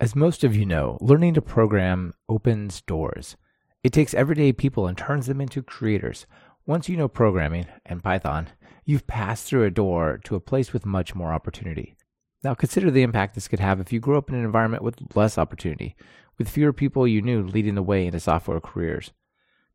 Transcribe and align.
As 0.00 0.16
most 0.16 0.44
of 0.44 0.56
you 0.56 0.64
know, 0.64 0.96
learning 1.02 1.34
to 1.34 1.42
program 1.42 2.14
opens 2.26 2.80
doors. 2.80 3.36
It 3.84 3.92
takes 3.92 4.14
everyday 4.14 4.50
people 4.50 4.86
and 4.86 4.96
turns 4.96 5.26
them 5.26 5.42
into 5.42 5.62
creators. 5.62 6.24
Once 6.64 6.88
you 6.88 6.96
know 6.96 7.06
programming 7.06 7.66
and 7.84 8.02
Python, 8.02 8.48
you've 8.86 9.06
passed 9.06 9.44
through 9.44 9.64
a 9.64 9.70
door 9.70 10.18
to 10.24 10.36
a 10.36 10.40
place 10.40 10.72
with 10.72 10.86
much 10.86 11.14
more 11.14 11.34
opportunity. 11.34 11.96
Now, 12.42 12.54
consider 12.54 12.90
the 12.90 13.02
impact 13.02 13.34
this 13.34 13.46
could 13.46 13.60
have 13.60 13.78
if 13.78 13.92
you 13.92 14.00
grew 14.00 14.16
up 14.16 14.30
in 14.30 14.36
an 14.36 14.44
environment 14.44 14.82
with 14.82 15.14
less 15.14 15.36
opportunity, 15.36 15.96
with 16.38 16.48
fewer 16.48 16.72
people 16.72 17.06
you 17.06 17.20
knew 17.20 17.42
leading 17.42 17.74
the 17.74 17.82
way 17.82 18.06
into 18.06 18.20
software 18.20 18.58
careers. 18.58 19.10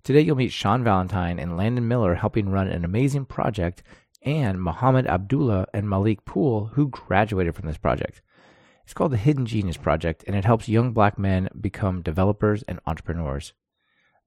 Today, 0.04 0.21
you'll 0.21 0.38
meet 0.38 0.52
Sean 0.52 0.84
Valentine 0.84 1.38
and 1.38 1.55
Landon 1.55 1.88
Miller 1.88 2.16
helping 2.16 2.50
run 2.50 2.68
an 2.68 2.84
amazing 2.84 3.26
project, 3.26 3.84
and 4.23 4.60
Mohammed 4.60 5.05
Abdullah 5.05 5.68
and 5.71 5.88
Malik 5.88 6.26
Poole, 6.26 6.71
who 6.73 6.88
graduated 6.88 7.54
from 7.54 7.68
this 7.68 7.78
project. 7.78 8.23
It's 8.86 8.93
called 8.93 9.13
the 9.13 9.17
Hidden 9.17 9.47
Genius 9.47 9.77
Project, 9.77 10.23
and 10.27 10.36
it 10.36 10.45
helps 10.45 10.70
young 10.70 10.91
black 10.91 11.18
men 11.18 11.49
become 11.59 12.04
developers 12.04 12.61
and 12.68 12.79
entrepreneurs. 12.86 13.54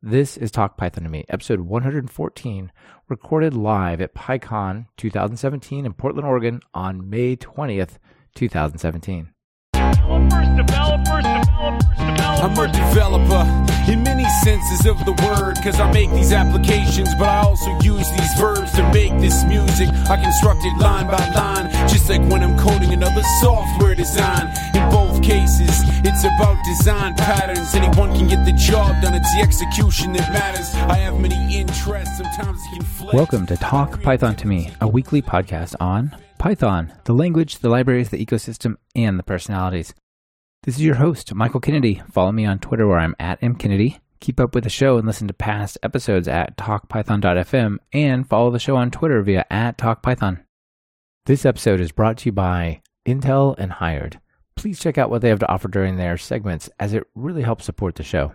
This 0.02 0.37
is 0.37 0.50
Talk 0.50 0.77
Python 0.77 1.05
to 1.05 1.09
Me, 1.09 1.24
episode 1.28 1.60
114, 1.60 2.73
recorded 3.09 3.55
live 3.55 4.00
at 4.00 4.16
PyCon 4.16 4.86
2017 4.97 5.86
in 5.86 5.92
Portland, 5.92 6.27
Oregon 6.27 6.60
on 6.74 7.09
May 7.09 7.36
20th, 7.36 7.98
2017. 8.34 9.28
Developers. 9.74 11.38
I'm 11.61 12.57
a 12.57 12.71
developer 12.71 13.43
in 13.91 14.05
many 14.05 14.25
senses 14.45 14.87
of 14.87 15.05
the 15.05 15.11
word, 15.11 15.57
cause 15.65 15.81
I 15.81 15.91
make 15.93 16.09
these 16.11 16.33
applications, 16.33 17.12
but 17.17 17.29
I 17.29 17.41
also 17.41 17.77
use 17.81 18.09
these 18.12 18.34
verbs 18.39 18.71
to 18.73 18.89
make 18.93 19.11
this 19.21 19.43
music. 19.45 19.89
I 20.09 20.23
construct 20.23 20.65
it 20.65 20.79
line 20.79 21.09
by 21.09 21.19
line, 21.34 21.69
just 21.89 22.09
like 22.09 22.21
when 22.31 22.45
I'm 22.45 22.57
coding 22.57 22.93
another 22.93 23.23
software 23.41 23.97
design. 23.97 24.55
In 24.75 24.89
both 24.91 25.21
cases, 25.21 25.83
it's 26.07 26.23
about 26.23 26.65
design 26.65 27.17
patterns. 27.17 27.75
Anyone 27.75 28.15
can 28.15 28.29
get 28.29 28.45
the 28.45 28.53
job 28.53 29.03
done, 29.03 29.15
it's 29.15 29.34
the 29.34 29.41
execution 29.41 30.12
that 30.12 30.33
matters. 30.33 30.72
I 30.75 30.95
have 30.98 31.19
many 31.19 31.59
interests, 31.59 32.19
sometimes 32.19 32.61
flex. 32.98 33.12
Welcome 33.15 33.47
to 33.47 33.56
Talk 33.56 34.00
Python 34.03 34.37
to 34.37 34.47
Me, 34.47 34.70
a 34.81 34.87
weekly 34.87 35.22
podcast 35.22 35.75
on 35.81 36.17
Python, 36.39 36.93
the 37.03 37.15
language, 37.15 37.59
the 37.59 37.69
libraries, 37.69 38.11
the 38.11 38.25
ecosystem, 38.25 38.77
and 38.95 39.19
the 39.19 39.25
personalities. 39.25 39.93
This 40.64 40.75
is 40.75 40.83
your 40.84 40.97
host, 40.97 41.33
Michael 41.34 41.61
Kennedy. 41.61 42.03
Follow 42.11 42.33
me 42.33 42.45
on 42.45 42.59
Twitter 42.59 42.87
where 42.87 42.98
I'm 42.98 43.14
at 43.20 43.41
mkennedy. 43.41 44.01
Keep 44.19 44.41
up 44.41 44.56
with 44.56 44.65
the 44.65 44.70
show 44.70 44.98
and 44.98 45.06
listen 45.06 45.28
to 45.28 45.33
past 45.33 45.78
episodes 45.84 46.27
at 46.27 46.56
talkpython.fm 46.56 47.77
and 47.92 48.28
follow 48.28 48.50
the 48.50 48.59
show 48.59 48.75
on 48.75 48.91
Twitter 48.91 49.23
via 49.23 49.47
at 49.50 49.78
talkpython. 49.78 50.42
This 51.27 51.47
episode 51.47 51.78
is 51.81 51.92
brought 51.92 52.19
to 52.19 52.27
you 52.27 52.33
by 52.33 52.83
Intel 53.06 53.55
and 53.56 53.70
Hired. 53.70 54.19
Please 54.56 54.81
check 54.81 54.98
out 54.98 55.11
what 55.11 55.23
they 55.23 55.28
have 55.28 55.39
to 55.39 55.48
offer 55.48 55.69
during 55.69 55.97
their 55.97 56.19
segments 56.19 56.69
as 56.81 56.93
it 56.93 57.06
really 57.15 57.43
helps 57.43 57.65
support 57.65 57.95
the 57.95 58.03
show. 58.03 58.33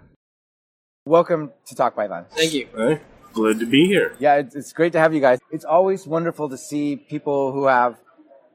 Welcome 1.06 1.52
to 1.66 1.76
Talk 1.76 1.94
Python. 1.98 2.26
Thank 2.32 2.54
you. 2.54 2.70
Hey, 2.74 3.02
glad 3.34 3.60
to 3.60 3.66
be 3.66 3.86
here. 3.86 4.16
Yeah, 4.20 4.36
it's, 4.36 4.56
it's 4.56 4.72
great 4.72 4.94
to 4.94 5.00
have 5.00 5.14
you 5.14 5.20
guys. 5.20 5.40
It's 5.52 5.66
always 5.66 6.08
wonderful 6.08 6.48
to 6.48 6.58
see 6.58 6.96
people 6.96 7.52
who 7.52 7.66
have 7.66 7.98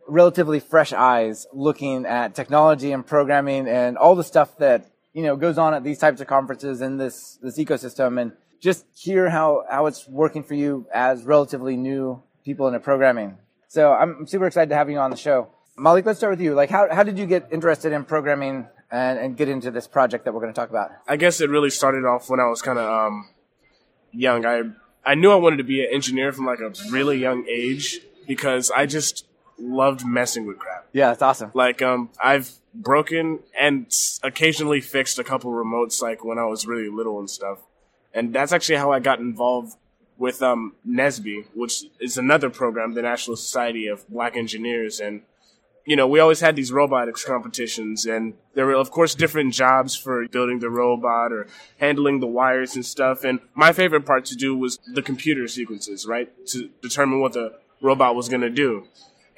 relatively 0.08 0.58
fresh 0.58 0.92
eyes 0.92 1.46
looking 1.52 2.06
at 2.06 2.34
technology 2.34 2.92
and 2.92 3.06
programming 3.06 3.68
and 3.68 3.96
all 3.96 4.14
the 4.14 4.24
stuff 4.24 4.56
that, 4.58 4.90
you 5.12 5.22
know, 5.22 5.36
goes 5.36 5.58
on 5.58 5.74
at 5.74 5.84
these 5.84 5.98
types 5.98 6.20
of 6.20 6.26
conferences 6.26 6.80
in 6.80 6.96
this, 6.96 7.38
this 7.42 7.58
ecosystem 7.58 8.20
and 8.20 8.32
just 8.60 8.86
hear 8.94 9.28
how, 9.28 9.64
how 9.70 9.86
it's 9.86 10.08
working 10.08 10.42
for 10.42 10.54
you 10.54 10.86
as 10.92 11.24
relatively 11.24 11.76
new 11.76 12.22
people 12.44 12.66
into 12.66 12.80
programming. 12.80 13.38
So 13.68 13.92
I'm 13.92 14.26
super 14.26 14.46
excited 14.46 14.70
to 14.70 14.76
have 14.76 14.90
you 14.90 14.98
on 14.98 15.10
the 15.10 15.16
show. 15.16 15.48
Malik, 15.76 16.06
let's 16.06 16.18
start 16.18 16.32
with 16.32 16.40
you. 16.40 16.54
Like, 16.54 16.70
how, 16.70 16.92
how 16.92 17.02
did 17.04 17.18
you 17.18 17.26
get 17.26 17.48
interested 17.52 17.92
in 17.92 18.04
programming 18.04 18.66
and, 18.90 19.18
and 19.18 19.36
get 19.36 19.48
into 19.48 19.70
this 19.70 19.86
project 19.86 20.24
that 20.24 20.34
we're 20.34 20.40
going 20.40 20.52
to 20.52 20.58
talk 20.58 20.70
about? 20.70 20.90
I 21.06 21.16
guess 21.16 21.40
it 21.40 21.50
really 21.50 21.70
started 21.70 22.04
off 22.04 22.28
when 22.28 22.40
I 22.40 22.46
was 22.46 22.62
kind 22.62 22.78
of 22.78 22.90
um, 22.90 23.28
young. 24.10 24.44
I 24.44 24.62
I 25.04 25.14
knew 25.14 25.30
I 25.30 25.36
wanted 25.36 25.56
to 25.58 25.64
be 25.64 25.82
an 25.82 25.88
engineer 25.92 26.32
from 26.32 26.44
like 26.46 26.60
a 26.60 26.72
really 26.90 27.18
young 27.18 27.46
age 27.48 28.00
because 28.26 28.70
I 28.70 28.86
just 28.86 29.24
loved 29.58 30.04
messing 30.06 30.46
with 30.46 30.58
crap. 30.58 30.86
Yeah, 30.92 31.08
that's 31.08 31.22
awesome. 31.22 31.50
Like 31.54 31.82
um, 31.82 32.10
I've 32.22 32.52
broken 32.74 33.40
and 33.58 33.92
occasionally 34.22 34.80
fixed 34.80 35.18
a 35.18 35.24
couple 35.24 35.50
remotes 35.50 36.00
like 36.02 36.24
when 36.24 36.38
I 36.38 36.44
was 36.44 36.66
really 36.66 36.88
little 36.88 37.18
and 37.18 37.28
stuff. 37.28 37.58
And 38.14 38.34
that's 38.34 38.52
actually 38.52 38.76
how 38.76 38.92
I 38.92 39.00
got 39.00 39.18
involved 39.18 39.76
with 40.16 40.42
um, 40.42 40.74
NSBE, 40.86 41.46
which 41.54 41.84
is 42.00 42.18
another 42.18 42.50
program, 42.50 42.94
the 42.94 43.02
National 43.02 43.36
Society 43.36 43.86
of 43.86 44.08
Black 44.08 44.36
Engineers, 44.36 44.98
and 44.98 45.22
you 45.88 45.96
know, 45.96 46.06
we 46.06 46.20
always 46.20 46.40
had 46.40 46.54
these 46.54 46.70
robotics 46.70 47.24
competitions, 47.24 48.04
and 48.04 48.34
there 48.52 48.66
were, 48.66 48.74
of 48.74 48.90
course, 48.90 49.14
different 49.14 49.54
jobs 49.54 49.96
for 49.96 50.28
building 50.28 50.58
the 50.58 50.68
robot 50.68 51.32
or 51.32 51.46
handling 51.78 52.20
the 52.20 52.26
wires 52.26 52.74
and 52.74 52.84
stuff. 52.84 53.24
And 53.24 53.40
my 53.54 53.72
favorite 53.72 54.04
part 54.04 54.26
to 54.26 54.36
do 54.36 54.54
was 54.54 54.78
the 54.92 55.00
computer 55.00 55.48
sequences, 55.48 56.06
right? 56.06 56.30
To 56.48 56.68
determine 56.82 57.20
what 57.20 57.32
the 57.32 57.58
robot 57.80 58.14
was 58.14 58.28
going 58.28 58.42
to 58.42 58.50
do. 58.50 58.86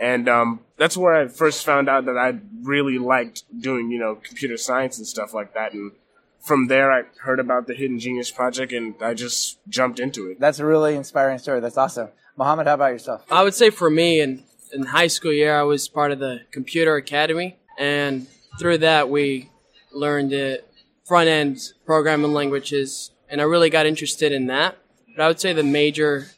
And 0.00 0.30
um, 0.30 0.60
that's 0.78 0.96
where 0.96 1.14
I 1.14 1.28
first 1.28 1.64
found 1.64 1.88
out 1.88 2.06
that 2.06 2.16
I 2.16 2.38
really 2.62 2.96
liked 2.96 3.44
doing, 3.60 3.90
you 3.90 3.98
know, 3.98 4.14
computer 4.14 4.56
science 4.56 4.96
and 4.96 5.06
stuff 5.06 5.34
like 5.34 5.52
that. 5.52 5.74
And 5.74 5.92
from 6.40 6.68
there, 6.68 6.90
I 6.90 7.02
heard 7.18 7.38
about 7.38 7.66
the 7.66 7.74
Hidden 7.74 7.98
Genius 7.98 8.30
Project, 8.30 8.72
and 8.72 8.94
I 9.02 9.12
just 9.12 9.58
jumped 9.68 10.00
into 10.00 10.30
it. 10.30 10.40
That's 10.40 10.58
a 10.58 10.64
really 10.64 10.96
inspiring 10.96 11.38
story. 11.38 11.60
That's 11.60 11.76
awesome. 11.76 12.08
Mohammed, 12.34 12.66
how 12.66 12.74
about 12.74 12.92
yourself? 12.92 13.24
I 13.30 13.42
would 13.42 13.54
say 13.54 13.68
for 13.68 13.90
me, 13.90 14.22
in, 14.22 14.42
in 14.72 14.84
high 14.84 15.08
school 15.08 15.34
year, 15.34 15.54
I 15.54 15.64
was 15.64 15.86
part 15.86 16.12
of 16.12 16.18
the 16.18 16.40
computer 16.50 16.96
academy, 16.96 17.58
and 17.78 18.26
through 18.58 18.78
that, 18.78 19.10
we 19.10 19.50
learned 19.92 20.30
the 20.30 20.62
front 21.04 21.28
end 21.28 21.58
programming 21.84 22.32
languages, 22.32 23.10
and 23.28 23.42
I 23.42 23.44
really 23.44 23.68
got 23.68 23.84
interested 23.84 24.32
in 24.32 24.46
that. 24.46 24.78
But 25.14 25.24
I 25.24 25.28
would 25.28 25.40
say 25.40 25.52
the 25.52 25.62
major 25.62 26.28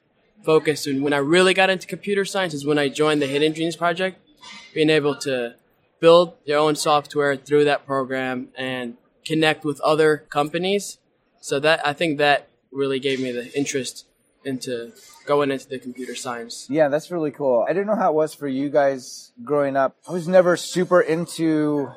focus 0.44 0.86
and 0.86 1.02
when 1.02 1.12
I 1.12 1.18
really 1.18 1.54
got 1.54 1.70
into 1.70 1.86
computer 1.86 2.24
science 2.24 2.54
is 2.54 2.66
when 2.66 2.78
I 2.78 2.88
joined 2.88 3.22
the 3.22 3.26
Hidden 3.26 3.54
Genius 3.54 3.76
Project, 3.76 4.18
being 4.74 4.90
able 4.90 5.14
to 5.16 5.54
build 6.00 6.34
their 6.46 6.58
own 6.58 6.74
software 6.74 7.36
through 7.36 7.64
that 7.64 7.86
program 7.86 8.48
and 8.56 8.96
connect 9.24 9.64
with 9.64 9.80
other 9.80 10.18
companies. 10.30 10.98
So 11.40 11.60
that 11.60 11.86
I 11.86 11.92
think 11.92 12.18
that 12.18 12.48
really 12.70 13.00
gave 13.00 13.20
me 13.20 13.32
the 13.32 13.56
interest 13.56 14.06
into 14.44 14.92
going 15.26 15.50
into 15.50 15.68
the 15.68 15.78
computer 15.78 16.14
science. 16.14 16.66
Yeah, 16.68 16.88
that's 16.88 17.10
really 17.10 17.30
cool. 17.30 17.64
I 17.68 17.72
didn't 17.72 17.86
know 17.86 17.96
how 17.96 18.10
it 18.10 18.14
was 18.14 18.34
for 18.34 18.48
you 18.48 18.68
guys 18.70 19.32
growing 19.44 19.76
up. 19.76 19.96
I 20.08 20.12
was 20.12 20.26
never 20.26 20.56
super 20.56 21.00
into 21.00 21.90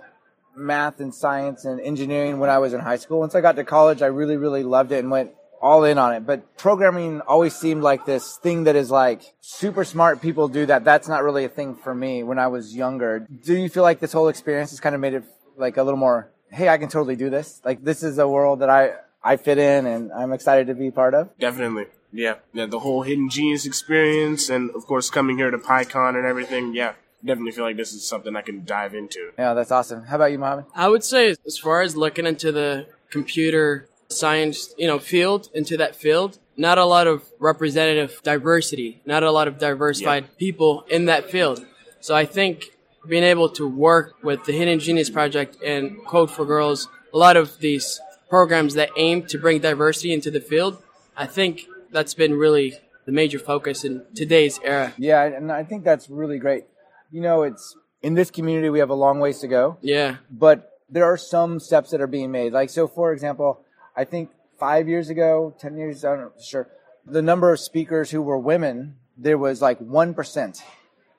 math 0.56 1.00
and 1.00 1.14
science 1.14 1.66
and 1.66 1.80
engineering 1.82 2.40
when 2.40 2.50
I 2.50 2.60
was 2.60 2.74
in 2.74 2.80
high 2.80 2.98
school. 2.98 3.20
Once 3.20 3.36
I 3.36 3.42
got 3.42 3.56
to 3.56 3.64
college, 3.64 4.02
I 4.02 4.08
really, 4.08 4.38
really 4.38 4.64
loved 4.64 4.92
it 4.92 5.00
and 5.00 5.10
went 5.10 5.32
all 5.66 5.84
in 5.84 5.98
on 5.98 6.14
it. 6.14 6.28
But 6.28 6.58
programming 6.58 7.22
always 7.22 7.56
seemed 7.56 7.82
like 7.82 8.06
this 8.06 8.38
thing 8.38 8.66
that 8.66 8.76
is 8.76 8.92
like 8.92 9.24
super 9.42 9.84
smart 9.84 10.22
people 10.22 10.48
do 10.48 10.68
that. 10.68 10.84
That's 10.84 11.08
not 11.08 11.24
really 11.24 11.44
a 11.44 11.50
thing 11.50 11.74
for 11.74 11.96
me 11.96 12.22
when 12.22 12.38
I 12.38 12.48
was 12.48 12.76
younger. 12.76 13.28
Do 13.44 13.58
you 13.58 13.68
feel 13.68 13.82
like 13.82 14.00
this 14.00 14.14
whole 14.14 14.28
experience 14.28 14.70
has 14.70 14.80
kind 14.80 14.94
of 14.94 15.02
made 15.02 15.16
it 15.16 15.24
like 15.58 15.78
a 15.78 15.84
little 15.84 15.98
more, 15.98 16.32
hey, 16.52 16.70
I 16.70 16.78
can 16.78 16.88
totally 16.88 17.16
do 17.16 17.32
this? 17.32 17.62
Like 17.66 17.84
this 17.84 18.04
is 18.04 18.20
a 18.20 18.28
world 18.28 18.60
that 18.60 18.70
I, 18.70 18.94
I 19.24 19.38
fit 19.38 19.58
in 19.58 19.88
and 19.88 20.14
I'm 20.14 20.34
excited 20.34 20.68
to 20.68 20.76
be 20.76 20.92
part 20.92 21.16
of? 21.16 21.36
Definitely. 21.40 21.88
Yeah. 22.14 22.36
Yeah. 22.54 22.68
The 22.68 22.80
whole 22.80 23.02
hidden 23.02 23.30
genius 23.30 23.66
experience 23.66 24.50
and 24.50 24.70
of 24.76 24.86
course 24.86 25.10
coming 25.10 25.38
here 25.40 25.50
to 25.50 25.58
PyCon 25.58 26.16
and 26.16 26.28
everything. 26.28 26.76
Yeah. 26.76 26.94
Definitely 27.26 27.54
feel 27.54 27.64
like 27.64 27.78
this 27.78 27.92
is 27.92 28.08
something 28.08 28.36
I 28.36 28.44
can 28.44 28.66
dive 28.66 28.94
into. 28.94 29.32
Yeah, 29.40 29.56
that's 29.56 29.72
awesome. 29.72 30.04
How 30.04 30.18
about 30.18 30.32
you, 30.32 30.38
Mohammed? 30.38 30.66
I 30.76 30.90
would 30.90 31.04
say 31.04 31.36
as 31.44 31.58
far 31.58 31.82
as 31.82 31.98
looking 31.98 32.28
into 32.28 32.52
the 32.52 32.86
computer 33.10 33.90
science, 34.10 34.74
you 34.78 34.88
know, 34.88 35.00
field, 35.00 35.50
into 35.54 35.78
that 35.78 35.96
field, 35.96 36.38
not 36.58 36.78
a 36.78 36.86
lot 36.86 37.08
of 37.08 37.24
representative 37.40 38.22
diversity, 38.24 39.02
not 39.06 39.24
a 39.24 39.32
lot 39.32 39.48
of 39.48 39.58
diversified 39.58 40.38
people 40.38 40.86
in 40.90 41.06
that 41.06 41.30
field. 41.30 41.66
So 42.00 42.16
I 42.16 42.26
think 42.26 42.66
being 43.08 43.24
able 43.24 43.50
to 43.50 43.68
work 43.68 44.16
with 44.24 44.46
the 44.46 44.52
Hidden 44.52 44.80
Genius 44.80 45.10
Project 45.10 45.58
and 45.64 46.04
Code 46.06 46.32
for 46.32 46.46
Girls, 46.46 46.88
a 47.14 47.18
lot 47.18 47.38
of 47.38 47.60
these 47.60 48.00
programs 48.30 48.74
that 48.76 48.90
aim 48.98 49.24
to 49.28 49.38
bring 49.38 49.60
diversity 49.60 50.14
into 50.14 50.32
the 50.32 50.40
field, 50.42 50.82
I 51.18 51.26
think 51.26 51.66
that's 51.92 52.14
been 52.14 52.34
really 52.36 52.76
the 53.06 53.12
major 53.12 53.38
focus 53.40 53.84
in 53.84 54.04
today's 54.16 54.60
era. 54.64 54.94
Yeah, 54.98 55.24
and 55.24 55.52
I 55.52 55.64
think 55.64 55.84
that's 55.84 56.10
really 56.10 56.40
great. 56.40 56.66
You 57.12 57.22
know, 57.22 57.44
it's 57.44 57.76
in 58.02 58.16
this 58.16 58.32
community 58.32 58.70
we 58.70 58.80
have 58.80 58.90
a 58.90 58.96
long 58.96 59.20
ways 59.20 59.40
to 59.40 59.48
go, 59.48 59.78
Yeah. 59.82 60.18
but 60.32 60.72
there 60.90 61.06
are 61.06 61.18
some 61.18 61.60
steps 61.60 61.92
that 61.92 62.02
are 62.02 62.08
being 62.08 62.32
made. 62.32 62.54
Like 62.54 62.70
so 62.70 62.88
for 62.88 63.14
example, 63.14 63.62
I 63.96 64.04
think 64.04 64.30
5 64.60 64.88
years 64.88 65.10
ago, 65.10 65.56
10 65.60 65.78
years, 65.78 66.06
I 66.06 66.16
don't 66.16 66.20
know, 66.20 66.32
sure. 66.42 66.68
The 67.06 67.22
number 67.22 67.52
of 67.54 67.60
speakers 67.60 68.12
who 68.12 68.22
were 68.22 68.38
women, 68.38 68.96
there 69.18 69.38
was 69.38 69.62
like 69.62 69.80
1%. 69.80 70.62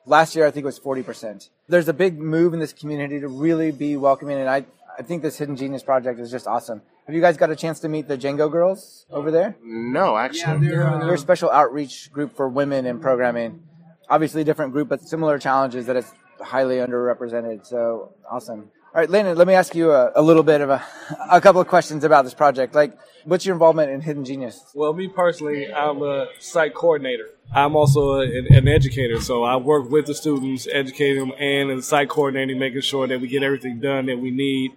Last 0.04 0.36
year 0.36 0.46
I 0.46 0.50
think 0.50 0.64
it 0.64 0.66
was 0.66 0.80
40%. 0.80 1.48
There's 1.68 1.88
a 1.88 1.92
big 1.92 2.18
move 2.18 2.54
in 2.54 2.60
this 2.60 2.72
community 2.72 3.20
to 3.20 3.28
really 3.28 3.70
be 3.72 3.96
welcoming 3.96 4.38
and 4.38 4.48
I 4.48 4.66
I 4.98 5.02
think 5.02 5.22
this 5.22 5.36
Hidden 5.36 5.56
Genius 5.56 5.82
project 5.82 6.18
is 6.20 6.30
just 6.30 6.46
awesome. 6.46 6.80
Have 7.06 7.14
you 7.14 7.20
guys 7.20 7.36
got 7.36 7.50
a 7.50 7.56
chance 7.56 7.80
to 7.80 7.88
meet 7.88 8.08
the 8.08 8.16
Django 8.16 8.50
girls 8.50 9.04
over 9.10 9.30
there? 9.30 9.56
No, 9.62 10.16
actually. 10.16 10.66
Yeah, 10.66 10.98
They're 10.98 11.10
uh, 11.10 11.12
a 11.12 11.18
special 11.18 11.50
outreach 11.50 12.10
group 12.12 12.34
for 12.34 12.48
women 12.48 12.86
in 12.86 12.98
programming. 12.98 13.62
Obviously, 14.08 14.42
a 14.42 14.44
different 14.44 14.72
group, 14.72 14.88
but 14.88 15.02
similar 15.02 15.38
challenges 15.38 15.86
that 15.86 15.96
it's 15.96 16.12
highly 16.40 16.76
underrepresented. 16.76 17.66
So 17.66 18.14
awesome. 18.30 18.70
All 18.96 19.02
right, 19.02 19.10
Landon, 19.10 19.36
let 19.36 19.46
me 19.46 19.52
ask 19.52 19.74
you 19.74 19.90
a, 19.90 20.10
a 20.14 20.22
little 20.22 20.42
bit 20.42 20.62
of 20.62 20.70
a, 20.70 20.82
a 21.30 21.38
couple 21.38 21.60
of 21.60 21.68
questions 21.68 22.02
about 22.02 22.24
this 22.24 22.32
project. 22.32 22.74
Like, 22.74 22.98
what's 23.26 23.44
your 23.44 23.54
involvement 23.54 23.90
in 23.90 24.00
Hidden 24.00 24.24
Genius? 24.24 24.72
Well, 24.74 24.94
me 24.94 25.06
personally, 25.06 25.70
I'm 25.70 26.00
a 26.00 26.28
site 26.38 26.72
coordinator. 26.72 27.28
I'm 27.54 27.76
also 27.76 28.20
a, 28.20 28.22
an, 28.22 28.66
educator, 28.66 29.20
so 29.20 29.44
I 29.44 29.56
work 29.56 29.90
with 29.90 30.06
the 30.06 30.14
students, 30.14 30.66
educating 30.72 31.28
them, 31.28 31.32
and 31.38 31.70
in 31.70 31.82
site 31.82 32.08
coordinating, 32.08 32.58
making 32.58 32.80
sure 32.80 33.06
that 33.06 33.20
we 33.20 33.28
get 33.28 33.42
everything 33.42 33.80
done 33.80 34.06
that 34.06 34.18
we 34.18 34.30
need 34.30 34.72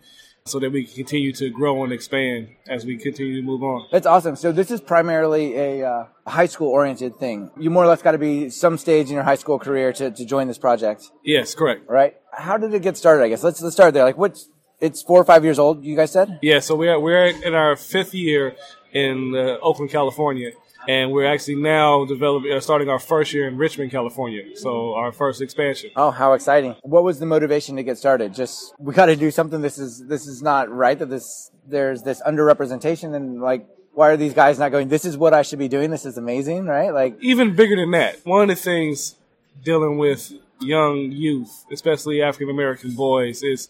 so 0.50 0.60
that 0.60 0.72
we 0.72 0.84
can 0.86 0.96
continue 0.96 1.31
to 1.34 1.50
grow 1.50 1.84
and 1.84 1.94
expand 1.94 2.50
as 2.68 2.86
we 2.86 2.98
continue 2.98 3.36
to 3.40 3.46
move 3.46 3.63
on. 3.63 3.88
That's 3.92 4.07
awesome. 4.07 4.36
So 4.36 4.51
this 4.51 4.72
is 4.72 4.81
primarily 4.81 5.56
a 5.56 5.88
uh, 5.88 6.06
high 6.28 6.48
school 6.48 6.69
oriented 6.69 7.16
thing. 7.18 7.51
You 7.57 7.69
more 7.69 7.84
or 7.84 7.88
less 7.88 8.01
got 8.01 8.12
to 8.12 8.18
be 8.18 8.50
some 8.50 8.78
stage 8.78 9.07
in 9.07 9.13
your 9.13 9.24
high 9.24 9.36
school 9.36 9.60
career 9.60 9.94
to, 9.94 10.12
to 10.12 10.25
join 10.25 10.48
this 10.48 10.57
project, 10.57 11.12
Yes, 11.24 11.56
correct. 11.56 11.88
right? 11.90 12.16
How 12.34 12.57
did 12.57 12.74
it 12.74 12.81
get 12.81 12.98
started? 12.98 13.24
I 13.24 13.30
guess 13.30 13.44
let's 13.44 13.62
let's 13.62 13.75
start 13.75 13.94
there. 13.94 14.04
Like, 14.04 14.18
what's 14.18 14.50
it's 14.80 15.01
four 15.01 15.19
or 15.19 15.25
five 15.25 15.44
years 15.44 15.60
old? 15.60 15.84
You 15.84 15.96
guys 15.96 16.12
said. 16.12 16.40
Yeah, 16.42 16.60
so 16.60 16.75
we're 16.75 17.00
we're 17.00 17.25
in 17.28 17.54
our 17.54 17.75
fifth 17.75 18.13
year 18.13 18.56
in 18.94 19.34
uh, 19.36 19.57
Oakland, 19.62 19.92
California, 19.92 20.52
and 20.90 21.12
we're 21.12 21.32
actually 21.32 21.54
now 21.54 22.04
developing, 22.04 22.52
uh, 22.52 22.60
starting 22.60 22.90
our 22.90 22.98
first 22.98 23.32
year 23.32 23.48
in 23.48 23.58
Richmond, 23.58 23.92
California. 23.92 24.42
So 24.56 24.96
our 24.96 25.12
first 25.12 25.40
expansion. 25.40 25.92
Oh, 25.96 26.10
how 26.10 26.34
exciting! 26.34 26.76
What 26.82 27.04
was 27.04 27.20
the 27.20 27.28
motivation 27.28 27.76
to 27.76 27.84
get 27.84 28.00
started? 28.00 28.34
Just 28.34 28.74
we 28.80 28.96
got 28.96 29.06
to 29.06 29.16
do 29.16 29.30
something. 29.30 29.62
This 29.62 29.78
is 29.78 30.08
this 30.08 30.26
is 30.26 30.42
not 30.42 30.68
right. 30.72 30.98
That 30.98 31.12
this 31.12 31.52
there's 31.68 32.02
this 32.02 32.24
underrepresentation 32.24 33.16
and 33.16 33.40
like 33.40 33.68
why 33.94 34.10
are 34.10 34.18
these 34.18 34.34
guys 34.34 34.58
not 34.58 34.72
going? 34.72 34.88
This 34.88 35.06
is 35.06 35.16
what 35.16 35.32
I 35.32 35.44
should 35.44 35.60
be 35.60 35.68
doing. 35.68 35.92
This 35.92 36.08
is 36.08 36.18
amazing, 36.18 36.66
right? 36.66 36.90
Like 36.90 37.18
even 37.22 37.56
bigger 37.56 37.76
than 37.76 37.92
that, 37.92 38.26
one 38.26 38.42
of 38.42 38.48
the 38.48 38.56
things 38.56 39.16
dealing 39.64 40.00
with 40.00 40.34
young 40.60 41.12
youth, 41.12 41.66
especially 41.72 42.24
African 42.24 42.50
American 42.50 42.96
boys, 42.96 43.44
is 43.44 43.70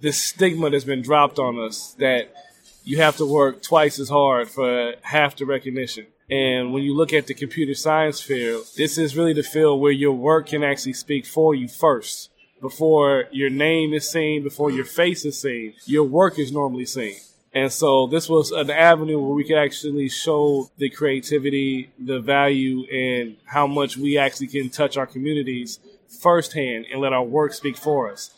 this 0.00 0.22
stigma 0.22 0.70
that's 0.70 0.84
been 0.84 1.02
dropped 1.02 1.38
on 1.38 1.58
us 1.58 1.94
that 1.98 2.32
you 2.82 2.96
have 2.96 3.18
to 3.18 3.26
work 3.26 3.62
twice 3.62 3.98
as 3.98 4.08
hard 4.08 4.48
for 4.48 4.94
half 5.02 5.36
the 5.36 5.44
recognition. 5.44 6.06
And 6.30 6.72
when 6.72 6.82
you 6.82 6.94
look 6.94 7.12
at 7.12 7.26
the 7.26 7.34
computer 7.34 7.74
science 7.74 8.20
field, 8.20 8.66
this 8.76 8.98
is 8.98 9.16
really 9.16 9.32
the 9.32 9.42
field 9.42 9.80
where 9.80 9.92
your 9.92 10.12
work 10.12 10.48
can 10.48 10.64
actually 10.64 10.94
speak 10.94 11.24
for 11.24 11.54
you 11.54 11.68
first. 11.68 12.30
Before 12.60 13.24
your 13.30 13.50
name 13.50 13.92
is 13.92 14.10
seen, 14.10 14.42
before 14.42 14.70
your 14.70 14.84
face 14.84 15.24
is 15.24 15.40
seen, 15.40 15.74
your 15.84 16.04
work 16.04 16.38
is 16.38 16.50
normally 16.50 16.86
seen. 16.86 17.16
And 17.52 17.72
so 17.72 18.06
this 18.06 18.28
was 18.28 18.50
an 18.50 18.70
avenue 18.70 19.20
where 19.20 19.34
we 19.34 19.44
could 19.44 19.56
actually 19.56 20.08
show 20.08 20.70
the 20.78 20.90
creativity, 20.90 21.90
the 21.98 22.20
value, 22.20 22.84
and 22.86 23.36
how 23.44 23.66
much 23.66 23.96
we 23.96 24.18
actually 24.18 24.48
can 24.48 24.68
touch 24.68 24.96
our 24.96 25.06
communities 25.06 25.78
firsthand 26.20 26.86
and 26.90 27.00
let 27.00 27.12
our 27.12 27.24
work 27.24 27.52
speak 27.52 27.76
for 27.76 28.10
us. 28.10 28.30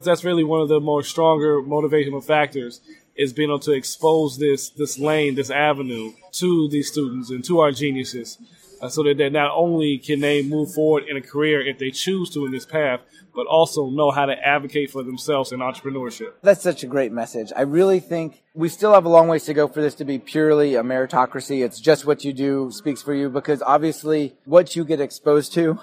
That's 0.00 0.24
really 0.24 0.44
one 0.44 0.60
of 0.60 0.68
the 0.68 0.80
more 0.80 1.02
stronger 1.02 1.60
motivational 1.60 2.22
factors 2.22 2.80
is 3.18 3.32
being 3.32 3.50
able 3.50 3.58
to 3.58 3.72
expose 3.72 4.38
this 4.38 4.70
this 4.70 4.98
lane, 4.98 5.34
this 5.34 5.50
avenue 5.50 6.12
to 6.32 6.68
these 6.68 6.90
students 6.90 7.30
and 7.30 7.44
to 7.44 7.58
our 7.60 7.72
geniuses, 7.72 8.38
uh, 8.80 8.88
so 8.88 9.02
that 9.02 9.18
they 9.18 9.28
not 9.28 9.50
only 9.54 9.98
can 9.98 10.20
they 10.20 10.42
move 10.42 10.72
forward 10.72 11.04
in 11.08 11.16
a 11.16 11.20
career 11.20 11.60
if 11.60 11.78
they 11.78 11.90
choose 11.90 12.30
to 12.30 12.46
in 12.46 12.52
this 12.52 12.64
path, 12.64 13.00
but 13.34 13.46
also 13.46 13.90
know 13.90 14.10
how 14.10 14.24
to 14.24 14.34
advocate 14.46 14.90
for 14.90 15.02
themselves 15.02 15.52
in 15.52 15.58
entrepreneurship. 15.60 16.32
That's 16.42 16.62
such 16.62 16.82
a 16.84 16.86
great 16.86 17.12
message. 17.12 17.52
I 17.54 17.62
really 17.62 18.00
think 18.00 18.42
we 18.54 18.68
still 18.68 18.94
have 18.94 19.04
a 19.04 19.08
long 19.08 19.28
ways 19.28 19.44
to 19.44 19.54
go 19.54 19.68
for 19.68 19.82
this 19.82 19.96
to 19.96 20.04
be 20.04 20.18
purely 20.18 20.76
a 20.76 20.82
meritocracy. 20.82 21.64
It's 21.64 21.80
just 21.80 22.06
what 22.06 22.24
you 22.24 22.32
do 22.32 22.70
speaks 22.70 23.02
for 23.02 23.14
you 23.14 23.28
because 23.28 23.62
obviously 23.62 24.36
what 24.44 24.76
you 24.76 24.84
get 24.84 25.00
exposed 25.00 25.52
to 25.54 25.78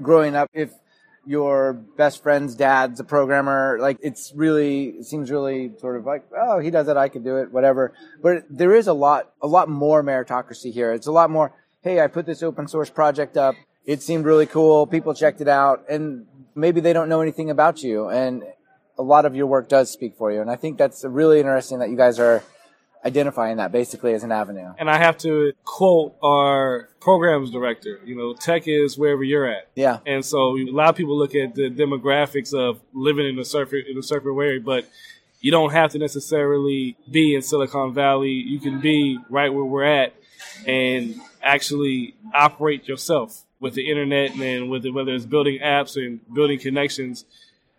growing 0.00 0.34
up, 0.34 0.48
if 0.52 0.70
your 1.26 1.74
best 1.74 2.22
friend's 2.22 2.54
dad's 2.54 2.98
a 3.00 3.04
programmer, 3.04 3.78
like 3.80 3.98
it's 4.02 4.32
really, 4.34 4.86
it 4.88 5.04
seems 5.04 5.30
really 5.30 5.72
sort 5.78 5.96
of 5.96 6.04
like, 6.04 6.24
oh, 6.36 6.58
he 6.58 6.70
does 6.70 6.88
it, 6.88 6.96
I 6.96 7.08
could 7.08 7.24
do 7.24 7.36
it, 7.36 7.52
whatever. 7.52 7.92
But 8.22 8.44
there 8.50 8.74
is 8.74 8.88
a 8.88 8.92
lot, 8.92 9.32
a 9.40 9.46
lot 9.46 9.68
more 9.68 10.02
meritocracy 10.02 10.72
here. 10.72 10.92
It's 10.92 11.06
a 11.06 11.12
lot 11.12 11.30
more, 11.30 11.54
hey, 11.82 12.00
I 12.00 12.08
put 12.08 12.26
this 12.26 12.42
open 12.42 12.66
source 12.66 12.90
project 12.90 13.36
up. 13.36 13.54
It 13.84 14.02
seemed 14.02 14.24
really 14.24 14.46
cool. 14.46 14.86
People 14.86 15.14
checked 15.14 15.40
it 15.40 15.48
out 15.48 15.84
and 15.88 16.26
maybe 16.54 16.80
they 16.80 16.92
don't 16.92 17.08
know 17.08 17.20
anything 17.20 17.50
about 17.50 17.82
you. 17.82 18.08
And 18.08 18.44
a 18.98 19.02
lot 19.02 19.24
of 19.24 19.34
your 19.34 19.46
work 19.46 19.68
does 19.68 19.90
speak 19.90 20.16
for 20.16 20.32
you. 20.32 20.40
And 20.40 20.50
I 20.50 20.56
think 20.56 20.78
that's 20.78 21.04
really 21.04 21.38
interesting 21.38 21.78
that 21.78 21.90
you 21.90 21.96
guys 21.96 22.18
are 22.18 22.42
identifying 23.04 23.56
that 23.56 23.72
basically 23.72 24.14
as 24.14 24.22
an 24.22 24.32
avenue. 24.32 24.72
And 24.78 24.90
I 24.90 24.98
have 24.98 25.18
to 25.18 25.52
quote 25.64 26.14
our 26.22 26.88
programs 27.00 27.50
director. 27.50 28.00
You 28.04 28.16
know, 28.16 28.34
tech 28.34 28.68
is 28.68 28.96
wherever 28.96 29.24
you're 29.24 29.46
at. 29.46 29.68
Yeah. 29.74 29.98
And 30.06 30.24
so 30.24 30.56
a 30.56 30.70
lot 30.70 30.90
of 30.90 30.96
people 30.96 31.18
look 31.18 31.34
at 31.34 31.54
the 31.54 31.70
demographics 31.70 32.54
of 32.54 32.80
living 32.92 33.26
in 33.26 33.38
a 33.38 33.44
surfer 33.44 33.76
in 33.76 33.98
a 33.98 34.02
surfer 34.02 34.30
area, 34.42 34.60
but 34.60 34.88
you 35.40 35.50
don't 35.50 35.72
have 35.72 35.90
to 35.92 35.98
necessarily 35.98 36.96
be 37.10 37.34
in 37.34 37.42
Silicon 37.42 37.92
Valley. 37.92 38.30
You 38.30 38.60
can 38.60 38.80
be 38.80 39.18
right 39.28 39.52
where 39.52 39.64
we're 39.64 39.84
at 39.84 40.14
and 40.66 41.16
actually 41.42 42.14
operate 42.32 42.86
yourself 42.86 43.42
with 43.58 43.74
the 43.74 43.90
internet 43.90 44.36
and 44.36 44.70
with 44.70 44.84
the, 44.84 44.90
whether 44.90 45.12
it's 45.12 45.26
building 45.26 45.58
apps 45.60 45.96
and 45.96 46.20
building 46.32 46.58
connections, 46.58 47.24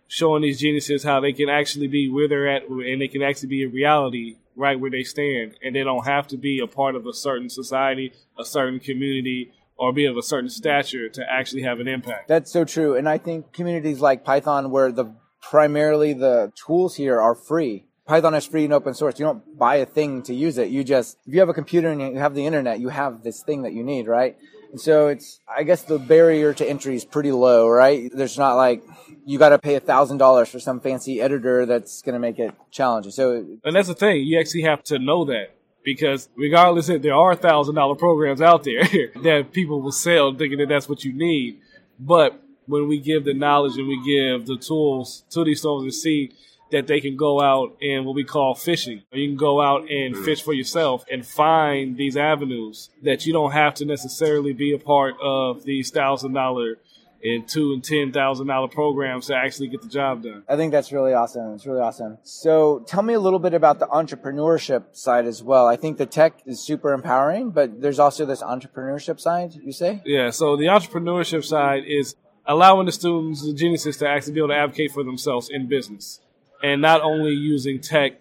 showing 0.07 0.41
these 0.41 0.59
geniuses 0.59 1.03
how 1.03 1.21
they 1.21 1.31
can 1.31 1.49
actually 1.49 1.87
be 1.87 2.09
where 2.09 2.27
they're 2.27 2.49
at 2.49 2.67
and 2.67 3.01
they 3.01 3.07
can 3.07 3.21
actually 3.21 3.49
be 3.49 3.63
a 3.63 3.69
reality 3.69 4.35
right 4.55 4.79
where 4.79 4.91
they 4.91 5.03
stand. 5.03 5.55
And 5.63 5.75
they 5.75 5.83
don't 5.83 6.05
have 6.05 6.27
to 6.27 6.37
be 6.37 6.59
a 6.59 6.67
part 6.67 6.95
of 6.95 7.05
a 7.05 7.13
certain 7.13 7.49
society, 7.49 8.13
a 8.37 8.45
certain 8.45 8.79
community, 8.79 9.51
or 9.77 9.91
be 9.91 10.05
of 10.05 10.17
a 10.17 10.21
certain 10.21 10.49
stature 10.49 11.09
to 11.09 11.31
actually 11.31 11.63
have 11.63 11.79
an 11.79 11.87
impact. 11.87 12.27
That's 12.27 12.51
so 12.51 12.63
true. 12.63 12.95
And 12.95 13.09
I 13.09 13.17
think 13.17 13.53
communities 13.53 13.99
like 13.99 14.23
Python 14.23 14.71
where 14.71 14.91
the 14.91 15.13
primarily 15.41 16.13
the 16.13 16.51
tools 16.55 16.95
here 16.95 17.19
are 17.19 17.35
free. 17.35 17.85
Python 18.05 18.33
is 18.33 18.45
free 18.45 18.65
and 18.65 18.73
open 18.73 18.93
source. 18.93 19.17
You 19.17 19.25
don't 19.25 19.57
buy 19.57 19.75
a 19.75 19.85
thing 19.85 20.23
to 20.23 20.33
use 20.33 20.57
it. 20.57 20.69
You 20.69 20.83
just, 20.83 21.17
if 21.25 21.33
you 21.33 21.39
have 21.39 21.49
a 21.49 21.53
computer 21.53 21.89
and 21.89 22.01
you 22.01 22.19
have 22.19 22.35
the 22.35 22.45
internet, 22.45 22.79
you 22.79 22.89
have 22.89 23.23
this 23.23 23.41
thing 23.43 23.63
that 23.63 23.73
you 23.73 23.83
need, 23.83 24.07
right? 24.07 24.37
So 24.75 25.07
it's, 25.07 25.39
I 25.47 25.63
guess 25.63 25.83
the 25.83 25.99
barrier 25.99 26.53
to 26.53 26.67
entry 26.67 26.95
is 26.95 27.05
pretty 27.05 27.31
low, 27.31 27.67
right? 27.67 28.11
There's 28.13 28.37
not 28.37 28.55
like, 28.55 28.83
you 29.25 29.37
got 29.39 29.49
to 29.49 29.59
pay 29.59 29.75
a 29.75 29.79
thousand 29.79 30.17
dollars 30.17 30.49
for 30.49 30.59
some 30.59 30.79
fancy 30.79 31.21
editor 31.21 31.65
that's 31.65 32.01
going 32.01 32.13
to 32.13 32.19
make 32.19 32.39
it 32.39 32.53
challenging. 32.71 33.11
So, 33.11 33.45
And 33.63 33.75
that's 33.75 33.87
the 33.87 33.93
thing, 33.93 34.23
you 34.23 34.39
actually 34.39 34.63
have 34.63 34.83
to 34.85 34.99
know 34.99 35.25
that. 35.25 35.55
Because 35.83 36.29
regardless 36.35 36.87
if 36.87 37.01
there 37.01 37.13
are 37.13 37.35
thousand 37.35 37.75
dollar 37.75 37.95
programs 37.95 38.41
out 38.41 38.63
there 38.63 38.83
that 39.23 39.51
people 39.51 39.81
will 39.81 39.91
sell 39.91 40.33
thinking 40.33 40.59
that 40.59 40.69
that's 40.69 40.87
what 40.87 41.03
you 41.03 41.11
need. 41.11 41.59
But 41.99 42.41
when 42.67 42.87
we 42.87 42.99
give 42.99 43.25
the 43.25 43.33
knowledge 43.33 43.77
and 43.77 43.87
we 43.87 43.97
give 44.05 44.45
the 44.45 44.57
tools 44.57 45.25
to 45.31 45.43
these 45.43 45.59
students 45.59 45.97
to 45.97 46.01
see 46.01 46.31
that 46.73 46.87
they 46.87 46.99
can 46.99 47.15
go 47.15 47.39
out 47.39 47.77
and 47.81 48.05
what 48.05 48.15
we 48.15 48.23
call 48.23 48.55
fishing. 48.55 49.03
You 49.11 49.27
can 49.27 49.37
go 49.37 49.61
out 49.61 49.89
and 49.89 50.15
mm-hmm. 50.15 50.25
fish 50.25 50.41
for 50.43 50.53
yourself 50.53 51.05
and 51.09 51.25
find 51.25 51.95
these 51.95 52.17
avenues 52.17 52.89
that 53.03 53.25
you 53.25 53.31
don't 53.31 53.51
have 53.51 53.75
to 53.75 53.85
necessarily 53.85 54.53
be 54.53 54.73
a 54.73 54.79
part 54.79 55.15
of 55.21 55.63
these 55.63 55.91
thousand 55.91 56.33
dollar 56.33 56.79
and 57.23 57.47
two 57.47 57.73
and 57.73 57.83
ten 57.83 58.11
thousand 58.11 58.47
dollar 58.47 58.67
programs 58.67 59.27
to 59.27 59.35
actually 59.35 59.67
get 59.67 59.81
the 59.81 59.87
job 59.87 60.23
done. 60.23 60.43
I 60.49 60.55
think 60.55 60.71
that's 60.71 60.91
really 60.91 61.13
awesome. 61.13 61.53
It's 61.53 61.65
really 61.65 61.79
awesome. 61.79 62.17
So 62.23 62.83
tell 62.87 63.03
me 63.03 63.13
a 63.13 63.19
little 63.19 63.39
bit 63.39 63.53
about 63.53 63.79
the 63.79 63.87
entrepreneurship 63.87 64.95
side 64.95 65.25
as 65.25 65.41
well. 65.41 65.67
I 65.67 65.75
think 65.75 65.97
the 65.97 66.05
tech 66.05 66.41
is 66.45 66.59
super 66.59 66.91
empowering, 66.91 67.51
but 67.51 67.81
there's 67.81 67.99
also 67.99 68.25
this 68.25 68.41
entrepreneurship 68.41 69.19
side, 69.19 69.53
you 69.53 69.71
say? 69.71 70.01
Yeah, 70.05 70.31
so 70.31 70.57
the 70.57 70.65
entrepreneurship 70.65 71.45
side 71.45 71.83
is 71.87 72.15
allowing 72.45 72.85
the 72.87 72.91
students, 72.91 73.45
the 73.45 73.53
geniuses, 73.53 73.97
to 73.97 74.07
actually 74.07 74.33
be 74.33 74.39
able 74.39 74.49
to 74.49 74.55
advocate 74.57 74.91
for 74.91 75.03
themselves 75.03 75.49
in 75.49 75.67
business. 75.67 76.19
And 76.63 76.81
not 76.81 77.01
only 77.01 77.33
using 77.33 77.79
tech 77.79 78.13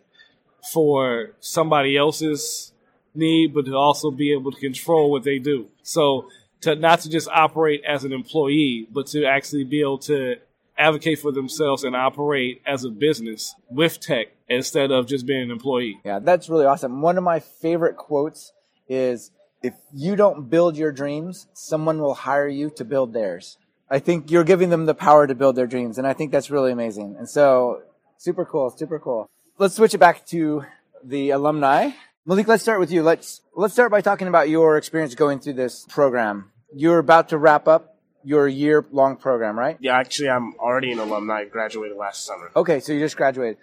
for 0.72 1.30
somebody 1.40 1.96
else's 1.96 2.72
need, 3.14 3.54
but 3.54 3.66
to 3.66 3.76
also 3.76 4.10
be 4.10 4.32
able 4.32 4.52
to 4.52 4.60
control 4.60 5.10
what 5.10 5.22
they 5.22 5.38
do. 5.38 5.68
So 5.82 6.28
to 6.62 6.74
not 6.74 7.00
to 7.00 7.10
just 7.10 7.28
operate 7.28 7.82
as 7.86 8.04
an 8.04 8.12
employee, 8.12 8.88
but 8.90 9.06
to 9.08 9.24
actually 9.24 9.64
be 9.64 9.80
able 9.80 9.98
to 9.98 10.36
advocate 10.78 11.18
for 11.18 11.32
themselves 11.32 11.84
and 11.84 11.94
operate 11.94 12.62
as 12.66 12.84
a 12.84 12.90
business 12.90 13.54
with 13.70 14.00
tech 14.00 14.28
instead 14.48 14.90
of 14.90 15.06
just 15.06 15.26
being 15.26 15.42
an 15.42 15.50
employee. 15.50 16.00
Yeah, 16.04 16.18
that's 16.18 16.48
really 16.48 16.66
awesome. 16.66 17.02
One 17.02 17.18
of 17.18 17.24
my 17.24 17.40
favorite 17.40 17.96
quotes 17.96 18.52
is 18.88 19.30
if 19.62 19.74
you 19.94 20.16
don't 20.16 20.50
build 20.50 20.76
your 20.76 20.92
dreams, 20.92 21.46
someone 21.52 22.00
will 22.00 22.14
hire 22.14 22.48
you 22.48 22.70
to 22.70 22.84
build 22.84 23.12
theirs. 23.12 23.58
I 23.88 23.98
think 23.98 24.30
you're 24.30 24.44
giving 24.44 24.70
them 24.70 24.86
the 24.86 24.94
power 24.94 25.26
to 25.26 25.34
build 25.34 25.54
their 25.54 25.66
dreams, 25.66 25.98
and 25.98 26.06
I 26.06 26.14
think 26.14 26.32
that's 26.32 26.50
really 26.50 26.72
amazing. 26.72 27.16
And 27.18 27.28
so, 27.28 27.82
super 28.22 28.44
cool, 28.44 28.70
super 28.70 28.98
cool. 28.98 29.28
Let's 29.58 29.74
switch 29.74 29.94
it 29.94 29.98
back 29.98 30.24
to 30.26 30.64
the 31.04 31.30
alumni. 31.30 31.90
Malik, 32.24 32.46
let's 32.46 32.62
start 32.62 32.78
with 32.78 32.92
you. 32.92 33.02
Let's 33.02 33.40
let's 33.56 33.74
start 33.74 33.90
by 33.90 34.00
talking 34.00 34.28
about 34.28 34.48
your 34.48 34.76
experience 34.76 35.14
going 35.14 35.40
through 35.40 35.54
this 35.54 35.84
program. 35.88 36.52
You're 36.74 37.00
about 37.00 37.30
to 37.30 37.38
wrap 37.38 37.66
up 37.66 37.98
your 38.22 38.46
year 38.46 38.86
long 38.92 39.16
program, 39.16 39.58
right? 39.58 39.76
Yeah, 39.80 39.98
actually, 39.98 40.30
I'm 40.30 40.54
already 40.54 40.92
an 40.92 41.00
alumni. 41.00 41.40
I 41.40 41.44
Graduated 41.46 41.96
last 41.96 42.24
summer. 42.24 42.50
Okay, 42.54 42.78
so 42.78 42.92
you 42.92 43.00
just 43.00 43.16
graduated. 43.16 43.58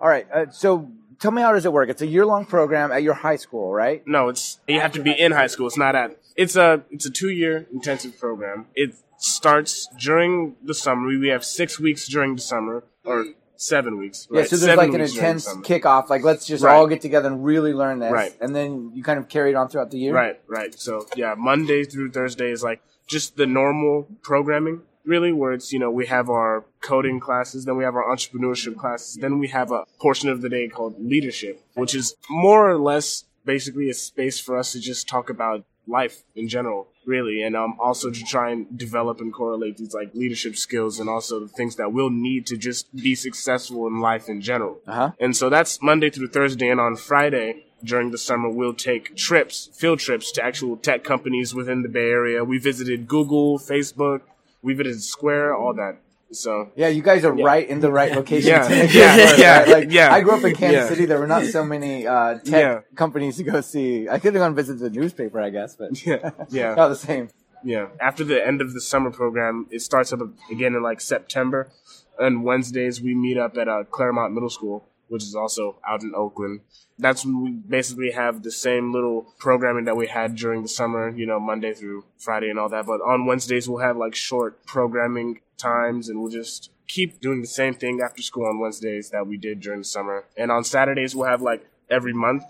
All 0.00 0.08
right. 0.08 0.26
Uh, 0.32 0.50
so 0.50 0.88
tell 1.18 1.32
me 1.32 1.42
how 1.42 1.52
does 1.52 1.66
it 1.66 1.72
work? 1.72 1.88
It's 1.88 2.02
a 2.02 2.06
year 2.06 2.24
long 2.24 2.46
program 2.46 2.92
at 2.92 3.02
your 3.02 3.14
high 3.14 3.36
school, 3.36 3.72
right? 3.72 4.06
No, 4.06 4.28
it's 4.28 4.60
you 4.68 4.80
have 4.80 4.92
to 4.92 5.02
be 5.02 5.10
in 5.10 5.32
high 5.32 5.48
school. 5.48 5.66
It's 5.66 5.76
not 5.76 5.96
at. 5.96 6.16
It's 6.36 6.54
a 6.54 6.84
it's 6.90 7.04
a 7.04 7.10
two 7.10 7.30
year 7.30 7.66
intensive 7.72 8.18
program. 8.18 8.66
It 8.76 8.94
starts 9.18 9.88
during 9.98 10.54
the 10.62 10.74
summer. 10.74 11.08
We 11.08 11.28
have 11.28 11.44
six 11.44 11.80
weeks 11.80 12.06
during 12.06 12.36
the 12.36 12.42
summer, 12.42 12.84
or 13.04 13.26
seven 13.64 13.98
weeks. 13.98 14.28
Yeah, 14.30 14.40
right? 14.40 14.48
so 14.48 14.56
there's 14.56 14.66
Seven 14.70 14.90
like 14.90 14.94
an 14.94 15.00
intense 15.00 15.48
kickoff. 15.68 16.08
Like, 16.10 16.22
let's 16.22 16.46
just 16.46 16.62
Right. 16.62 16.74
all 16.74 16.86
get 16.86 17.00
together 17.00 17.28
and 17.28 17.44
really 17.44 17.72
learn 17.72 17.98
this. 17.98 18.12
Right. 18.12 18.34
And 18.40 18.54
then 18.54 18.92
you 18.94 19.02
kind 19.02 19.18
of 19.18 19.28
carry 19.28 19.50
it 19.50 19.56
on 19.56 19.68
throughout 19.68 19.90
the 19.90 19.98
year. 19.98 20.14
Right, 20.14 20.40
right. 20.46 20.74
So 20.78 21.06
yeah, 21.16 21.34
Monday 21.36 21.84
through 21.84 22.10
Thursday 22.10 22.50
is 22.50 22.62
like 22.62 22.80
just 23.06 23.36
the 23.36 23.46
normal 23.46 24.06
programming, 24.22 24.82
really, 25.04 25.32
where 25.32 25.52
it's 25.52 25.72
you 25.72 25.78
know 25.78 25.90
we 25.90 26.06
have 26.06 26.28
our 26.30 26.64
coding 26.80 27.20
classes, 27.20 27.64
then 27.64 27.76
we 27.76 27.84
have 27.84 27.96
our 27.96 28.04
entrepreneurship 28.04 28.76
classes, 28.76 29.16
then 29.16 29.38
we 29.38 29.48
have 29.48 29.70
a 29.72 29.84
portion 29.98 30.28
of 30.28 30.42
the 30.42 30.48
day 30.48 30.68
called 30.68 30.94
leadership, 30.98 31.62
which 31.74 31.94
is 31.94 32.14
more 32.30 32.70
or 32.70 32.78
less 32.78 33.24
basically 33.44 33.88
a 33.90 33.94
space 33.94 34.38
for 34.40 34.56
us 34.58 34.72
to 34.72 34.80
just 34.80 35.06
talk 35.08 35.28
about 35.28 35.64
life 35.86 36.22
in 36.34 36.48
general, 36.48 36.88
really, 37.06 37.42
and 37.42 37.56
um 37.56 37.76
also 37.78 38.10
to 38.10 38.22
try 38.24 38.50
and 38.50 38.78
develop 38.78 39.20
and 39.20 39.32
correlate 39.32 39.76
these 39.76 39.94
like 39.94 40.14
leadership 40.14 40.56
skills 40.56 41.00
and 41.00 41.08
also 41.08 41.40
the 41.40 41.48
things 41.48 41.76
that 41.76 41.92
we'll 41.92 42.10
need 42.10 42.46
to 42.46 42.56
just 42.56 42.94
be 42.94 43.14
successful 43.14 43.86
in 43.86 44.00
life 44.00 44.28
in 44.28 44.40
general. 44.40 44.80
Uh-huh. 44.86 45.12
And 45.20 45.36
so 45.36 45.48
that's 45.48 45.80
Monday 45.82 46.10
through 46.10 46.28
Thursday. 46.28 46.68
And 46.68 46.80
on 46.80 46.96
Friday 46.96 47.66
during 47.82 48.10
the 48.10 48.18
summer, 48.18 48.48
we'll 48.48 48.74
take 48.74 49.16
trips, 49.16 49.68
field 49.74 49.98
trips 49.98 50.32
to 50.32 50.44
actual 50.44 50.76
tech 50.76 51.04
companies 51.04 51.54
within 51.54 51.82
the 51.82 51.88
Bay 51.88 52.08
Area. 52.10 52.42
We 52.42 52.58
visited 52.58 53.06
Google, 53.06 53.58
Facebook, 53.58 54.22
we 54.62 54.72
visited 54.74 55.02
Square, 55.02 55.54
all 55.56 55.74
that. 55.74 55.98
So 56.34 56.70
Yeah, 56.76 56.88
you 56.88 57.02
guys 57.02 57.24
are 57.24 57.32
right 57.32 57.68
in 57.68 57.80
the 57.80 57.90
right 57.90 58.12
location. 58.12 58.48
Yeah. 58.50 58.68
Yeah. 58.92 59.36
Yeah. 59.36 59.58
right? 59.60 59.68
Like, 59.68 59.92
Yeah. 59.92 60.12
I 60.12 60.20
grew 60.20 60.32
up 60.32 60.44
in 60.44 60.54
Kansas 60.54 60.82
Yeah. 60.82 60.88
City. 60.88 61.04
There 61.06 61.18
were 61.18 61.26
not 61.26 61.44
so 61.44 61.64
many 61.64 62.06
uh, 62.06 62.34
tech 62.38 62.46
Yeah. 62.46 62.80
companies 62.96 63.36
to 63.38 63.44
go 63.44 63.60
see. 63.60 64.08
I 64.08 64.18
could 64.18 64.34
have 64.34 64.40
gone 64.42 64.54
visit 64.54 64.78
the 64.78 64.90
newspaper, 64.90 65.40
I 65.40 65.50
guess, 65.50 65.76
but 65.76 66.04
yeah, 66.06 66.30
yeah. 66.50 66.74
not 66.74 66.88
the 66.88 66.96
same. 66.96 67.30
Yeah. 67.64 67.88
After 68.00 68.24
the 68.24 68.46
end 68.46 68.60
of 68.60 68.74
the 68.74 68.80
summer 68.80 69.10
program, 69.10 69.66
it 69.70 69.80
starts 69.80 70.12
up 70.12 70.20
again 70.50 70.74
in 70.74 70.82
like 70.82 71.00
September. 71.00 71.70
And 72.18 72.44
Wednesdays 72.44 73.00
we 73.00 73.14
meet 73.14 73.38
up 73.38 73.56
at 73.56 73.68
uh, 73.68 73.84
Claremont 73.90 74.34
Middle 74.34 74.50
School, 74.50 74.84
which 75.08 75.22
is 75.24 75.34
also 75.34 75.76
out 75.88 76.02
in 76.02 76.12
Oakland. 76.14 76.60
That's 76.96 77.24
when 77.24 77.42
we 77.42 77.50
basically 77.50 78.12
have 78.12 78.44
the 78.44 78.52
same 78.52 78.92
little 78.92 79.34
programming 79.40 79.84
that 79.86 79.96
we 79.96 80.06
had 80.06 80.36
during 80.36 80.62
the 80.62 80.68
summer, 80.68 81.08
you 81.08 81.26
know, 81.26 81.40
Monday 81.40 81.74
through 81.74 82.04
Friday 82.18 82.50
and 82.50 82.58
all 82.58 82.68
that. 82.68 82.86
But 82.86 83.00
on 83.00 83.26
Wednesdays 83.26 83.68
we'll 83.68 83.80
have 83.80 83.96
like 83.96 84.14
short 84.14 84.64
programming 84.64 85.40
times 85.64 86.08
and 86.08 86.20
we'll 86.20 86.36
just 86.42 86.70
keep 86.86 87.20
doing 87.20 87.40
the 87.40 87.54
same 87.60 87.74
thing 87.74 88.00
after 88.04 88.22
school 88.22 88.46
on 88.46 88.60
Wednesdays 88.60 89.10
that 89.10 89.26
we 89.26 89.36
did 89.36 89.60
during 89.60 89.80
the 89.80 89.90
summer. 89.96 90.24
And 90.36 90.50
on 90.50 90.64
Saturdays 90.64 91.14
we'll 91.14 91.28
have 91.28 91.42
like 91.42 91.62
every 91.88 92.12
month 92.12 92.44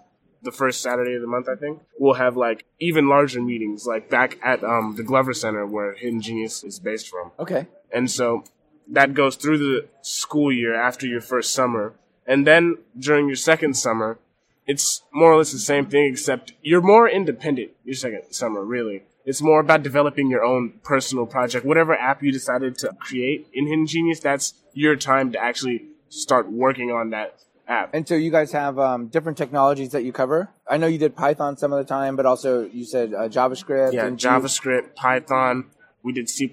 the 0.45 0.53
first 0.53 0.81
Saturday 0.81 1.15
of 1.15 1.23
the 1.23 1.27
month, 1.27 1.49
I 1.49 1.57
think, 1.57 1.81
we'll 1.99 2.15
have 2.15 2.37
like 2.37 2.65
even 2.79 3.09
larger 3.09 3.41
meetings, 3.41 3.87
like 3.87 4.09
back 4.09 4.39
at 4.43 4.63
um, 4.63 4.95
the 4.97 5.03
Glover 5.03 5.35
Center 5.35 5.67
where 5.67 5.95
Hidden 5.95 6.21
Genius 6.21 6.63
is 6.63 6.79
based 6.79 7.09
from. 7.09 7.33
Okay. 7.39 7.67
And 7.93 8.11
so 8.11 8.45
that 8.89 9.15
goes 9.15 9.37
through 9.37 9.59
the 9.59 9.89
school 10.03 10.53
year 10.53 10.75
after 10.75 11.07
your 11.07 11.21
first 11.21 11.53
summer. 11.53 11.95
And 12.27 12.47
then 12.47 12.79
during 12.99 13.27
your 13.27 13.37
second 13.37 13.75
summer, 13.75 14.19
it's 14.67 15.03
more 15.13 15.33
or 15.33 15.39
less 15.39 15.53
the 15.53 15.59
same 15.59 15.87
thing, 15.87 16.11
except 16.11 16.53
you're 16.63 16.81
more 16.81 17.09
independent 17.09 17.73
your 17.85 17.95
second 17.95 18.23
summer, 18.31 18.65
really. 18.65 19.03
It's 19.25 19.41
more 19.41 19.61
about 19.61 19.83
developing 19.83 20.29
your 20.29 20.45
own 20.45 20.81
personal 20.83 21.27
project. 21.27 21.65
Whatever 21.65 21.95
app 21.95 22.23
you 22.23 22.31
decided 22.31 22.77
to 22.79 22.93
create 23.01 23.49
in 23.53 23.67
Hidden 23.67 23.87
Genius, 23.87 24.21
that's 24.21 24.55
your 24.75 24.97
time 24.97 25.33
to 25.33 25.39
actually 25.43 25.87
start 26.09 26.51
working 26.51 26.91
on 26.91 27.11
that 27.11 27.41
app. 27.67 27.95
And 27.95 28.07
so 28.07 28.15
you 28.15 28.31
guys 28.31 28.53
have 28.53 28.79
um, 28.79 29.09
different 29.09 29.39
technologies 29.39 29.91
that 29.91 30.05
you 30.05 30.13
cover. 30.13 30.51
I 30.69 30.77
know 30.77 30.87
you 30.87 30.99
did 30.99 31.17
Python 31.17 31.57
some 31.57 31.73
of 31.73 31.79
the 31.79 31.89
time, 31.89 32.17
but 32.17 32.27
also 32.27 32.67
you 32.67 32.85
said 32.85 33.15
uh, 33.15 33.29
JavaScript. 33.29 33.93
Yeah, 33.93 34.11
JavaScript, 34.11 34.95
Python. 34.95 35.71
We 36.03 36.13
did 36.13 36.29
C++, 36.29 36.53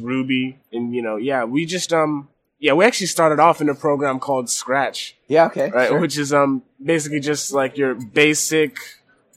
Ruby, 0.00 0.58
and 0.72 0.94
you 0.94 1.02
know, 1.02 1.16
yeah, 1.16 1.44
we 1.44 1.66
just 1.66 1.92
um, 1.92 2.28
yeah, 2.58 2.72
we 2.72 2.84
actually 2.86 3.06
started 3.08 3.38
off 3.38 3.60
in 3.60 3.68
a 3.68 3.74
program 3.74 4.18
called 4.18 4.48
Scratch, 4.48 5.16
Yeah. 5.28 5.46
Okay. 5.46 5.70
right, 5.70 5.88
sure. 5.88 6.00
which 6.00 6.18
is 6.18 6.32
um, 6.32 6.62
basically 6.82 7.20
just 7.20 7.52
like 7.52 7.76
your 7.76 7.94
basic, 7.94 8.78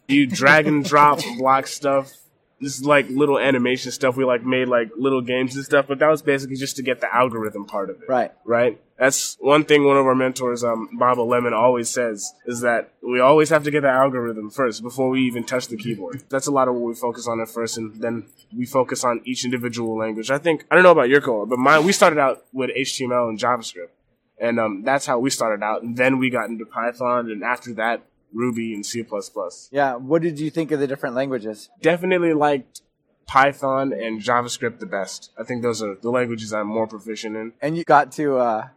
you 0.07 0.25
drag 0.25 0.67
and 0.67 0.85
drop 0.85 1.19
block 1.37 1.67
stuff. 1.67 2.13
This 2.61 2.77
is 2.77 2.85
like 2.85 3.09
little 3.09 3.39
animation 3.39 3.91
stuff. 3.91 4.15
We 4.15 4.23
like 4.23 4.45
made 4.45 4.67
like 4.67 4.91
little 4.95 5.21
games 5.21 5.55
and 5.55 5.65
stuff, 5.65 5.87
but 5.87 5.97
that 5.99 6.07
was 6.07 6.21
basically 6.21 6.57
just 6.57 6.75
to 6.75 6.83
get 6.83 7.01
the 7.01 7.13
algorithm 7.13 7.65
part 7.65 7.89
of 7.89 7.95
it 8.01 8.07
Right. 8.07 8.31
right? 8.45 8.79
That's 8.99 9.35
one 9.39 9.63
thing 9.65 9.83
one 9.83 9.97
of 9.97 10.05
our 10.05 10.13
mentors, 10.13 10.63
um, 10.63 10.89
Baba 10.99 11.21
Lemon, 11.21 11.55
always 11.55 11.89
says 11.89 12.31
is 12.45 12.61
that 12.61 12.91
we 13.01 13.19
always 13.19 13.49
have 13.49 13.63
to 13.63 13.71
get 13.71 13.81
the 13.81 13.89
algorithm 13.89 14.51
first 14.51 14.83
before 14.83 15.09
we 15.09 15.21
even 15.21 15.43
touch 15.43 15.69
the 15.69 15.75
keyboard. 15.75 16.21
That's 16.29 16.45
a 16.45 16.51
lot 16.51 16.67
of 16.67 16.75
what 16.75 16.83
we 16.83 16.93
focus 16.93 17.27
on 17.27 17.41
at 17.41 17.49
first, 17.49 17.77
and 17.79 17.99
then 17.99 18.27
we 18.55 18.67
focus 18.67 19.03
on 19.03 19.21
each 19.25 19.43
individual 19.43 19.97
language. 19.97 20.29
I 20.29 20.37
think 20.37 20.65
I 20.69 20.75
don't 20.75 20.83
know 20.83 20.91
about 20.91 21.09
your 21.09 21.21
code, 21.21 21.49
but 21.49 21.57
mine 21.57 21.83
we 21.83 21.91
started 21.93 22.19
out 22.19 22.45
with 22.53 22.69
HTML 22.77 23.27
and 23.29 23.39
JavaScript, 23.39 23.89
and 24.39 24.59
um, 24.59 24.83
that's 24.83 25.07
how 25.07 25.17
we 25.17 25.31
started 25.31 25.63
out, 25.63 25.81
and 25.81 25.97
then 25.97 26.19
we 26.19 26.29
got 26.29 26.49
into 26.49 26.65
Python, 26.67 27.31
and 27.31 27.43
after 27.43 27.73
that, 27.73 28.03
Ruby 28.33 28.73
and 28.73 28.85
C++. 28.85 29.05
Yeah. 29.71 29.95
What 29.95 30.21
did 30.21 30.39
you 30.39 30.49
think 30.49 30.71
of 30.71 30.79
the 30.79 30.87
different 30.87 31.15
languages? 31.15 31.69
Definitely 31.81 32.33
liked 32.33 32.81
Python 33.27 33.93
and 33.93 34.21
JavaScript 34.21 34.79
the 34.79 34.85
best. 34.85 35.31
I 35.37 35.43
think 35.43 35.61
those 35.61 35.81
are 35.81 35.95
the 35.95 36.09
languages 36.09 36.53
I'm 36.53 36.67
more 36.67 36.87
proficient 36.87 37.35
in. 37.35 37.53
And 37.61 37.77
you 37.77 37.83
got 37.83 38.11
to 38.13 38.37
uh, 38.37 38.67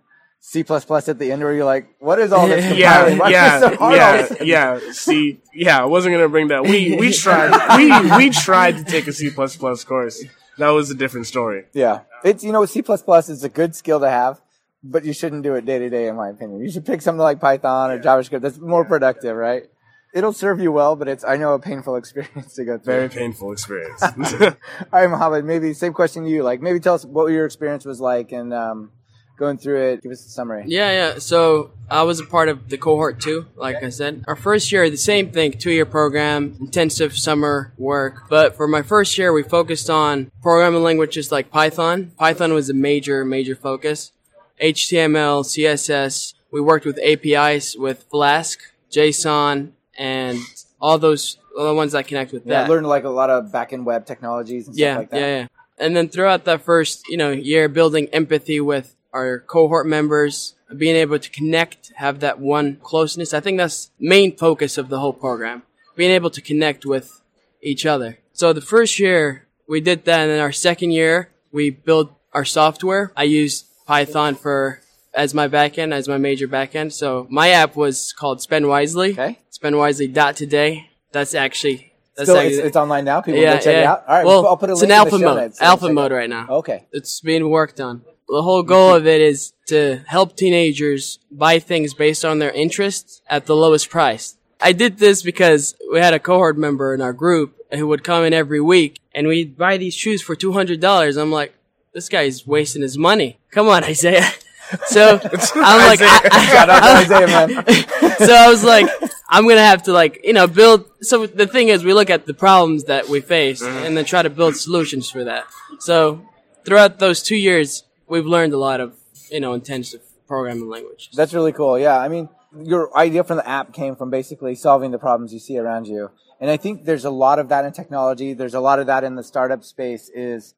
C 0.41 0.61
at 0.61 1.19
the 1.19 1.33
end 1.33 1.43
where 1.43 1.55
you're 1.55 1.65
like, 1.65 1.89
what 1.99 2.19
is 2.19 2.33
all 2.33 2.47
this? 2.47 2.77
yeah, 2.79 3.09
compiling? 3.09 3.33
Yeah, 3.33 3.59
this 3.59 3.71
so 3.71 3.77
hard 3.77 3.81
all 3.81 4.25
of 4.25 4.41
a 4.41 4.47
yeah, 4.47 4.75
yeah. 4.85 4.93
See, 4.93 5.41
yeah, 5.55 5.81
I 5.81 5.87
wasn't 5.87 6.15
gonna 6.15 6.29
bring 6.29 6.49
that. 6.49 6.63
We 6.65 6.97
we 6.97 7.13
tried 7.25 7.77
we 7.77 8.17
we 8.17 8.31
tried 8.31 8.77
to 8.77 8.85
take 8.85 9.07
a 9.07 9.13
C 9.13 9.31
plus 9.31 9.57
plus 9.57 9.85
course. 9.85 10.23
That 10.59 10.69
was 10.69 10.91
a 10.91 10.95
different 10.95 11.27
story. 11.27 11.65
Yeah. 11.73 12.01
It's, 12.23 12.45
you 12.45 12.53
know, 12.53 12.65
C 12.65 12.81
is 12.81 13.45
a 13.45 13.49
good 13.49 13.75
skill 13.75 14.01
to 14.01 14.09
have, 14.09 14.41
but 14.85 15.05
you 15.05 15.12
shouldn't 15.14 15.43
do 15.43 15.55
it 15.55 15.64
day 15.64 15.79
to 15.79 15.88
day, 15.88 16.09
in 16.09 16.17
my 16.17 16.29
opinion. 16.29 16.61
You 16.61 16.71
should 16.71 16.85
pick 16.85 17.00
something 17.00 17.21
like 17.21 17.41
Python 17.41 17.91
or 17.91 17.99
JavaScript 17.99 18.43
that's 18.43 18.59
more 18.59 18.85
productive, 18.85 19.35
right? 19.35 19.64
It'll 20.12 20.33
serve 20.33 20.61
you 20.61 20.71
well, 20.71 20.95
but 20.95 21.09
it's, 21.09 21.25
I 21.25 21.37
know, 21.37 21.55
a 21.55 21.59
painful 21.59 21.97
experience 22.03 22.55
to 22.55 22.64
go 22.64 22.79
through. 22.79 22.95
Very 22.95 23.09
painful 23.09 23.50
experience. 23.53 24.03
All 24.03 24.55
right, 24.93 25.11
Mohammed, 25.11 25.45
maybe 25.45 25.73
same 25.73 25.95
question 25.95 26.25
to 26.25 26.31
you. 26.31 26.43
Like, 26.43 26.61
maybe 26.61 26.79
tell 26.79 26.95
us 26.95 27.05
what 27.05 27.26
your 27.26 27.47
experience 27.47 27.85
was 27.85 28.00
like 28.00 28.31
and, 28.31 28.53
um, 28.53 28.91
going 29.37 29.59
through 29.59 29.83
it. 29.83 30.03
Give 30.03 30.12
us 30.12 30.25
a 30.25 30.29
summary. 30.29 30.64
Yeah, 30.67 30.91
yeah. 30.93 31.19
So 31.19 31.73
I 31.91 32.03
was 32.03 32.21
a 32.21 32.25
part 32.25 32.49
of 32.49 32.69
the 32.69 32.79
cohort 32.79 33.21
too, 33.21 33.47
like 33.57 33.83
I 33.83 33.88
said. 33.88 34.25
Our 34.29 34.37
first 34.37 34.71
year, 34.71 34.88
the 34.88 34.97
same 34.97 35.33
thing, 35.33 35.53
two 35.53 35.73
year 35.73 35.87
program, 35.87 36.57
intensive 36.61 37.17
summer 37.17 37.73
work. 37.76 38.29
But 38.29 38.57
for 38.57 38.69
my 38.69 38.83
first 38.83 39.19
year, 39.19 39.33
we 39.33 39.43
focused 39.43 39.91
on 39.91 40.31
programming 40.43 40.83
languages 40.83 41.33
like 41.33 41.50
Python. 41.50 42.12
Python 42.17 42.53
was 42.53 42.71
a 42.71 42.75
major, 42.75 43.25
major 43.25 43.57
focus. 43.57 44.12
HTML, 44.61 45.45
CSS. 45.45 46.35
We 46.51 46.61
worked 46.61 46.87
with 46.87 46.99
APIs 46.99 47.77
with 47.77 48.05
Flask, 48.11 48.61
JSON, 48.91 49.71
and 49.99 50.39
all 50.81 50.99
those 50.99 51.39
other 51.59 51.75
ones 51.75 51.93
that 51.93 52.07
connect 52.07 52.33
with 52.33 52.47
Yeah, 52.47 52.63
that. 52.63 52.71
learned 52.71 52.87
like 52.87 53.05
a 53.05 53.09
lot 53.11 53.31
of 53.31 53.51
back 53.53 53.73
end 53.73 53.87
web 53.87 54.07
technologies 54.07 54.67
and 54.67 54.75
stuff 54.77 54.81
yeah, 54.85 54.97
like 54.99 55.11
that. 55.11 55.21
yeah, 55.21 55.37
yeah. 55.39 55.47
And 55.79 55.97
then 55.97 56.09
throughout 56.09 56.45
that 56.45 56.63
first, 56.63 57.09
you 57.09 57.17
know, 57.17 57.31
year, 57.31 57.69
building 57.69 58.09
empathy 58.13 58.61
with 58.61 58.95
our 59.13 59.41
cohort 59.41 59.87
members, 59.87 60.55
being 60.77 60.97
able 60.97 61.19
to 61.19 61.31
connect, 61.31 61.93
have 61.97 62.21
that 62.21 62.39
one 62.39 62.77
closeness. 62.83 63.35
I 63.35 63.41
think 63.41 63.59
that's 63.59 63.91
main 63.99 64.37
focus 64.37 64.79
of 64.79 64.89
the 64.89 64.99
whole 65.01 65.13
program. 65.13 65.63
Being 65.97 66.11
able 66.11 66.31
to 66.31 66.41
connect 66.41 66.85
with 66.85 67.21
each 67.63 67.87
other. 67.87 68.19
So 68.33 68.53
the 68.53 68.61
first 68.61 68.99
year 68.99 69.47
we 69.69 69.81
did 69.81 70.05
that, 70.05 70.21
and 70.21 70.31
then 70.31 70.41
our 70.41 70.53
second 70.53 70.91
year 70.91 71.31
we 71.53 71.71
built 71.71 72.13
our 72.33 72.45
software. 72.45 73.13
I 73.17 73.25
used 73.25 73.67
Python 73.87 74.35
for 74.35 74.81
as 75.14 75.35
my 75.35 75.49
backend, 75.49 75.93
as 75.93 76.09
my 76.09 76.19
major 76.19 76.49
backend. 76.49 76.93
So 76.93 77.26
my 77.31 77.50
app 77.50 77.76
was 77.76 78.12
called 78.12 78.41
Spend 78.41 78.69
Wisely. 78.69 79.12
Okay. 79.12 79.38
Spend 79.50 79.76
Wisely 79.76 80.09
dot 80.09 80.37
today. 80.37 80.91
That's 81.12 81.35
actually 81.35 81.93
that's 82.17 82.29
Still, 82.29 82.38
actually, 82.38 82.59
it's, 82.59 82.67
it's 82.69 82.76
online 82.76 83.05
now. 83.05 83.21
People 83.21 83.41
can 83.41 83.57
go 83.57 83.57
check 83.57 83.67
it 83.67 83.85
out. 83.85 84.05
All 84.07 84.14
right, 84.17 84.26
well, 84.26 84.47
I'll 84.47 84.57
put 84.57 84.71
a 84.71 84.73
it's 84.73 84.83
link 84.83 84.93
an 84.93 84.95
in 84.95 84.99
alpha 84.99 85.19
mode. 85.19 85.37
notes, 85.37 85.59
so 85.59 85.64
alpha 85.64 85.93
mode 85.93 86.12
right 86.12 86.31
now. 86.31 86.47
Okay. 86.49 86.87
It's 86.93 87.21
being 87.21 87.50
worked 87.50 87.81
on. 87.81 88.03
The 88.29 88.43
whole 88.43 88.62
goal 88.62 88.95
of 88.95 89.07
it 89.07 89.21
is 89.21 89.53
to 89.67 90.03
help 90.07 90.37
teenagers 90.37 91.19
buy 91.31 91.59
things 91.59 91.93
based 91.93 92.25
on 92.25 92.38
their 92.38 92.53
interests 92.53 93.21
at 93.29 93.47
the 93.47 93.57
lowest 93.57 93.91
price. 93.91 94.37
I 94.61 94.73
did 94.73 94.99
this 94.99 95.23
because 95.23 95.75
we 95.93 95.99
had 95.99 96.14
a 96.14 96.19
cohort 96.19 96.57
member 96.57 96.95
in 96.95 97.03
our 97.03 97.12
group 97.12 97.57
who 97.71 97.87
would 97.88 98.05
come 98.05 98.25
in 98.25 98.33
every 98.33 98.61
week 98.61 98.99
and 99.14 99.26
we'd 99.26 99.59
buy 99.59 99.76
these 99.76 99.95
shoes 99.95 100.23
for 100.23 100.35
$200. 100.35 101.21
I'm 101.21 101.31
like, 101.31 101.55
this 101.95 102.09
guy's 102.09 102.47
wasting 102.47 102.83
his 102.83 102.99
money. 102.99 103.39
Come 103.51 103.69
on, 103.69 103.85
Isaiah. 103.85 104.29
So 104.87 105.21
I'm 105.57 105.87
like, 105.87 106.01
I, 106.03 106.29
I- 106.33 106.47
Shout 106.47 106.71
out 106.71 106.83
Isaiah, 106.83 107.27
man. 107.27 107.65
so 108.19 108.35
I 108.35 108.49
was 108.49 108.65
like, 108.65 108.89
I'm 109.29 109.47
gonna 109.47 109.61
have 109.61 109.83
to 109.85 109.93
like, 109.93 110.21
you 110.25 110.33
know, 110.33 110.47
build. 110.47 110.91
So 111.03 111.27
the 111.27 111.47
thing 111.47 111.69
is, 111.69 111.85
we 111.85 111.93
look 111.93 112.09
at 112.09 112.25
the 112.27 112.35
problems 112.35 112.85
that 112.85 113.09
we 113.09 113.21
face 113.21 113.63
mm-hmm. 113.63 113.85
and 113.85 113.97
then 113.97 114.07
try 114.07 114.23
to 114.23 114.31
build 114.31 114.57
solutions 114.57 115.11
for 115.11 115.23
that. 115.25 115.45
So 115.81 116.27
throughout 116.65 116.99
those 116.99 117.23
two 117.23 117.37
years, 117.37 117.85
we've 118.09 118.25
learned 118.25 118.55
a 118.55 118.59
lot 118.59 118.81
of, 118.81 118.97
you 119.31 119.39
know, 119.39 119.53
intensive 119.53 120.01
programming 120.27 120.69
languages. 120.71 121.11
That's 121.15 121.35
really 121.35 121.53
cool. 121.53 121.79
Yeah, 121.79 121.99
I 121.99 122.09
mean, 122.09 122.31
your 122.57 122.97
idea 122.97 123.23
from 123.23 123.37
the 123.37 123.49
app 123.49 123.75
came 123.75 123.97
from 123.97 124.11
basically 124.11 124.55
solving 124.55 124.93
the 124.93 124.99
problems 124.99 125.33
you 125.33 125.41
see 125.41 125.59
around 125.59 125.87
you, 125.87 126.11
and 126.41 126.51
I 126.51 126.57
think 126.57 126.85
there's 126.85 127.05
a 127.05 127.11
lot 127.11 127.39
of 127.39 127.51
that 127.51 127.67
in 127.67 127.73
technology. 127.73 128.33
There's 128.33 128.55
a 128.55 128.61
lot 128.61 128.79
of 128.79 128.87
that 128.87 129.05
in 129.05 129.15
the 129.15 129.23
startup 129.23 129.63
space. 129.63 130.11
Is 130.15 130.55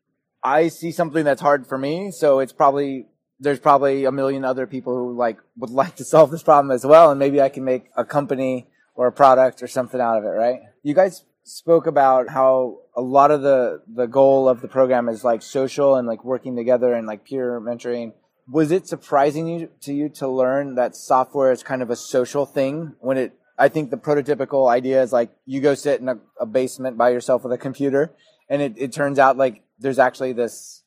I 0.47 0.69
see 0.69 0.93
something 0.93 1.25
that's 1.25 1.41
hard 1.41 1.67
for 1.67 1.77
me, 1.77 2.13
so 2.13 2.39
it's 2.39 2.53
probably 2.53 3.09
there's 3.41 3.59
probably 3.59 4.05
a 4.05 4.13
million 4.13 4.45
other 4.45 4.69
people 4.69 4.95
who 4.95 5.17
like 5.17 5.39
would 5.57 5.71
like 5.71 5.97
to 5.97 6.05
solve 6.05 6.31
this 6.31 6.45
problem 6.45 6.71
as 6.71 6.87
well, 6.87 7.11
and 7.11 7.19
maybe 7.19 7.41
I 7.43 7.49
can 7.49 7.65
make 7.65 7.87
a 7.97 8.05
company 8.05 8.69
or 8.95 9.09
a 9.09 9.13
product 9.13 9.61
or 9.61 9.67
something 9.67 10.01
out 10.01 10.19
of 10.19 10.25
it, 10.25 10.29
right? 10.29 10.61
You 10.85 10.95
guys 10.95 11.25
spoke 11.43 11.89
about 11.89 12.29
how 12.29 12.79
a 12.97 13.01
lot 13.01 13.33
of 13.33 13.43
the 13.43 13.83
the 13.93 14.07
goal 14.07 14.49
of 14.49 14.61
the 14.61 14.69
program 14.69 15.09
is 15.09 15.25
like 15.25 15.43
social 15.43 15.97
and 15.97 16.07
like 16.07 16.25
working 16.25 16.55
together 16.55 16.95
and 16.95 17.09
like 17.09 17.25
peer 17.25 17.61
mentoring. 17.61 18.13
Was 18.49 18.71
it 18.71 18.87
surprising 18.87 19.49
you 19.49 19.71
to 19.81 19.93
you 19.93 20.09
to 20.11 20.29
learn 20.29 20.77
that 20.77 20.95
software 20.95 21.51
is 21.51 21.65
kind 21.65 21.83
of 21.83 21.91
a 21.91 21.97
social 21.97 22.47
thing 22.47 22.95
when 23.01 23.19
it 23.19 23.33
I 23.59 23.67
think 23.69 23.91
the 23.91 23.97
prototypical 23.97 24.71
idea 24.71 25.03
is 25.03 25.13
like 25.13 25.31
you 25.45 25.61
go 25.61 25.75
sit 25.75 26.01
in 26.01 26.09
a, 26.09 26.19
a 26.39 26.47
basement 26.47 26.97
by 26.97 27.11
yourself 27.11 27.43
with 27.43 27.53
a 27.53 27.59
computer 27.59 28.15
and 28.49 28.63
it, 28.63 28.75
it 28.77 28.93
turns 28.93 29.19
out 29.19 29.37
like 29.37 29.63
there's 29.79 29.99
actually 29.99 30.33
this 30.33 30.83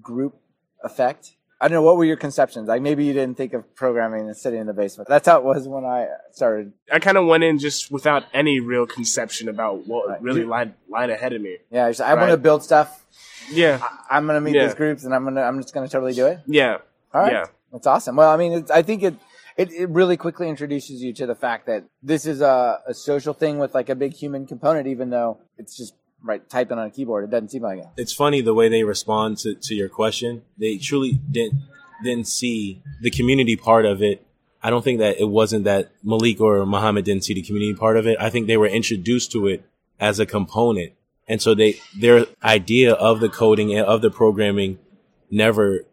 group 0.00 0.36
effect. 0.82 1.32
I 1.60 1.68
don't 1.68 1.76
know 1.76 1.82
what 1.82 1.96
were 1.96 2.04
your 2.04 2.16
conceptions. 2.16 2.66
Like 2.66 2.82
maybe 2.82 3.04
you 3.04 3.12
didn't 3.12 3.36
think 3.36 3.52
of 3.54 3.72
programming 3.76 4.26
and 4.26 4.36
sitting 4.36 4.60
in 4.60 4.66
the 4.66 4.72
basement. 4.72 5.08
That's 5.08 5.28
how 5.28 5.38
it 5.38 5.44
was 5.44 5.68
when 5.68 5.84
I 5.84 6.08
started. 6.32 6.72
I 6.90 6.98
kind 6.98 7.16
of 7.16 7.26
went 7.26 7.44
in 7.44 7.60
just 7.60 7.90
without 7.92 8.24
any 8.34 8.58
real 8.58 8.84
conception 8.84 9.48
about 9.48 9.86
what 9.86 10.08
Right. 10.08 10.22
really 10.22 10.44
lied, 10.44 10.74
lied 10.88 11.10
ahead 11.10 11.32
of 11.32 11.40
me. 11.40 11.58
Yeah, 11.70 11.88
just, 11.88 12.00
I 12.00 12.14
want 12.14 12.30
to 12.30 12.36
build 12.36 12.64
stuff. 12.64 13.04
Yeah, 13.52 13.78
I- 13.80 14.16
I'm 14.16 14.26
going 14.26 14.36
to 14.36 14.40
meet 14.40 14.56
Yeah. 14.56 14.66
these 14.66 14.74
groups 14.74 15.04
and 15.04 15.14
I'm 15.14 15.22
going 15.22 15.36
to 15.36 15.42
I'm 15.42 15.60
just 15.62 15.72
going 15.72 15.86
to 15.86 15.92
totally 15.92 16.14
do 16.14 16.26
it. 16.26 16.40
yeah, 16.46 16.78
All 17.14 17.20
right. 17.22 17.32
yeah. 17.32 17.44
That's 17.70 17.86
awesome. 17.86 18.16
Well, 18.16 18.28
I 18.30 18.36
mean, 18.36 18.52
it's, 18.52 18.70
I 18.70 18.82
think 18.82 19.02
it, 19.04 19.14
it, 19.56 19.70
it 19.70 19.88
really 19.88 20.16
quickly 20.16 20.48
introduces 20.48 21.00
you 21.02 21.12
to 21.14 21.26
the 21.26 21.34
fact 21.36 21.66
that 21.66 21.84
this 22.02 22.26
is 22.26 22.40
a, 22.40 22.80
a 22.88 22.92
social 22.92 23.34
thing 23.34 23.58
with 23.58 23.72
like 23.72 23.88
a 23.88 23.94
big 23.94 24.14
human 24.14 24.46
component, 24.46 24.88
even 24.88 25.10
though 25.10 25.38
it's 25.58 25.76
just 25.76 25.94
right 26.22 26.48
typing 26.48 26.78
on 26.78 26.86
a 26.86 26.90
keyboard. 26.90 27.24
It 27.24 27.30
doesn't 27.30 27.50
seem 27.50 27.62
like 27.62 27.80
it. 27.80 27.86
it's 27.96 28.12
funny 28.12 28.40
the 28.40 28.54
way 28.54 28.68
they 28.68 28.84
respond 28.84 29.38
to, 29.38 29.54
to 29.54 29.74
your 29.74 29.88
question. 29.88 30.42
They 30.58 30.78
truly 30.78 31.20
didn't 31.30 31.62
didn't 32.02 32.26
see 32.26 32.82
the 33.00 33.10
community 33.10 33.56
part 33.56 33.84
of 33.84 34.02
it. 34.02 34.26
I 34.62 34.70
don't 34.70 34.82
think 34.82 34.98
that 34.98 35.20
it 35.20 35.28
wasn't 35.28 35.64
that 35.64 35.92
Malik 36.02 36.40
or 36.40 36.64
Muhammad 36.66 37.04
didn't 37.04 37.24
see 37.24 37.34
the 37.34 37.42
community 37.42 37.74
part 37.74 37.96
of 37.96 38.06
it. 38.06 38.16
I 38.20 38.30
think 38.30 38.46
they 38.46 38.56
were 38.56 38.66
introduced 38.66 39.32
to 39.32 39.46
it 39.46 39.64
as 40.00 40.18
a 40.18 40.26
component. 40.26 40.92
And 41.28 41.40
so 41.40 41.54
they 41.54 41.80
their 41.96 42.26
idea 42.42 42.92
of 42.94 43.20
the 43.20 43.28
coding 43.28 43.72
and 43.72 43.86
of 43.86 44.02
the 44.02 44.10
programming 44.10 44.78
never 45.30 45.84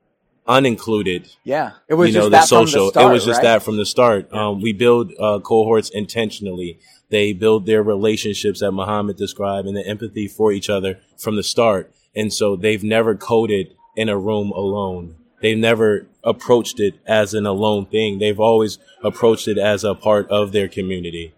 unincluded 0.50 1.36
Yeah. 1.44 1.74
It 1.88 1.94
was 1.94 2.10
you 2.10 2.14
just 2.16 2.26
know, 2.26 2.30
that 2.30 2.42
the 2.42 2.48
social. 2.48 2.66
From 2.66 2.86
the 2.88 2.92
start, 2.92 3.06
it 3.06 3.14
was 3.14 3.26
just 3.26 3.38
right? 3.38 3.44
that 3.44 3.64
from 3.64 3.78
the 3.78 3.86
start. 3.86 4.34
Um, 4.34 4.62
we 4.62 4.74
build 4.74 5.14
uh, 5.20 5.40
cohorts 5.40 5.90
intentionally. 5.90 6.80
They 7.10 7.34
build 7.34 7.66
their 7.66 7.84
relationships 7.84 8.60
that 8.60 8.72
Muhammad 8.72 9.18
described 9.18 9.68
and 9.68 9.78
the 9.78 9.86
empathy 9.86 10.28
for 10.28 10.52
each 10.52 10.70
other 10.70 11.00
from 11.18 11.36
the 11.36 11.44
start. 11.44 11.94
And 12.16 12.34
so 12.34 12.56
they've 12.56 12.84
never 12.84 13.16
coded 13.16 13.76
in 13.96 14.10
a 14.10 14.18
room 14.18 14.52
alone. 14.52 15.16
They've 15.42 15.58
never 15.58 16.08
approached 16.24 16.80
it 16.80 16.96
as 17.06 17.34
an 17.34 17.46
alone 17.46 17.86
thing. 17.86 18.20
They've 18.20 18.40
always 18.40 18.78
approached 19.04 19.48
it 19.48 19.58
as 19.58 19.84
a 19.84 19.96
part 19.96 20.30
of 20.30 20.52
their 20.52 20.68
community. 20.68 21.34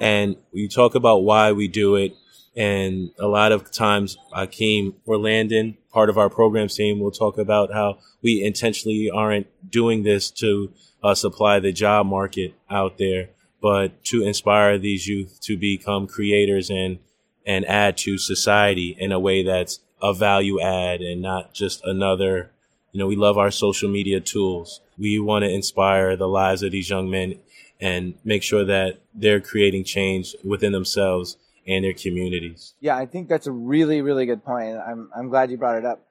And 0.00 0.36
we 0.52 0.68
talk 0.68 0.94
about 0.94 1.24
why 1.24 1.52
we 1.52 1.68
do 1.68 1.96
it. 1.96 2.14
And 2.56 3.10
a 3.18 3.26
lot 3.26 3.52
of 3.52 3.70
times, 3.70 4.16
Akeem 4.32 4.94
or 5.04 5.18
Landon, 5.18 5.76
part 5.92 6.08
of 6.08 6.16
our 6.16 6.30
programs 6.30 6.74
team, 6.74 7.00
will 7.00 7.10
talk 7.10 7.36
about 7.36 7.72
how 7.72 7.98
we 8.22 8.42
intentionally 8.42 9.10
aren't 9.10 9.46
doing 9.70 10.04
this 10.04 10.30
to 10.32 10.72
uh, 11.02 11.14
supply 11.14 11.60
the 11.60 11.72
job 11.72 12.06
market 12.06 12.54
out 12.70 12.96
there, 12.96 13.28
but 13.60 14.02
to 14.04 14.22
inspire 14.22 14.78
these 14.78 15.06
youth 15.06 15.38
to 15.42 15.56
become 15.56 16.06
creators 16.06 16.70
and 16.70 16.98
and 17.46 17.64
add 17.66 17.96
to 17.96 18.18
society 18.18 18.96
in 18.98 19.12
a 19.12 19.20
way 19.20 19.44
that's 19.44 19.78
a 20.02 20.12
value 20.12 20.60
add 20.60 21.00
and 21.00 21.22
not 21.22 21.54
just 21.54 21.84
another. 21.84 22.50
You 22.92 22.98
know, 22.98 23.06
we 23.06 23.16
love 23.16 23.38
our 23.38 23.50
social 23.50 23.88
media 23.88 24.20
tools. 24.20 24.80
We 24.98 25.20
want 25.20 25.44
to 25.44 25.50
inspire 25.50 26.16
the 26.16 26.26
lives 26.26 26.62
of 26.62 26.72
these 26.72 26.90
young 26.90 27.08
men 27.10 27.38
and 27.80 28.14
make 28.24 28.42
sure 28.42 28.64
that 28.64 29.00
they're 29.14 29.40
creating 29.40 29.84
change 29.84 30.34
within 30.42 30.72
themselves 30.72 31.36
and 31.66 31.84
their 31.84 31.92
communities. 31.92 32.74
Yeah, 32.80 32.96
I 32.96 33.06
think 33.06 33.28
that's 33.28 33.46
a 33.46 33.52
really, 33.52 34.00
really 34.00 34.26
good 34.26 34.44
point. 34.44 34.76
I'm, 34.76 35.10
I'm 35.16 35.28
glad 35.28 35.50
you 35.50 35.56
brought 35.56 35.78
it 35.78 35.84
up. 35.84 36.06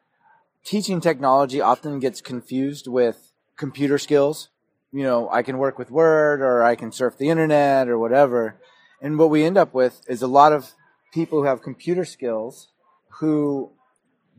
Teaching 0.63 0.99
technology 0.99 1.61
often 1.61 1.99
gets 1.99 2.21
confused 2.21 2.87
with 2.87 3.31
computer 3.55 3.97
skills. 3.97 4.49
You 4.91 5.03
know, 5.03 5.29
I 5.29 5.43
can 5.43 5.57
work 5.57 5.77
with 5.77 5.91
Word 5.91 6.41
or 6.41 6.63
I 6.63 6.75
can 6.75 6.91
surf 6.91 7.17
the 7.17 7.29
internet 7.29 7.87
or 7.87 7.97
whatever. 7.99 8.59
And 9.01 9.17
what 9.17 9.29
we 9.29 9.43
end 9.43 9.57
up 9.57 9.73
with 9.73 10.01
is 10.07 10.21
a 10.21 10.27
lot 10.27 10.53
of 10.53 10.73
people 11.13 11.39
who 11.39 11.45
have 11.45 11.61
computer 11.61 12.05
skills 12.05 12.69
who 13.19 13.71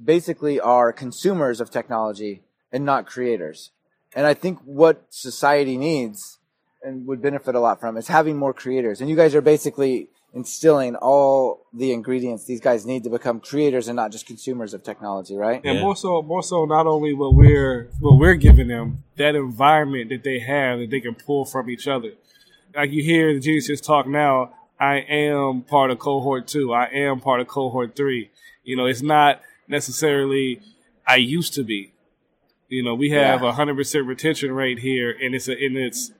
basically 0.02 0.60
are 0.60 0.92
consumers 0.92 1.60
of 1.60 1.70
technology 1.70 2.42
and 2.72 2.84
not 2.84 3.06
creators. 3.06 3.70
And 4.14 4.26
I 4.26 4.34
think 4.34 4.58
what 4.64 5.06
society 5.10 5.76
needs 5.76 6.38
and 6.82 7.06
would 7.06 7.22
benefit 7.22 7.54
a 7.54 7.60
lot 7.60 7.80
from 7.80 7.96
is 7.96 8.08
having 8.08 8.36
more 8.36 8.52
creators. 8.52 9.00
And 9.00 9.08
you 9.08 9.16
guys 9.16 9.34
are 9.34 9.40
basically 9.40 10.08
instilling 10.36 10.94
all 10.96 11.66
the 11.72 11.92
ingredients 11.92 12.44
these 12.44 12.60
guys 12.60 12.84
need 12.84 13.02
to 13.02 13.08
become 13.08 13.40
creators 13.40 13.88
and 13.88 13.96
not 13.96 14.12
just 14.12 14.26
consumers 14.26 14.74
of 14.74 14.82
technology, 14.82 15.34
right? 15.34 15.62
And 15.64 15.76
Yeah. 15.76 15.80
more 15.82 15.96
so, 15.96 16.22
more 16.22 16.42
so, 16.42 16.66
not 16.66 16.86
only 16.86 17.14
what 17.14 17.34
we're 17.34 17.88
what 18.00 18.18
we're 18.18 18.34
giving 18.34 18.68
them, 18.68 19.02
that 19.16 19.34
environment 19.34 20.10
that 20.10 20.22
they 20.24 20.38
have 20.40 20.78
that 20.78 20.90
they 20.90 21.00
can 21.00 21.14
pull 21.14 21.46
from 21.46 21.70
each 21.70 21.88
other. 21.88 22.12
Like 22.74 22.92
you 22.92 23.02
hear 23.02 23.32
the 23.32 23.40
geniuses 23.40 23.80
talk 23.80 24.06
now. 24.06 24.52
I 24.78 24.96
am 24.98 25.62
part 25.62 25.90
of 25.90 25.98
cohort 25.98 26.46
two. 26.46 26.74
I 26.74 26.84
am 26.88 27.20
part 27.20 27.40
of 27.40 27.48
cohort 27.48 27.96
three. 27.96 28.30
You 28.62 28.76
know, 28.76 28.84
it's 28.84 29.00
not 29.00 29.40
necessarily 29.66 30.60
I 31.06 31.16
used 31.16 31.54
to 31.54 31.64
be. 31.64 31.92
You 32.68 32.82
know, 32.82 32.94
we 32.94 33.08
have 33.10 33.42
a 33.42 33.52
hundred 33.52 33.76
percent 33.76 34.06
retention 34.06 34.52
rate 34.52 34.80
here, 34.80 35.16
and 35.22 35.34
it's 35.34 35.48
a, 35.48 35.52
and 35.52 35.78
it's 35.78 36.12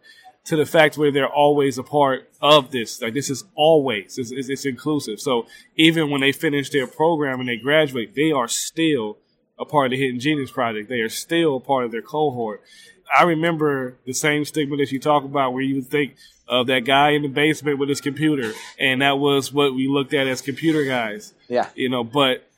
to 0.47 0.57
the 0.57 0.67
fact 0.67 0.97
where 0.97 1.11
they're 1.11 1.29
always 1.29 1.77
a 1.77 1.83
part 1.83 2.31
of 2.41 2.71
this. 2.71 3.03
Like 3.03 3.15
this 3.15 3.31
is 3.31 3.45
always 3.55 4.19
it's, 4.19 4.31
it's, 4.31 4.49
it's 4.49 4.65
inclusive. 4.65 5.21
So 5.21 5.47
even 5.77 6.11
when 6.11 6.21
they 6.21 6.33
finish 6.33 6.71
their 6.71 6.87
program 6.87 7.41
and 7.41 7.49
they 7.49 7.57
graduate, 7.57 8.15
they 8.15 8.33
are 8.33 8.49
still 8.49 9.19
a 9.59 9.65
part 9.65 9.87
of 9.87 9.91
the 9.93 9.99
Hidden 10.05 10.21
Genius 10.21 10.51
Project. 10.51 10.89
They 10.89 11.01
are 11.01 11.09
still 11.09 11.57
a 11.57 11.61
part 11.61 11.85
of 11.85 11.91
their 11.91 12.03
cohort. 12.03 12.63
I 13.17 13.23
remember 13.23 13.97
the 14.05 14.13
same 14.13 14.45
stigma 14.45 14.77
that 14.79 14.91
you 14.91 14.99
talk 14.99 15.25
about, 15.25 15.53
where 15.53 15.63
you 15.63 15.77
would 15.77 15.87
think 15.87 16.17
of 16.49 16.67
that 16.67 16.81
guy 16.81 17.11
in 17.11 17.23
the 17.23 17.29
basement 17.29 17.79
with 17.79 17.89
his 17.89 18.01
computer, 18.01 18.53
and 18.79 19.01
that 19.01 19.19
was 19.19 19.53
what 19.53 19.75
we 19.75 19.87
looked 19.89 20.13
at 20.13 20.27
as 20.27 20.43
computer 20.43 20.85
guys 20.85 21.33
Yeah. 21.49 21.69
you 21.75 21.89
know, 21.89 22.03
but 22.05 22.49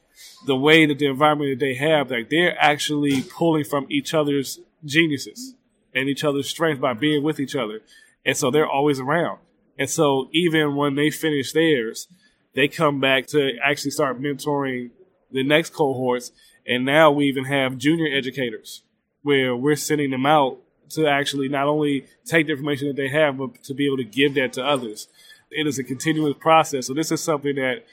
the 0.47 0.57
way 0.57 0.87
that 0.87 0.99
the 0.99 1.07
environment 1.07 1.59
that 1.59 1.65
they 1.65 1.75
have, 1.75 2.11
like 2.11 2.29
they're 2.31 2.57
actually 2.59 3.23
pulling 3.23 3.65
from 3.65 3.87
each 3.89 4.15
other's 4.15 4.59
geniuses 4.85 5.55
and 5.95 6.09
each 6.09 6.25
other's 6.25 6.49
strength 6.49 6.81
by 6.81 6.95
being 6.95 7.23
with 7.23 7.41
each 7.41 7.57
other. 7.57 7.81
And 8.25 8.37
so 8.37 8.51
they're 8.51 8.69
always 8.69 9.01
around. 9.01 9.39
And 9.79 9.89
so 9.89 10.29
even 10.33 10.75
when 10.75 10.97
they 10.97 11.11
finish 11.11 11.53
theirs, 11.53 12.09
they 12.55 12.69
come 12.69 13.01
back 13.01 13.27
to 13.29 13.53
actually 13.63 13.93
start 13.93 14.21
mentoring 14.21 14.91
the 15.31 15.45
next 15.45 15.71
cohorts. 15.73 16.33
And 16.67 16.85
now 16.85 17.11
we 17.11 17.27
even 17.27 17.45
have 17.45 17.79
junior 17.79 18.15
educators 18.15 18.83
where 19.23 19.55
we're 19.55 19.77
sending 19.77 20.11
them 20.11 20.27
out 20.27 20.59
to 20.91 21.07
actually 21.07 21.49
not 21.49 21.67
only 21.67 22.07
take 22.25 22.47
the 22.47 22.53
information 22.53 22.89
that 22.89 22.97
they 22.97 23.09
have, 23.09 23.39
but 23.39 23.63
to 23.65 23.75
be 23.75 23.87
able 23.87 23.97
to 23.99 24.05
give 24.05 24.35
that 24.35 24.53
to 24.55 24.65
others. 24.65 25.09
It 25.51 25.67
is 25.67 25.79
a 25.79 25.85
continuous 25.85 26.37
process. 26.39 26.87
So 26.87 26.95
this 26.95 27.13
is 27.13 27.23
something 27.23 27.55
that 27.57 27.85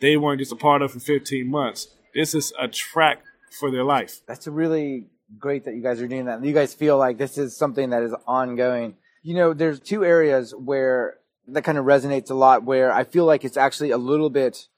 they 0.00 0.16
weren't 0.16 0.40
just 0.40 0.52
a 0.52 0.56
part 0.56 0.82
of 0.82 0.92
for 0.92 1.00
15 1.00 1.48
months. 1.48 1.88
This 2.14 2.34
is 2.34 2.52
a 2.60 2.68
track 2.68 3.22
for 3.50 3.70
their 3.70 3.84
life. 3.84 4.20
That's 4.26 4.46
a 4.46 4.50
really 4.50 5.06
great 5.38 5.64
that 5.64 5.74
you 5.74 5.82
guys 5.82 6.00
are 6.00 6.08
doing 6.08 6.26
that. 6.26 6.44
You 6.44 6.52
guys 6.52 6.74
feel 6.74 6.98
like 6.98 7.18
this 7.18 7.38
is 7.38 7.56
something 7.56 7.90
that 7.90 8.02
is 8.02 8.14
ongoing. 8.26 8.96
You 9.22 9.34
know, 9.34 9.54
there's 9.54 9.80
two 9.80 10.04
areas 10.04 10.54
where 10.54 11.18
that 11.48 11.62
kind 11.62 11.78
of 11.78 11.84
resonates 11.84 12.30
a 12.30 12.34
lot 12.34 12.64
where 12.64 12.92
I 12.92 13.04
feel 13.04 13.24
like 13.24 13.44
it's 13.44 13.56
actually 13.56 13.90
a 13.90 13.98
little 13.98 14.30
bit 14.30 14.68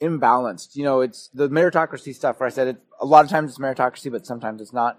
imbalanced. 0.00 0.76
You 0.76 0.84
know, 0.84 1.00
it's 1.00 1.28
the 1.28 1.48
meritocracy 1.48 2.14
stuff 2.14 2.40
where 2.40 2.46
I 2.46 2.50
said 2.50 2.68
it, 2.68 2.76
a 3.00 3.06
lot 3.06 3.24
of 3.24 3.30
times 3.30 3.50
it's 3.50 3.58
meritocracy, 3.58 4.10
but 4.10 4.26
sometimes 4.26 4.60
it's 4.60 4.72
not. 4.72 4.98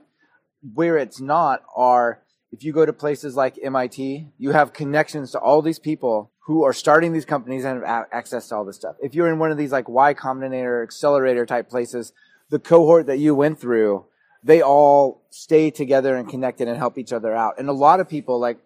Where 0.73 0.97
it's 0.97 1.21
not 1.21 1.61
are 1.75 2.21
if 2.51 2.63
you 2.63 2.71
go 2.71 2.85
to 2.85 2.93
places 2.93 3.35
like 3.35 3.59
MIT, 3.61 4.29
you 4.37 4.51
have 4.51 4.73
connections 4.73 5.31
to 5.31 5.39
all 5.39 5.61
these 5.61 5.77
people 5.77 6.31
who 6.45 6.63
are 6.63 6.73
starting 6.73 7.11
these 7.11 7.25
companies 7.25 7.65
and 7.65 7.83
have 7.83 8.05
access 8.11 8.47
to 8.47 8.55
all 8.55 8.63
this 8.63 8.77
stuff. 8.77 8.95
If 9.01 9.13
you're 9.13 9.27
in 9.27 9.39
one 9.39 9.51
of 9.51 9.57
these 9.57 9.71
like 9.71 9.89
Y 9.89 10.13
Combinator 10.13 10.81
accelerator 10.81 11.45
type 11.45 11.69
places, 11.69 12.13
the 12.49 12.59
cohort 12.59 13.07
that 13.07 13.19
you 13.19 13.35
went 13.35 13.59
through, 13.59 14.05
they 14.45 14.61
all 14.61 15.23
stay 15.31 15.71
together 15.71 16.15
and 16.15 16.29
connected 16.29 16.67
and 16.67 16.77
help 16.77 16.97
each 16.97 17.11
other 17.11 17.35
out. 17.35 17.55
And 17.57 17.67
a 17.67 17.73
lot 17.73 17.99
of 17.99 18.07
people, 18.07 18.39
like 18.39 18.59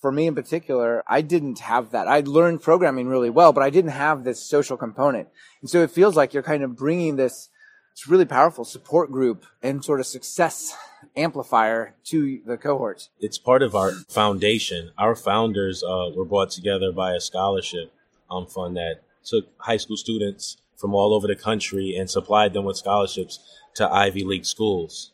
for 0.00 0.12
me 0.12 0.28
in 0.28 0.34
particular, 0.34 1.02
I 1.08 1.22
didn't 1.22 1.58
have 1.58 1.90
that. 1.90 2.06
I 2.06 2.20
learned 2.20 2.62
programming 2.62 3.08
really 3.08 3.30
well, 3.30 3.52
but 3.52 3.62
I 3.62 3.70
didn't 3.70 3.90
have 3.90 4.22
this 4.22 4.40
social 4.40 4.76
component. 4.76 5.28
And 5.60 5.68
so 5.68 5.82
it 5.82 5.90
feels 5.90 6.14
like 6.14 6.32
you're 6.32 6.44
kind 6.44 6.62
of 6.62 6.76
bringing 6.76 7.16
this, 7.16 7.48
it's 7.92 8.06
really 8.06 8.24
powerful 8.24 8.64
support 8.64 9.10
group 9.10 9.44
and 9.60 9.84
sort 9.84 9.98
of 9.98 10.06
success 10.06 10.76
amplifier 11.16 11.94
to 12.04 12.40
the 12.46 12.56
cohorts. 12.56 13.10
it's 13.20 13.38
part 13.38 13.62
of 13.62 13.74
our 13.74 13.90
foundation. 14.08 14.90
Our 14.96 15.16
founders 15.16 15.82
uh, 15.82 16.10
were 16.14 16.24
brought 16.24 16.50
together 16.50 16.92
by 16.92 17.12
a 17.12 17.20
scholarship 17.20 17.92
um, 18.30 18.46
fund 18.46 18.76
that 18.76 19.02
took 19.24 19.48
high 19.58 19.76
school 19.78 19.96
students 19.96 20.58
from 20.76 20.94
all 20.94 21.12
over 21.12 21.26
the 21.26 21.36
country 21.36 21.96
and 21.96 22.10
supplied 22.10 22.52
them 22.52 22.64
with 22.64 22.76
scholarships 22.76 23.38
to 23.74 23.90
Ivy 23.90 24.24
League 24.24 24.44
schools. 24.44 25.12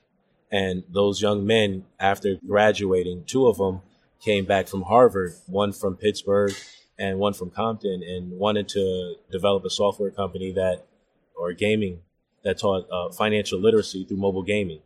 And 0.50 0.82
those 0.88 1.22
young 1.22 1.46
men, 1.46 1.84
after 1.98 2.36
graduating, 2.46 3.24
two 3.26 3.46
of 3.46 3.58
them 3.58 3.82
came 4.20 4.44
back 4.44 4.68
from 4.68 4.82
Harvard, 4.82 5.34
one 5.46 5.72
from 5.72 5.96
Pittsburgh 5.96 6.52
and 6.98 7.18
one 7.18 7.32
from 7.32 7.50
Compton, 7.50 8.02
and 8.02 8.32
wanted 8.32 8.68
to 8.70 9.14
develop 9.30 9.64
a 9.64 9.70
software 9.70 10.10
company 10.10 10.52
that, 10.52 10.84
or 11.34 11.52
gaming, 11.52 12.00
that 12.42 12.58
taught 12.58 12.86
uh, 12.90 13.10
financial 13.10 13.58
literacy 13.58 14.04
through 14.04 14.18
mobile 14.18 14.42
gaming. 14.42 14.80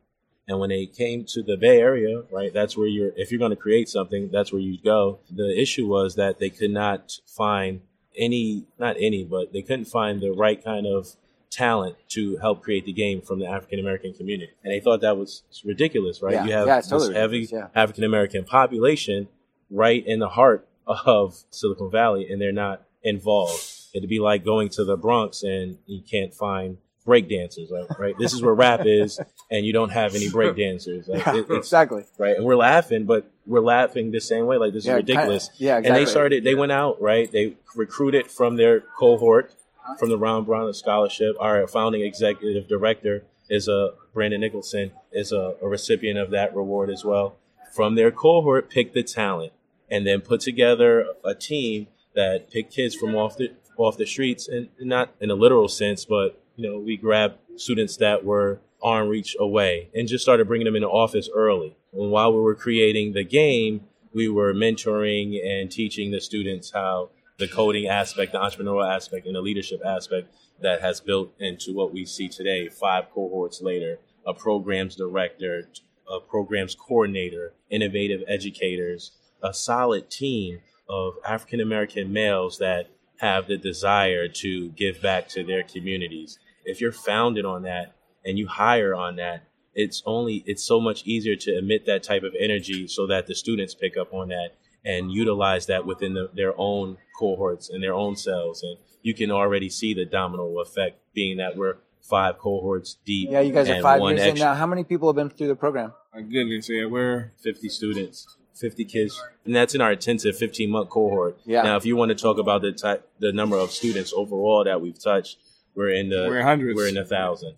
And 0.46 0.60
when 0.60 0.68
they 0.68 0.86
came 0.86 1.24
to 1.28 1.42
the 1.42 1.56
Bay 1.56 1.80
Area, 1.80 2.22
right, 2.30 2.52
that's 2.52 2.76
where 2.76 2.86
you're, 2.86 3.12
if 3.16 3.32
you're 3.32 3.38
going 3.38 3.50
to 3.50 3.56
create 3.56 3.88
something, 3.88 4.30
that's 4.30 4.52
where 4.52 4.60
you 4.60 4.78
go. 4.82 5.20
The 5.30 5.58
issue 5.60 5.86
was 5.86 6.16
that 6.16 6.38
they 6.38 6.50
could 6.50 6.70
not 6.70 7.18
find 7.26 7.80
any, 8.16 8.66
not 8.78 8.96
any, 9.00 9.24
but 9.24 9.52
they 9.52 9.62
couldn't 9.62 9.86
find 9.86 10.20
the 10.20 10.32
right 10.32 10.62
kind 10.62 10.86
of 10.86 11.16
talent 11.54 11.96
to 12.08 12.36
help 12.38 12.62
create 12.62 12.84
the 12.84 12.92
game 12.92 13.20
from 13.20 13.38
the 13.38 13.46
African 13.46 13.78
American 13.78 14.12
community. 14.12 14.52
And 14.62 14.72
they 14.72 14.80
thought 14.80 15.00
that 15.02 15.16
was 15.16 15.42
ridiculous, 15.64 16.20
right? 16.22 16.34
Yeah. 16.34 16.44
You 16.46 16.52
have 16.52 16.66
Yeah, 16.66 16.76
this 16.76 16.88
totally 16.88 17.14
heavy 17.14 17.38
ridiculous, 17.40 17.70
African 17.74 18.04
American 18.04 18.44
population 18.44 19.28
right 19.70 20.04
in 20.06 20.18
the 20.18 20.28
heart 20.28 20.66
of 20.86 21.36
Silicon 21.50 21.90
Valley 21.90 22.28
and 22.30 22.40
they're 22.40 22.52
not 22.52 22.82
involved. 23.02 23.62
It'd 23.94 24.08
be 24.08 24.18
like 24.20 24.44
going 24.44 24.68
to 24.70 24.84
the 24.84 24.96
Bronx 24.96 25.42
and 25.42 25.78
you 25.86 26.02
can't 26.02 26.34
find 26.34 26.78
break 27.06 27.28
dancers, 27.28 27.70
right? 27.70 27.86
right? 27.98 28.14
This 28.18 28.32
is 28.32 28.42
where 28.42 28.54
rap 28.54 28.80
is 28.86 29.20
and 29.50 29.64
you 29.66 29.72
don't 29.72 29.90
have 29.90 30.14
any 30.14 30.30
break 30.30 30.56
dancers. 30.56 31.06
Like, 31.06 31.24
Yeah, 31.24 31.36
it- 31.36 31.46
it's, 31.50 31.66
exactly. 31.68 32.04
right? 32.18 32.36
And 32.36 32.44
we're 32.44 32.56
laughing, 32.56 33.04
but 33.04 33.30
we're 33.46 33.60
laughing 33.60 34.10
the 34.10 34.20
same 34.20 34.46
way. 34.46 34.56
Like 34.56 34.72
this 34.72 34.84
Yeah, 34.86 34.94
is 34.94 34.96
ridiculous. 34.98 35.48
kinda- 35.48 35.64
yeah, 35.64 35.76
And 35.76 35.94
they 35.96 36.06
started. 36.06 36.44
They 36.44 36.54
went 36.54 36.72
out 36.72 37.00
right. 37.00 37.30
They 37.30 37.56
recruited 37.76 38.30
from 38.30 38.56
their 38.56 38.80
cohort 38.80 39.52
from 39.98 40.08
the 40.08 40.18
Ron 40.18 40.44
Brown 40.44 40.72
Scholarship. 40.74 41.36
Our 41.40 41.66
founding 41.66 42.02
executive 42.02 42.68
director 42.68 43.24
is 43.48 43.68
a 43.68 43.90
Brandon 44.12 44.40
Nicholson 44.40 44.92
is 45.12 45.32
a, 45.32 45.54
a 45.60 45.68
recipient 45.68 46.18
of 46.18 46.30
that 46.30 46.54
reward 46.54 46.90
as 46.90 47.04
well. 47.04 47.36
From 47.72 47.94
their 47.94 48.10
cohort, 48.10 48.70
picked 48.70 48.94
the 48.94 49.02
talent 49.02 49.52
and 49.90 50.06
then 50.06 50.20
put 50.20 50.40
together 50.40 51.06
a 51.24 51.34
team 51.34 51.88
that 52.14 52.50
picked 52.50 52.72
kids 52.72 52.94
from 52.94 53.14
off 53.14 53.36
the 53.36 53.50
off 53.76 53.96
the 53.96 54.06
streets 54.06 54.46
and 54.48 54.68
not 54.78 55.12
in 55.20 55.30
a 55.30 55.34
literal 55.34 55.68
sense, 55.68 56.04
but 56.04 56.40
you 56.56 56.68
know 56.68 56.78
we 56.78 56.96
grabbed 56.96 57.36
students 57.56 57.96
that 57.96 58.24
were 58.24 58.60
arm 58.82 59.08
reach 59.08 59.34
away 59.40 59.88
and 59.94 60.06
just 60.06 60.22
started 60.22 60.46
bringing 60.46 60.66
them 60.66 60.76
into 60.76 60.88
office 60.88 61.28
early. 61.34 61.76
And 61.92 62.10
while 62.10 62.32
we 62.32 62.40
were 62.40 62.54
creating 62.54 63.14
the 63.14 63.24
game, 63.24 63.82
we 64.12 64.28
were 64.28 64.54
mentoring 64.54 65.44
and 65.44 65.70
teaching 65.70 66.10
the 66.10 66.20
students 66.20 66.70
how 66.70 67.10
the 67.38 67.48
coding 67.48 67.86
aspect, 67.86 68.32
the 68.32 68.38
entrepreneurial 68.38 68.88
aspect, 68.88 69.26
and 69.26 69.34
the 69.34 69.40
leadership 69.40 69.80
aspect 69.84 70.34
that 70.60 70.80
has 70.80 71.00
built 71.00 71.32
into 71.38 71.74
what 71.74 71.92
we 71.92 72.04
see 72.04 72.28
today, 72.28 72.68
five 72.68 73.10
cohorts 73.12 73.60
later, 73.60 73.98
a 74.26 74.32
programs 74.32 74.96
director, 74.96 75.68
a 76.08 76.20
programs 76.20 76.74
coordinator, 76.74 77.54
innovative 77.70 78.22
educators, 78.28 79.12
a 79.42 79.52
solid 79.52 80.10
team 80.10 80.60
of 80.88 81.14
African 81.26 81.60
American 81.60 82.12
males 82.12 82.58
that 82.58 82.90
have 83.18 83.46
the 83.46 83.56
desire 83.56 84.28
to 84.28 84.70
give 84.70 85.00
back 85.00 85.28
to 85.28 85.44
their 85.44 85.62
communities. 85.62 86.38
If 86.64 86.80
you're 86.80 86.92
founded 86.92 87.44
on 87.44 87.62
that 87.62 87.94
and 88.24 88.38
you 88.38 88.46
hire 88.46 88.94
on 88.94 89.16
that, 89.16 89.44
it's 89.74 90.02
only 90.06 90.44
it's 90.46 90.62
so 90.62 90.80
much 90.80 91.04
easier 91.04 91.36
to 91.36 91.58
emit 91.58 91.86
that 91.86 92.02
type 92.02 92.22
of 92.22 92.34
energy 92.38 92.86
so 92.86 93.06
that 93.06 93.26
the 93.26 93.34
students 93.34 93.74
pick 93.74 93.96
up 93.96 94.12
on 94.14 94.28
that 94.28 94.56
and 94.84 95.10
utilize 95.12 95.66
that 95.66 95.86
within 95.86 96.14
the, 96.14 96.30
their 96.34 96.52
own 96.58 96.98
cohorts 97.18 97.70
and 97.70 97.82
their 97.82 97.94
own 97.94 98.16
cells 98.16 98.62
and 98.62 98.76
you 99.02 99.14
can 99.14 99.30
already 99.30 99.68
see 99.70 99.94
the 99.94 100.04
domino 100.04 100.58
effect 100.60 100.98
being 101.14 101.36
that 101.38 101.56
we're 101.56 101.76
five 102.02 102.38
cohorts 102.38 102.96
deep 103.04 103.30
Yeah, 103.30 103.40
you 103.40 103.52
guys 103.52 103.68
are 103.70 103.80
five 103.80 104.00
one 104.00 104.16
years 104.16 104.28
in 104.28 104.34
now. 104.38 104.54
How 104.54 104.66
many 104.66 104.84
people 104.84 105.08
have 105.08 105.16
been 105.16 105.30
through 105.30 105.48
the 105.48 105.56
program? 105.56 105.92
My 106.14 106.20
goodness, 106.22 106.68
yeah, 106.68 106.84
we're 106.86 107.32
50 107.42 107.68
students 107.68 108.36
50 108.54 108.84
kids 108.84 109.20
and 109.44 109.54
that's 109.56 109.74
in 109.74 109.80
our 109.80 109.92
intensive 109.92 110.36
15 110.36 110.70
month 110.70 110.88
cohort 110.88 111.38
Yeah. 111.44 111.62
now 111.62 111.76
if 111.76 111.84
you 111.84 111.96
want 111.96 112.10
to 112.10 112.14
talk 112.14 112.38
about 112.38 112.62
the 112.62 112.70
type 112.72 113.08
the 113.18 113.32
number 113.32 113.56
of 113.56 113.72
students 113.72 114.12
overall 114.12 114.62
that 114.64 114.80
we've 114.80 114.98
touched 115.02 115.38
we're 115.74 115.90
in 115.90 116.08
the 116.08 116.26
We're 116.28 116.42
hundreds. 116.42 116.76
we're 116.76 116.86
in 116.86 116.96
a 116.96 117.04
thousand 117.04 117.56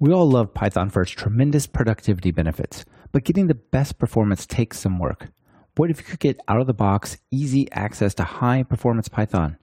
We 0.00 0.12
all 0.12 0.30
love 0.30 0.54
Python 0.54 0.90
for 0.90 1.02
its 1.02 1.10
tremendous 1.10 1.66
productivity 1.66 2.30
benefits, 2.30 2.84
but 3.10 3.24
getting 3.24 3.48
the 3.48 3.54
best 3.54 3.98
performance 3.98 4.46
takes 4.46 4.78
some 4.78 5.00
work. 5.00 5.30
What 5.76 5.90
if 5.90 5.98
you 5.98 6.04
could 6.04 6.20
get 6.20 6.40
out 6.46 6.60
of 6.60 6.68
the 6.68 6.72
box 6.72 7.18
easy 7.32 7.70
access 7.72 8.14
to 8.14 8.22
high 8.22 8.62
performance 8.62 9.08
Python? 9.08 9.58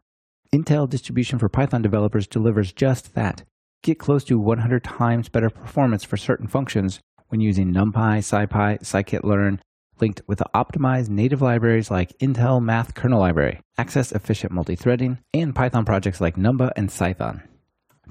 Intel 0.54 0.90
Distribution 0.90 1.40
for 1.40 1.48
Python 1.48 1.82
developers 1.82 2.28
delivers 2.28 2.74
just 2.74 3.16
that. 3.16 3.44
Get 3.82 3.98
close 3.98 4.26
to 4.26 4.38
100 4.38 4.84
times 4.84 5.30
better 5.30 5.50
performance 5.50 6.04
for 6.04 6.18
certain 6.18 6.48
functions 6.48 7.00
when 7.30 7.40
using 7.40 7.74
NumPy, 7.74 8.18
SciPy, 8.18 8.82
scikit-learn, 8.82 9.62
linked 10.02 10.22
with 10.28 10.40
the 10.40 10.50
optimized 10.54 11.08
native 11.08 11.42
libraries 11.42 11.90
like 11.90 12.18
Intel 12.20 12.62
Math 12.62 12.94
Kernel 12.94 13.22
Library, 13.22 13.62
access 13.78 14.12
efficient 14.12 14.52
multi-threading, 14.52 15.20
and 15.34 15.56
Python 15.56 15.86
projects 15.86 16.20
like 16.20 16.36
Numba 16.36 16.72
and 16.76 16.90
Cython. 16.90 17.42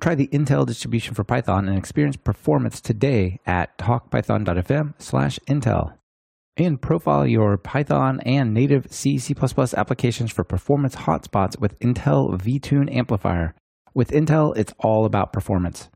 Try 0.01 0.15
the 0.15 0.29
Intel 0.29 0.67
distribution 0.67 1.15
for 1.15 1.25
Python 1.25 1.69
and 1.69 1.79
experience 1.79 2.17
performance 2.17 2.81
today 2.81 3.41
at 3.47 3.77
talkpython.fm 3.79 4.95
slash 4.99 5.39
Intel. 5.49 5.95
And 6.57 6.81
profile 6.81 7.27
your 7.27 7.57
Python 7.57 8.21
and 8.21 8.55
native 8.55 8.93
C, 8.93 9.19
C++ 9.19 9.35
applications 9.77 10.33
for 10.33 10.45
performance 10.45 10.95
hotspots 10.95 11.59
with 11.59 11.79
Intel 11.81 12.41
vTune 12.41 12.95
Amplifier. 12.95 13.55
With 13.93 14.11
Intel, 14.11 14.57
it's 14.57 14.73
all 14.79 15.05
about 15.05 15.33
performance. 15.33 15.89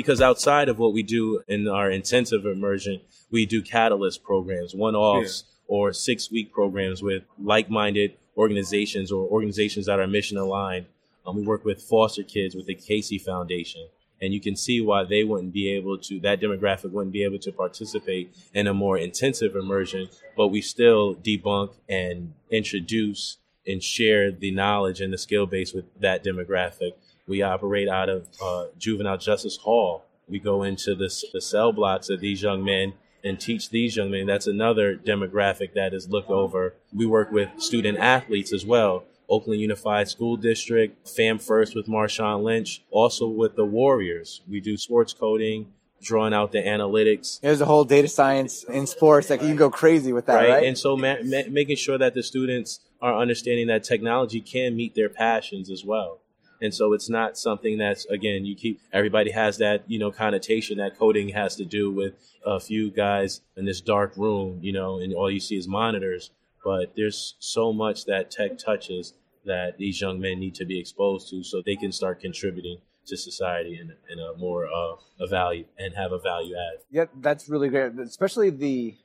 Because 0.00 0.22
outside 0.22 0.70
of 0.70 0.78
what 0.78 0.94
we 0.94 1.02
do 1.02 1.42
in 1.46 1.68
our 1.68 1.90
intensive 1.90 2.46
immersion, 2.46 3.02
we 3.30 3.44
do 3.44 3.60
catalyst 3.60 4.22
programs, 4.22 4.74
one 4.74 4.94
offs 4.94 5.44
or 5.66 5.92
six 5.92 6.30
week 6.30 6.50
programs 6.52 7.02
with 7.02 7.22
like 7.38 7.68
minded 7.68 8.16
organizations 8.34 9.12
or 9.12 9.28
organizations 9.28 9.84
that 9.84 10.00
are 10.00 10.06
mission 10.06 10.38
aligned. 10.38 10.86
Um, 11.26 11.36
we 11.36 11.42
work 11.42 11.66
with 11.66 11.82
foster 11.82 12.22
kids 12.22 12.54
with 12.54 12.64
the 12.64 12.74
Casey 12.74 13.18
Foundation. 13.18 13.86
And 14.22 14.32
you 14.32 14.40
can 14.40 14.56
see 14.56 14.80
why 14.80 15.04
they 15.04 15.22
wouldn't 15.22 15.52
be 15.52 15.70
able 15.72 15.98
to, 15.98 16.18
that 16.20 16.40
demographic 16.40 16.92
wouldn't 16.92 17.12
be 17.12 17.24
able 17.24 17.38
to 17.40 17.52
participate 17.52 18.34
in 18.54 18.66
a 18.66 18.74
more 18.74 18.96
intensive 18.96 19.54
immersion, 19.54 20.08
but 20.34 20.48
we 20.48 20.62
still 20.62 21.14
debunk 21.14 21.74
and 21.90 22.32
introduce 22.50 23.36
and 23.66 23.82
share 23.82 24.30
the 24.30 24.50
knowledge 24.50 25.02
and 25.02 25.12
the 25.12 25.18
skill 25.18 25.46
base 25.46 25.74
with 25.74 25.84
that 26.00 26.24
demographic. 26.24 26.92
We 27.30 27.42
operate 27.42 27.88
out 27.88 28.08
of 28.08 28.26
uh, 28.42 28.66
Juvenile 28.76 29.16
Justice 29.16 29.56
Hall. 29.58 30.04
We 30.28 30.40
go 30.40 30.64
into 30.64 30.96
the, 30.96 31.08
the 31.32 31.40
cell 31.40 31.72
blocks 31.72 32.10
of 32.10 32.18
these 32.18 32.42
young 32.42 32.64
men 32.64 32.94
and 33.22 33.38
teach 33.40 33.70
these 33.70 33.96
young 33.96 34.10
men. 34.10 34.26
That's 34.26 34.48
another 34.48 34.96
demographic 34.96 35.74
that 35.74 35.94
is 35.94 36.08
looked 36.08 36.30
over. 36.30 36.74
We 36.92 37.06
work 37.06 37.30
with 37.30 37.48
student 37.58 37.98
athletes 37.98 38.52
as 38.52 38.66
well. 38.66 39.04
Oakland 39.28 39.60
Unified 39.60 40.08
School 40.08 40.36
District, 40.36 41.08
Fam 41.08 41.38
First 41.38 41.76
with 41.76 41.86
Marshawn 41.86 42.42
Lynch, 42.42 42.82
also 42.90 43.28
with 43.28 43.54
the 43.54 43.64
Warriors. 43.64 44.40
We 44.48 44.60
do 44.60 44.76
sports 44.76 45.12
coding, 45.12 45.72
drawing 46.02 46.34
out 46.34 46.50
the 46.50 46.58
analytics, 46.58 47.40
There's 47.40 47.60
a 47.60 47.66
whole 47.66 47.84
data 47.84 48.08
science 48.08 48.64
in 48.64 48.88
sports. 48.88 49.30
Like 49.30 49.40
you 49.40 49.48
can 49.48 49.56
go 49.56 49.70
crazy 49.70 50.12
with 50.12 50.26
that, 50.26 50.34
right? 50.34 50.50
right? 50.50 50.66
And 50.66 50.76
so 50.76 50.96
ma- 50.96 51.16
ma- 51.22 51.42
making 51.48 51.76
sure 51.76 51.98
that 51.98 52.14
the 52.14 52.24
students 52.24 52.80
are 53.00 53.16
understanding 53.16 53.68
that 53.68 53.84
technology 53.84 54.40
can 54.40 54.74
meet 54.74 54.96
their 54.96 55.08
passions 55.08 55.70
as 55.70 55.84
well. 55.84 56.18
And 56.60 56.74
so 56.74 56.92
it's 56.92 57.08
not 57.08 57.38
something 57.38 57.78
that's 57.78 58.04
again 58.06 58.44
you 58.44 58.54
keep 58.54 58.80
everybody 58.92 59.30
has 59.30 59.58
that 59.58 59.84
you 59.86 59.98
know 59.98 60.10
connotation 60.10 60.78
that 60.78 60.98
coding 60.98 61.30
has 61.30 61.56
to 61.56 61.64
do 61.64 61.90
with 61.90 62.14
a 62.44 62.60
few 62.60 62.90
guys 62.90 63.40
in 63.56 63.64
this 63.64 63.80
dark 63.80 64.16
room, 64.16 64.58
you 64.62 64.72
know, 64.72 64.98
and 64.98 65.14
all 65.14 65.30
you 65.30 65.40
see 65.40 65.56
is 65.56 65.68
monitors. 65.68 66.30
But 66.64 66.92
there's 66.96 67.36
so 67.38 67.72
much 67.72 68.04
that 68.04 68.30
tech 68.30 68.58
touches 68.58 69.14
that 69.46 69.78
these 69.78 70.00
young 70.00 70.20
men 70.20 70.38
need 70.38 70.54
to 70.56 70.66
be 70.66 70.78
exposed 70.78 71.30
to 71.30 71.42
so 71.42 71.62
they 71.62 71.76
can 71.76 71.92
start 71.92 72.20
contributing 72.20 72.78
to 73.06 73.16
society 73.16 73.78
in, 73.80 73.92
in 74.10 74.18
a 74.18 74.36
more 74.38 74.66
uh, 74.66 74.96
a 75.18 75.26
value 75.26 75.64
and 75.78 75.94
have 75.94 76.12
a 76.12 76.18
value 76.18 76.54
add. 76.54 76.80
Yeah, 76.90 77.06
that's 77.20 77.48
really 77.48 77.68
great. 77.68 77.98
Especially 77.98 78.50
the 78.50 78.96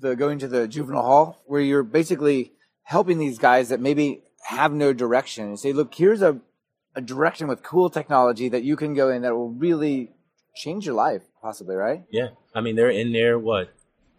the 0.00 0.16
going 0.16 0.38
to 0.40 0.48
the 0.48 0.68
juvenile 0.68 1.02
hall 1.02 1.42
where 1.46 1.60
you're 1.60 1.82
basically 1.82 2.52
helping 2.82 3.18
these 3.18 3.38
guys 3.38 3.68
that 3.70 3.80
maybe 3.80 4.22
have 4.44 4.72
no 4.72 4.92
direction 4.92 5.46
and 5.46 5.58
say, 5.58 5.72
look, 5.72 5.94
here's 5.94 6.22
a, 6.22 6.38
a 6.96 7.00
direction 7.00 7.46
with 7.46 7.62
cool 7.62 7.90
technology 7.90 8.48
that 8.48 8.64
you 8.64 8.74
can 8.74 8.94
go 8.94 9.10
in 9.10 9.22
that 9.22 9.34
will 9.34 9.50
really 9.50 10.10
change 10.56 10.86
your 10.86 10.94
life, 10.94 11.22
possibly, 11.40 11.76
right? 11.76 12.02
Yeah. 12.10 12.28
I 12.54 12.62
mean, 12.62 12.74
they're 12.74 12.90
in 12.90 13.12
there, 13.12 13.38
what, 13.38 13.68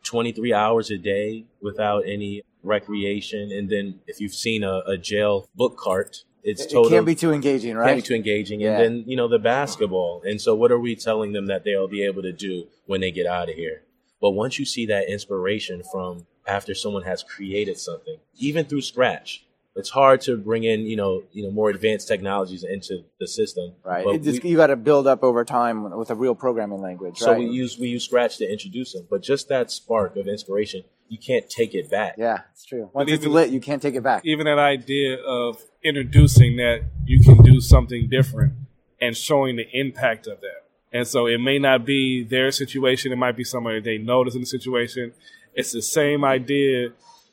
23 0.03 0.53
hours 0.53 0.91
a 0.91 0.97
day 0.97 1.45
without 1.61 2.03
any 2.05 2.43
recreation. 2.63 3.51
And 3.51 3.69
then 3.69 3.99
if 4.05 4.21
you've 4.21 4.33
seen 4.33 4.63
a, 4.63 4.83
a 4.85 4.97
jail 4.97 5.49
book 5.55 5.77
cart, 5.77 6.23
it's 6.43 6.61
It 6.61 6.71
total 6.71 6.91
can't 6.91 7.05
be 7.05 7.15
too 7.15 7.33
engaging, 7.33 7.75
right? 7.75 7.87
can't 7.87 7.97
be 7.97 8.07
too 8.07 8.15
engaging. 8.15 8.61
Yeah. 8.61 8.79
And 8.79 9.01
then, 9.01 9.03
you 9.07 9.17
know, 9.17 9.27
the 9.27 9.39
basketball. 9.39 10.21
And 10.23 10.39
so 10.39 10.55
what 10.55 10.71
are 10.71 10.79
we 10.79 10.95
telling 10.95 11.33
them 11.33 11.47
that 11.47 11.65
they'll 11.65 11.89
be 11.89 12.05
able 12.05 12.21
to 12.21 12.31
do 12.31 12.67
when 12.85 13.01
they 13.01 13.11
get 13.11 13.25
out 13.25 13.49
of 13.49 13.55
here? 13.55 13.81
But 14.21 14.31
once 14.31 14.57
you 14.57 14.65
see 14.65 14.85
that 14.85 15.09
inspiration 15.09 15.83
from 15.91 16.27
after 16.45 16.73
someone 16.73 17.03
has 17.03 17.23
created 17.23 17.77
something, 17.79 18.17
even 18.37 18.65
through 18.65 18.81
scratch, 18.81 19.45
it's 19.77 19.89
hard 19.89 20.21
to 20.21 20.37
bring 20.37 20.63
in, 20.63 20.81
you 20.81 20.95
know, 20.95 21.23
you 21.31 21.43
know, 21.43 21.51
more 21.51 21.69
advanced 21.69 22.07
technologies 22.07 22.63
into 22.63 23.03
the 23.19 23.27
system. 23.27 23.73
Right. 23.83 24.03
But 24.03 24.15
It 24.15 24.23
just, 24.23 24.43
we- 24.43 24.49
you 24.49 24.57
got 24.57 24.67
to 24.67 24.75
build 24.75 25.07
up 25.07 25.23
over 25.23 25.45
time 25.45 25.95
with 25.97 26.09
a 26.09 26.15
real 26.15 26.35
programming 26.35 26.81
language, 26.81 27.17
so 27.19 27.31
right? 27.31 27.39
we 27.39 27.45
use 27.45 27.77
we 27.79 27.87
use 27.87 28.03
Scratch 28.05 28.37
to 28.37 28.51
introduce 28.51 28.93
them. 28.93 29.07
But 29.09 29.21
just 29.21 29.47
that 29.49 29.71
spark 29.71 30.15
of 30.17 30.27
inspiration, 30.27 30.83
you 31.07 31.17
can't 31.17 31.49
take 31.49 31.73
it 31.73 31.89
back. 31.89 32.15
yeah, 32.17 32.39
it's 32.51 32.65
true. 32.65 32.89
Once 32.93 33.11
it's 33.11 33.25
lit, 33.25 33.49
you 33.51 33.59
can't 33.61 33.81
take 33.81 33.95
it 33.95 34.03
back. 34.03 34.23
even 34.25 34.45
that 34.45 34.59
idea 34.59 35.17
of 35.23 35.63
introducing 35.83 36.57
that 36.57 36.81
you 37.05 37.21
can 37.23 37.37
do 37.43 37.61
something 37.61 38.09
different 38.09 38.53
and 38.99 39.15
showing 39.15 39.55
the 39.55 39.67
impact 39.73 40.27
of 40.27 40.41
that. 40.41 40.63
And 40.91 41.07
so 41.07 41.27
it 41.27 41.37
may 41.39 41.59
not 41.59 41.85
be 41.85 42.23
their 42.23 42.51
situation, 42.51 43.11
it 43.11 43.17
might 43.17 43.35
be 43.37 43.43
somebody 43.43 43.79
they 43.79 43.97
notice 43.97 44.33
in 44.35 44.41
the 44.41 44.47
situation. 44.47 45.13
It's 45.53 45.71
the 45.71 45.81
same 45.81 46.23
idea 46.25 46.89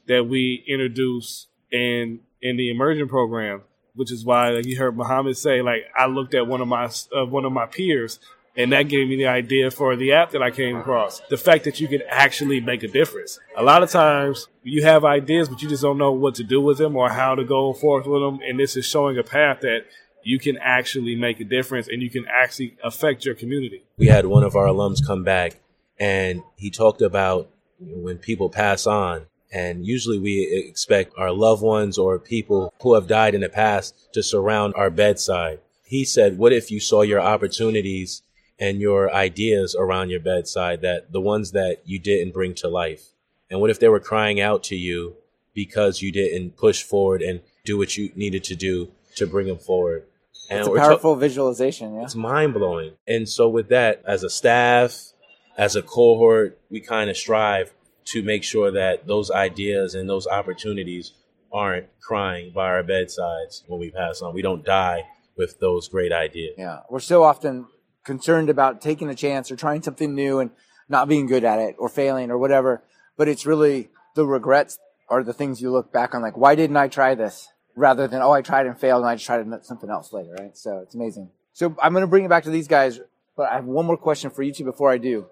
that 0.07 0.27
we 0.29 0.63
introduce 0.67 1.47
in 1.73 2.21
in 2.45 2.59
the 2.59 2.71
immersion 2.71 3.09
program, 3.09 3.63
which 3.95 4.13
is 4.13 4.25
why 4.25 4.51
like 4.51 4.67
you 4.67 4.77
heard 4.77 4.97
Muhammad 4.97 5.37
say, 5.37 5.63
like 5.63 5.87
I 5.99 6.07
looked 6.07 6.35
at 6.35 6.47
one 6.47 6.61
of 6.61 6.69
my 6.69 6.85
uh, 7.17 7.25
one 7.25 7.45
of 7.45 7.53
my 7.53 7.67
peers, 7.67 8.21
and 8.55 8.71
that 8.73 8.85
gave 8.85 9.09
me 9.09 9.17
the 9.17 9.27
idea 9.27 9.71
for 9.71 9.97
the 9.97 10.13
app 10.13 10.31
that 10.33 10.43
I 10.43 10.51
came 10.51 10.77
across. 10.77 11.21
The 11.31 11.39
fact 11.39 11.65
that 11.65 11.81
you 11.81 11.89
can 11.89 12.03
actually 12.09 12.61
make 12.61 12.83
a 12.83 12.89
difference. 12.89 13.41
A 13.57 13.63
lot 13.63 13.83
of 13.83 13.91
times 13.91 14.49
you 14.63 14.85
have 14.85 15.05
ideas, 15.05 15.49
but 15.49 15.63
you 15.63 15.69
just 15.69 15.83
don't 15.83 15.99
know 15.99 16.13
what 16.13 16.35
to 16.37 16.45
do 16.45 16.61
with 16.61 16.79
them 16.79 16.95
or 16.95 17.09
how 17.09 17.35
to 17.35 17.45
go 17.45 17.73
forth 17.73 18.07
with 18.07 18.21
them. 18.21 18.41
And 18.47 18.61
this 18.61 18.77
is 18.77 18.85
showing 18.85 19.19
a 19.19 19.25
path 19.25 19.61
that 19.63 19.87
you 20.23 20.39
can 20.39 20.59
actually 20.59 21.17
make 21.17 21.41
a 21.41 21.45
difference 21.45 21.89
and 21.89 22.03
you 22.03 22.11
can 22.11 22.27
actually 22.29 22.77
affect 22.85 23.25
your 23.25 23.35
community. 23.35 23.83
we 23.97 24.07
had 24.07 24.27
one 24.27 24.43
of 24.43 24.55
our 24.55 24.67
alums 24.67 25.05
come 25.07 25.23
back 25.23 25.61
and 25.99 26.43
he 26.57 26.71
talked 26.71 27.03
about 27.03 27.51
when 27.79 28.17
people 28.17 28.49
pass 28.49 28.87
on 28.87 29.27
and 29.55 29.87
usually 29.87 30.19
we 30.19 30.43
expect 30.69 31.15
our 31.17 31.33
loved 31.33 31.63
ones 31.63 31.97
or 31.97 32.19
people 32.19 32.75
who 32.83 32.95
have 32.95 33.07
died 33.07 33.35
in 33.35 33.41
the 33.41 33.49
past 33.49 33.95
to 34.13 34.23
surround 34.23 34.75
our 34.75 34.91
bedside 34.91 35.61
he 35.85 36.05
said 36.05 36.37
what 36.37 36.53
if 36.53 36.71
you 36.71 36.81
saw 36.81 37.03
your 37.03 37.21
opportunities 37.21 38.23
and 38.59 38.81
your 38.81 39.13
ideas 39.15 39.75
around 39.79 40.11
your 40.11 40.21
bedside 40.21 40.81
that 40.83 41.13
the 41.13 41.21
ones 41.21 41.53
that 41.53 41.81
you 41.85 41.99
didn't 41.99 42.35
bring 42.35 42.55
to 42.55 42.69
life 42.69 43.11
and 43.51 43.61
what 43.61 43.71
if 43.71 43.79
they 43.79 43.89
were 43.89 44.01
crying 44.01 44.41
out 44.41 44.63
to 44.63 44.77
you 44.77 45.15
because 45.55 46.03
you 46.03 46.11
didn't 46.11 46.57
push 46.57 46.83
forward 46.83 47.23
and 47.23 47.41
do 47.65 47.79
what 47.79 47.97
you 47.97 48.11
needed 48.17 48.43
to 48.45 48.55
do 48.55 48.91
to 49.15 49.27
bring 49.27 49.47
them 49.47 49.59
forward 49.59 50.05
and 50.51 50.61
It's 50.61 50.69
a 50.69 50.75
ta- 50.75 50.89
powerful 50.89 51.17
visualization, 51.17 51.95
yeah. 51.95 52.03
it's 52.03 52.15
mind 52.15 52.55
blowing. 52.55 52.93
And 53.07 53.29
so, 53.29 53.49
with 53.49 53.69
that, 53.69 54.03
as 54.07 54.23
a 54.23 54.31
staff, 54.31 55.13
as 55.57 55.77
a 55.77 55.83
cohort, 55.83 56.59
we 56.71 56.81
kind 56.81 57.09
of 57.09 57.17
strive 57.17 57.73
to 58.07 58.23
make 58.23 58.45
sure 58.45 58.71
that 58.71 59.07
those 59.07 59.31
ideas 59.31 59.95
and 59.95 60.09
those 60.09 60.27
opportunities 60.27 61.13
aren't 61.53 61.87
crying 62.01 62.53
by 62.55 62.67
our 62.67 62.83
bedsides 62.83 63.65
when 63.67 63.81
we 63.81 63.91
pass 63.91 64.21
on. 64.21 64.35
We 64.35 64.43
don't 64.43 64.65
die 64.65 65.07
with 65.37 65.61
those 65.61 65.89
great 65.89 66.13
ideas. 66.13 66.55
Yeah, 66.59 66.81
we're 66.91 67.01
so 67.01 67.23
often 67.23 67.67
concerned 68.05 68.51
about 68.51 68.81
taking 68.81 69.09
a 69.09 69.15
chance 69.15 69.51
or 69.51 69.57
trying 69.57 69.83
something 69.83 70.15
new 70.15 70.41
and 70.41 70.51
not 70.89 71.09
being 71.09 71.27
good 71.27 71.45
at 71.45 71.59
it 71.59 71.77
or 71.79 71.89
failing 71.89 72.31
or 72.31 72.39
whatever. 72.39 72.83
But 73.17 73.29
it's 73.29 73.47
really 73.47 73.91
the 74.15 74.27
regrets 74.27 74.79
are 75.09 75.23
the 75.23 75.33
things 75.33 75.61
you 75.61 75.71
look 75.71 75.93
back 75.93 76.15
on, 76.15 76.23
like, 76.23 76.37
why 76.37 76.55
didn't 76.55 76.77
I 76.77 76.89
try 76.89 77.15
this? 77.15 77.49
Rather 77.77 78.07
than, 78.07 78.23
oh, 78.23 78.31
I 78.31 78.43
tried 78.43 78.67
and 78.67 78.79
failed 78.79 79.03
and 79.03 79.11
I 79.11 79.15
just 79.15 79.27
tried 79.27 79.47
something 79.65 79.91
else 79.91 80.13
later, 80.13 80.35
right? 80.39 80.57
So 80.57 80.79
it's 80.79 80.95
amazing. 80.95 81.31
So 81.53 81.75
I'm 81.83 81.93
going 81.93 82.03
to 82.03 82.09
bring 82.09 82.25
it 82.25 82.29
back 82.29 82.45
to 82.45 82.51
these 82.51 82.69
guys, 82.69 83.01
but 83.37 83.51
I 83.51 83.55
have 83.55 83.65
one 83.65 83.87
more 83.87 83.97
question 83.97 84.31
for 84.31 84.43
you 84.43 84.53
two 84.53 84.65
before 84.65 84.91
I 84.91 84.99
do. 84.99 85.27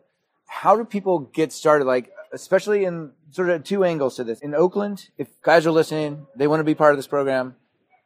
How 0.53 0.77
do 0.77 0.85
people 0.85 1.21
get 1.21 1.51
started? 1.51 1.87
Like, 1.87 2.13
especially 2.33 2.85
in 2.85 3.13
sort 3.31 3.49
of 3.49 3.65
two 3.65 3.85
angles 3.85 4.17
to 4.17 4.25
this. 4.25 4.41
In 4.41 4.55
Oakland, 4.55 5.09
if 5.17 5.29
guys 5.41 5.67
are 5.67 5.71
listening, 5.71 6.27
they 6.37 6.47
want 6.47 6.61
to 6.61 6.65
be 6.65 6.75
part 6.75 6.93
of 6.93 6.99
this 6.99 7.07
program, 7.07 7.57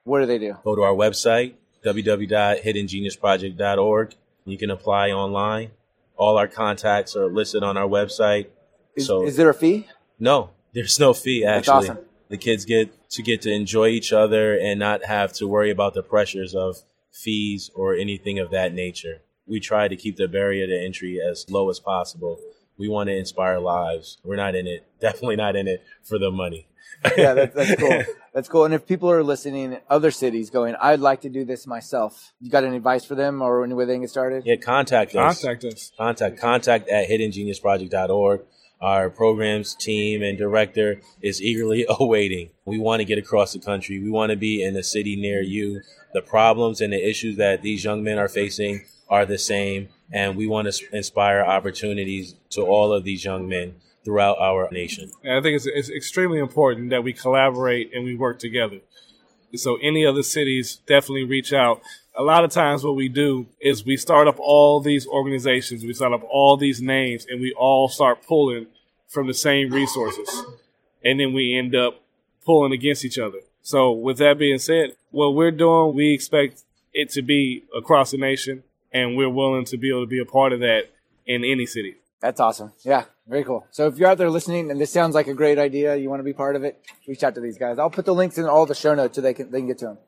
what 0.04 0.20
do 0.20 0.26
they 0.26 0.38
do? 0.38 0.56
Go 0.62 0.76
to 0.76 0.82
our 0.82 0.94
website, 0.94 1.54
www.hiddengeniusproject.org. 1.85 4.14
You 4.44 4.56
can 4.56 4.70
apply 4.70 5.11
online. 5.11 5.72
All 6.16 6.38
our 6.38 6.46
contacts 6.46 7.16
are 7.16 7.26
listed 7.26 7.64
on 7.64 7.76
our 7.76 7.88
website. 7.88 8.46
Is, 8.94 9.06
so 9.06 9.26
is 9.26 9.35
there 9.37 9.50
a 9.50 9.54
fee? 9.54 9.88
No, 10.18 10.50
there's 10.72 10.98
no 11.00 11.12
fee 11.12 11.44
actually. 11.44 11.90
awesome. 11.90 11.98
The 12.28 12.38
kids 12.38 12.64
get 12.64 13.09
to 13.11 13.22
get 13.22 13.42
to 13.42 13.52
enjoy 13.52 13.88
each 13.88 14.12
other 14.12 14.56
and 14.56 14.78
not 14.78 15.04
have 15.04 15.32
to 15.35 15.48
worry 15.48 15.70
about 15.70 15.94
the 15.94 16.02
pressures 16.02 16.54
of 16.54 16.78
fees 17.12 17.70
or 17.74 17.94
anything 17.94 18.38
of 18.38 18.50
that 18.50 18.72
nature. 18.72 19.20
We 19.46 19.61
try 19.61 19.88
to 19.88 19.96
keep 19.96 20.16
the 20.16 20.28
barrier 20.28 20.66
to 20.66 20.85
entry 20.85 21.20
as 21.20 21.46
low 21.48 21.70
as 21.70 21.78
possible. 21.78 22.40
We 22.78 22.88
want 22.88 23.09
to 23.09 23.16
inspire 23.16 23.59
lives. 23.59 24.18
We're 24.24 24.37
not 24.37 24.54
in 24.54 24.66
it, 24.66 24.87
definitely 25.00 25.37
not 25.37 25.56
in 25.56 25.68
it 25.68 25.82
for 26.02 26.18
the 26.18 26.30
money. 26.30 26.68
yeah, 27.16 27.35
that, 27.35 27.54
that's 27.54 27.80
cool. 27.80 28.02
That's 28.32 28.48
cool. 28.48 28.64
And 28.64 28.74
if 28.74 28.87
people 28.87 29.11
are 29.11 29.22
listening 29.22 29.72
in 29.72 29.80
other 29.88 30.11
cities 30.11 30.50
going, 30.50 30.74
I'd 30.80 31.00
like 31.00 31.22
to 31.22 31.28
do 31.28 31.44
this 31.44 31.66
myself, 31.66 32.32
you 32.40 32.50
got 32.50 32.64
any 32.64 32.76
advice 32.76 33.04
for 33.04 33.14
them 33.14 33.42
or 33.42 33.64
any 33.64 33.74
way 33.74 33.85
they 33.85 33.94
can 33.94 34.02
get 34.02 34.11
started? 34.11 34.44
Yeah, 34.46 34.56
contact 34.56 35.14
us. 35.14 35.40
Contact 35.42 35.64
us. 35.64 35.92
Contact 35.96 36.38
contact 36.40 36.88
at 36.88 37.09
hiddengeniusproject.org. 37.09 38.42
Our 38.80 39.09
programs 39.09 39.74
team 39.74 40.22
and 40.22 40.37
director 40.37 41.00
is 41.22 41.40
eagerly 41.40 41.87
awaiting. 42.00 42.50
We 42.66 42.78
want 42.78 43.00
to 43.00 43.04
get 43.04 43.18
across 43.18 43.52
the 43.52 43.59
country. 43.59 43.98
We 44.02 44.11
want 44.11 44.30
to 44.30 44.37
be 44.37 44.62
in 44.62 44.76
a 44.76 44.82
city 44.82 45.16
near 45.16 45.40
you. 45.40 45.80
The 46.12 46.22
problems 46.22 46.80
and 46.80 46.92
the 46.92 47.09
issues 47.09 47.37
that 47.37 47.62
these 47.62 47.85
young 47.85 48.02
men 48.02 48.18
are 48.18 48.28
facing 48.28 48.85
are 49.09 49.27
the 49.27 49.38
same, 49.38 49.88
and 50.12 50.37
we 50.37 50.47
want 50.47 50.73
to 50.73 50.97
inspire 50.97 51.40
opportunities 51.40 52.35
to 52.51 52.62
all 52.62 52.92
of 52.92 53.05
these 53.05 53.25
young 53.25 53.49
men 53.49 53.77
throughout 54.05 54.38
our 54.38 54.69
nation. 54.71 55.11
And 55.25 55.35
I 55.35 55.42
think 55.42 55.57
it's, 55.57 55.66
it's 55.66 55.90
extremely 55.90 56.38
important 56.38 56.90
that 56.90 57.03
we 57.03 57.12
collaborate 57.12 57.92
and 57.92 58.05
we 58.05 58.14
work 58.14 58.38
together. 58.38 58.81
So 59.55 59.79
any 59.83 60.05
other 60.05 60.23
cities 60.23 60.81
definitely 60.87 61.25
reach 61.25 61.53
out. 61.53 61.81
A 62.16 62.23
lot 62.23 62.45
of 62.45 62.51
times 62.51 62.85
what 62.85 62.97
we 62.97 63.09
do 63.09 63.47
is 63.61 63.85
we 63.85 63.97
start 63.97 64.29
up 64.29 64.37
all 64.38 64.81
these 64.81 65.07
organizations, 65.07 65.85
we 65.85 65.92
start 65.92 66.12
up 66.12 66.25
all 66.31 66.57
these 66.57 66.81
names, 66.81 67.27
and 67.29 67.40
we 67.40 67.53
all 67.53 67.88
start 67.88 68.27
pulling 68.27 68.66
from 69.09 69.27
the 69.27 69.35
same 69.35 69.71
resources. 69.71 70.45
And 71.05 71.21
then 71.21 71.33
we 71.33 71.57
end 71.57 71.75
up 71.75 72.01
pulling 72.45 72.73
against 72.73 73.05
each 73.05 73.19
other. 73.19 73.40
So 73.62 73.92
with 73.92 74.19
that 74.19 74.38
being 74.38 74.59
said, 74.59 74.97
what 75.11 75.35
we're 75.35 75.51
doing, 75.51 75.95
we 75.95 76.14
expect 76.14 76.62
it 76.92 77.11
to 77.11 77.23
be 77.23 77.64
across 77.77 78.12
the 78.12 78.19
nation, 78.19 78.62
and 78.92 79.16
we're 79.16 79.29
willing 79.31 79.64
to 79.66 79.77
be 79.77 79.88
able 79.90 80.03
to 80.03 80.07
be 80.07 80.20
a 80.20 80.25
part 80.25 80.53
of 80.53 80.61
that 80.61 80.90
in 81.27 81.44
any 81.44 81.66
city. 81.66 81.96
That's 82.20 82.40
awesome. 82.40 82.72
Yeah, 82.83 83.05
very 83.29 83.44
cool. 83.44 83.66
So 83.70 83.87
if 83.88 83.99
you're 83.99 84.09
out 84.09 84.18
there 84.18 84.31
listening 84.31 84.70
and 84.70 84.81
this 84.81 84.90
sounds 84.92 85.14
like 85.14 85.27
a 85.27 85.35
great 85.35 85.59
idea, 85.59 85.96
you 85.96 86.09
want 86.09 86.20
to 86.20 86.25
be 86.25 86.33
part 86.33 86.57
of 86.57 86.64
it, 86.64 86.81
reach 87.07 87.22
out 87.22 87.35
to 87.35 87.40
these 87.40 87.59
guys. 87.59 87.79
I'll 87.79 87.90
put 87.90 88.05
the 88.07 88.14
links 88.14 88.38
in 88.38 88.46
all 88.46 88.64
the 88.66 88.75
show 88.75 88.94
notes 88.94 89.16
so 89.16 89.20
they 89.20 89.35
can, 89.35 89.51
they 89.51 89.59
can 89.61 89.66
get 89.68 89.79
to 89.79 89.87
them. 89.87 89.99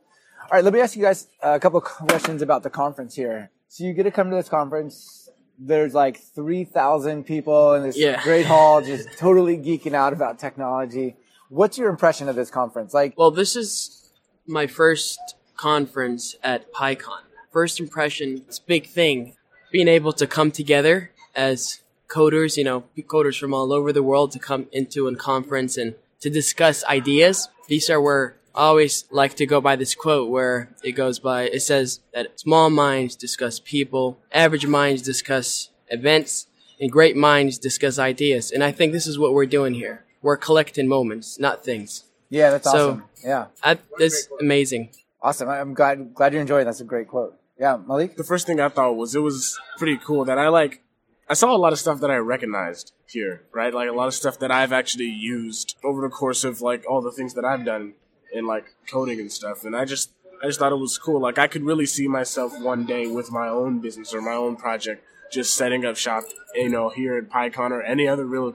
All 0.45 0.49
right, 0.53 0.65
let 0.65 0.73
me 0.73 0.81
ask 0.81 0.97
you 0.97 1.03
guys 1.03 1.27
a 1.43 1.61
couple 1.61 1.79
of 1.79 1.85
questions 1.85 2.41
about 2.41 2.63
the 2.63 2.71
conference 2.71 3.15
here. 3.15 3.51
So 3.69 3.85
you 3.85 3.93
get 3.93 4.05
to 4.05 4.11
come 4.11 4.31
to 4.31 4.37
this 4.37 4.49
conference. 4.49 5.29
There's 5.59 5.93
like 5.93 6.19
3,000 6.35 7.25
people 7.25 7.75
in 7.75 7.83
this 7.83 7.99
Yeah. 7.99 8.23
great 8.23 8.47
hall 8.47 8.81
just 8.81 9.09
totally 9.19 9.59
geeking 9.59 9.93
out 9.93 10.13
about 10.15 10.39
technology. 10.39 11.17
What's 11.51 11.77
your 11.77 11.91
impression 11.91 12.29
of 12.29 12.37
this 12.37 12.51
conference? 12.51 12.95
Like, 12.95 13.15
Well, 13.19 13.31
this 13.31 13.57
is 13.57 14.11
my 14.47 14.67
first 14.67 15.19
conference 15.57 16.37
at 16.43 16.73
PyCon. 16.73 17.21
First 17.59 17.81
impression, 17.81 18.45
it's 18.47 18.59
a 18.61 18.63
big 18.63 18.87
thing. 18.87 19.35
Being 19.73 19.89
able 19.89 20.13
to 20.13 20.29
come 20.29 20.53
together 20.53 21.11
as 21.35 21.83
coders, 22.07 22.57
you 22.57 22.63
know, 22.63 22.85
coders 23.15 23.37
from 23.37 23.53
all 23.53 23.73
over 23.73 23.93
the 23.93 24.03
world 24.11 24.31
to 24.33 24.39
come 24.39 24.69
into 24.71 25.09
a 25.09 25.17
conference 25.17 25.77
and 25.77 25.97
to 26.21 26.31
discuss 26.31 26.85
ideas. 26.85 27.49
These 27.67 27.91
are 27.91 28.01
where 28.01 28.37
I 28.55 28.61
always 28.71 29.07
like 29.11 29.35
to 29.41 29.45
go 29.45 29.61
by 29.61 29.75
this 29.75 29.97
quote 29.97 30.31
where 30.31 30.69
it 30.85 30.93
goes 30.93 31.19
by, 31.19 31.49
it 31.49 31.63
says 31.63 31.99
that 32.15 32.39
small 32.39 32.71
minds 32.71 33.17
discuss 33.17 33.59
people, 33.59 34.19
average 34.31 34.67
minds 34.69 35.03
discuss 35.03 35.71
events, 35.89 36.47
and 36.81 36.93
great 36.93 37.17
minds 37.17 37.59
discuss 37.59 37.99
ideas. 37.99 38.53
And 38.53 38.63
I 38.63 38.71
think 38.71 38.93
this 38.93 39.09
is 39.09 39.19
what 39.19 39.35
we're 39.35 39.47
doing 39.47 39.75
here. 39.75 40.05
We're 40.23 40.37
collecting 40.37 40.87
moments, 40.87 41.41
not 41.41 41.65
things. 41.65 42.05
yeah, 42.31 42.51
that's 42.51 42.71
So- 42.71 42.91
awesome. 42.91 43.05
Yeah, 43.25 43.47
I, 43.65 43.79
that's 43.99 44.29
amazing. 44.41 44.91
awesome. 45.21 45.49
I'm 45.49 45.75
glad 45.75 46.15
glad 46.15 46.33
you're 46.33 46.41
enjoying. 46.43 46.63
it. 46.63 46.67
That's 46.67 46.81
a 46.81 46.85
great 46.95 47.09
quote. 47.09 47.35
Yeah, 47.59 47.79
Malik. 47.85 48.17
the 48.17 48.25
first 48.25 48.47
thing 48.47 48.61
I 48.61 48.69
thought 48.69 48.97
was 48.97 49.15
it 49.15 49.21
was 49.21 49.59
pretty 49.79 49.97
cool 49.97 50.25
that 50.25 50.39
I 50.39 50.49
like. 50.49 50.83
I 51.29 51.35
saw 51.35 51.55
a 51.55 51.59
lot 51.59 51.73
of 51.73 51.79
stuff 51.79 52.01
that 52.01 52.11
I 52.11 52.17
recognized 52.17 52.93
here, 53.07 53.43
right? 53.53 53.75
Like 53.75 53.89
a 53.89 53.93
lot 53.93 54.07
of 54.07 54.15
stuff 54.15 54.39
that 54.39 54.51
I've 54.51 54.73
actually 54.73 55.11
used 55.11 55.77
over 55.85 56.01
the 56.01 56.09
course 56.09 56.45
of 56.45 56.63
like 56.63 56.85
all 56.89 57.03
the 57.03 57.11
things 57.11 57.35
that 57.35 57.45
I've 57.45 57.65
done 57.65 57.95
in 58.33 58.47
like 58.47 58.75
coding 58.91 59.19
and 59.19 59.31
stuff. 59.31 59.65
And 59.65 59.77
I 59.77 59.85
just, 59.85 60.13
I 60.43 60.47
just 60.47 60.61
thought 60.61 60.73
it 60.73 60.77
was 60.77 60.97
cool. 60.99 61.21
Like 61.21 61.39
I 61.39 61.49
could 61.49 61.63
really 61.63 61.85
see 61.85 62.07
myself 62.07 62.59
one 62.61 62.87
day 62.87 63.09
with 63.09 63.31
my 63.33 63.49
own 63.49 63.81
business 63.81 64.15
or 64.15 64.23
my 64.23 64.35
own 64.35 64.57
project, 64.57 65.05
just 65.33 65.55
setting 65.55 65.85
up 65.85 65.97
shop, 65.97 66.25
you 66.55 66.69
know, 66.69 66.89
here 66.91 67.19
at 67.19 67.29
PyCon 67.29 67.73
or 67.73 67.83
any 67.83 68.07
other 68.07 68.25
real 68.25 68.53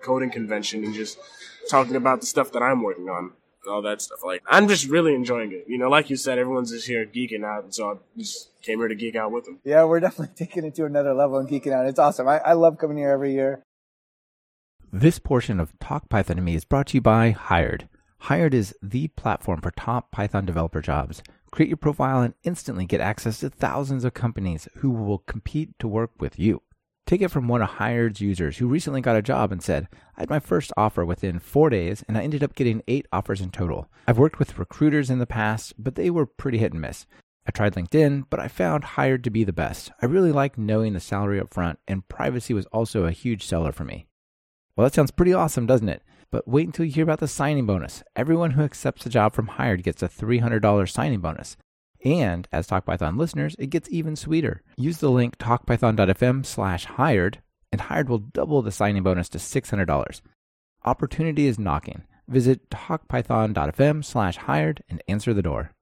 coding 0.00 0.30
convention 0.30 0.84
and 0.84 0.94
just 0.94 1.18
talking 1.68 1.96
about 1.96 2.20
the 2.20 2.26
stuff 2.26 2.52
that 2.52 2.62
I'm 2.62 2.82
working 2.82 3.08
on. 3.08 3.32
All 3.66 3.82
that 3.82 4.00
stuff. 4.02 4.20
Like 4.24 4.42
I'm 4.48 4.68
just 4.68 4.88
really 4.88 5.14
enjoying 5.14 5.52
it. 5.52 5.64
You 5.66 5.78
know, 5.78 5.88
like 5.88 6.10
you 6.10 6.16
said, 6.16 6.38
everyone's 6.38 6.70
just 6.70 6.86
here 6.86 7.06
geeking 7.06 7.44
out, 7.44 7.64
and 7.64 7.74
so 7.74 7.90
I 7.90 7.94
just 8.18 8.50
came 8.62 8.78
here 8.78 8.88
to 8.88 8.94
geek 8.94 9.16
out 9.16 9.32
with 9.32 9.44
them. 9.44 9.60
Yeah, 9.64 9.84
we're 9.84 10.00
definitely 10.00 10.34
taking 10.46 10.64
it 10.64 10.74
to 10.76 10.84
another 10.84 11.14
level 11.14 11.38
and 11.38 11.48
geeking 11.48 11.72
out. 11.72 11.86
It's 11.86 11.98
awesome. 11.98 12.28
I, 12.28 12.38
I 12.38 12.52
love 12.52 12.78
coming 12.78 12.96
here 12.96 13.10
every 13.10 13.32
year. 13.32 13.62
This 14.92 15.18
portion 15.18 15.58
of 15.58 15.76
Talk 15.80 16.08
Python 16.08 16.36
to 16.36 16.42
Me 16.42 16.54
is 16.54 16.64
brought 16.64 16.88
to 16.88 16.96
you 16.96 17.00
by 17.00 17.30
Hired. 17.30 17.88
Hired 18.18 18.54
is 18.54 18.74
the 18.80 19.08
platform 19.08 19.60
for 19.60 19.72
top 19.72 20.10
Python 20.10 20.46
developer 20.46 20.80
jobs. 20.80 21.22
Create 21.50 21.68
your 21.68 21.76
profile 21.76 22.22
and 22.22 22.34
instantly 22.42 22.86
get 22.86 23.00
access 23.00 23.40
to 23.40 23.50
thousands 23.50 24.04
of 24.04 24.14
companies 24.14 24.68
who 24.76 24.90
will 24.90 25.18
compete 25.18 25.78
to 25.78 25.88
work 25.88 26.12
with 26.18 26.38
you. 26.38 26.62
Take 27.06 27.20
it 27.20 27.30
from 27.30 27.48
one 27.48 27.60
of 27.60 27.68
Hired's 27.68 28.22
users 28.22 28.56
who 28.56 28.66
recently 28.66 29.02
got 29.02 29.16
a 29.16 29.22
job 29.22 29.52
and 29.52 29.62
said, 29.62 29.88
I 30.16 30.20
had 30.20 30.30
my 30.30 30.40
first 30.40 30.72
offer 30.74 31.04
within 31.04 31.38
four 31.38 31.68
days 31.68 32.02
and 32.08 32.16
I 32.16 32.22
ended 32.22 32.42
up 32.42 32.54
getting 32.54 32.82
eight 32.88 33.06
offers 33.12 33.42
in 33.42 33.50
total. 33.50 33.88
I've 34.08 34.16
worked 34.16 34.38
with 34.38 34.58
recruiters 34.58 35.10
in 35.10 35.18
the 35.18 35.26
past, 35.26 35.74
but 35.76 35.96
they 35.96 36.08
were 36.08 36.24
pretty 36.24 36.58
hit 36.58 36.72
and 36.72 36.80
miss. 36.80 37.06
I 37.46 37.50
tried 37.50 37.74
LinkedIn, 37.74 38.24
but 38.30 38.40
I 38.40 38.48
found 38.48 38.84
Hired 38.84 39.22
to 39.24 39.30
be 39.30 39.44
the 39.44 39.52
best. 39.52 39.92
I 40.00 40.06
really 40.06 40.32
like 40.32 40.56
knowing 40.56 40.94
the 40.94 41.00
salary 41.00 41.38
up 41.38 41.52
front, 41.52 41.78
and 41.86 42.08
privacy 42.08 42.54
was 42.54 42.64
also 42.66 43.04
a 43.04 43.12
huge 43.12 43.44
seller 43.44 43.70
for 43.70 43.84
me. 43.84 44.06
Well, 44.74 44.86
that 44.86 44.94
sounds 44.94 45.10
pretty 45.10 45.34
awesome, 45.34 45.66
doesn't 45.66 45.90
it? 45.90 46.02
But 46.30 46.48
wait 46.48 46.66
until 46.66 46.86
you 46.86 46.92
hear 46.92 47.04
about 47.04 47.20
the 47.20 47.28
signing 47.28 47.66
bonus. 47.66 48.02
Everyone 48.16 48.52
who 48.52 48.62
accepts 48.62 49.04
a 49.04 49.10
job 49.10 49.34
from 49.34 49.48
Hired 49.48 49.82
gets 49.82 50.02
a 50.02 50.08
$300 50.08 50.88
signing 50.88 51.20
bonus. 51.20 51.58
And 52.04 52.46
as 52.52 52.68
TalkPython 52.68 53.16
listeners, 53.18 53.56
it 53.58 53.70
gets 53.70 53.88
even 53.90 54.14
sweeter. 54.14 54.62
Use 54.76 54.98
the 54.98 55.10
link 55.10 55.38
talkpython.fm 55.38 56.44
slash 56.44 56.84
hired, 56.84 57.40
and 57.72 57.80
Hired 57.80 58.08
will 58.08 58.18
double 58.18 58.62
the 58.62 58.70
signing 58.70 59.02
bonus 59.02 59.28
to 59.30 59.38
$600. 59.38 60.20
Opportunity 60.84 61.46
is 61.46 61.58
knocking. 61.58 62.02
Visit 62.28 62.70
talkpython.fm 62.70 64.04
slash 64.04 64.36
hired 64.36 64.82
and 64.88 65.02
answer 65.08 65.34
the 65.34 65.42
door. 65.42 65.72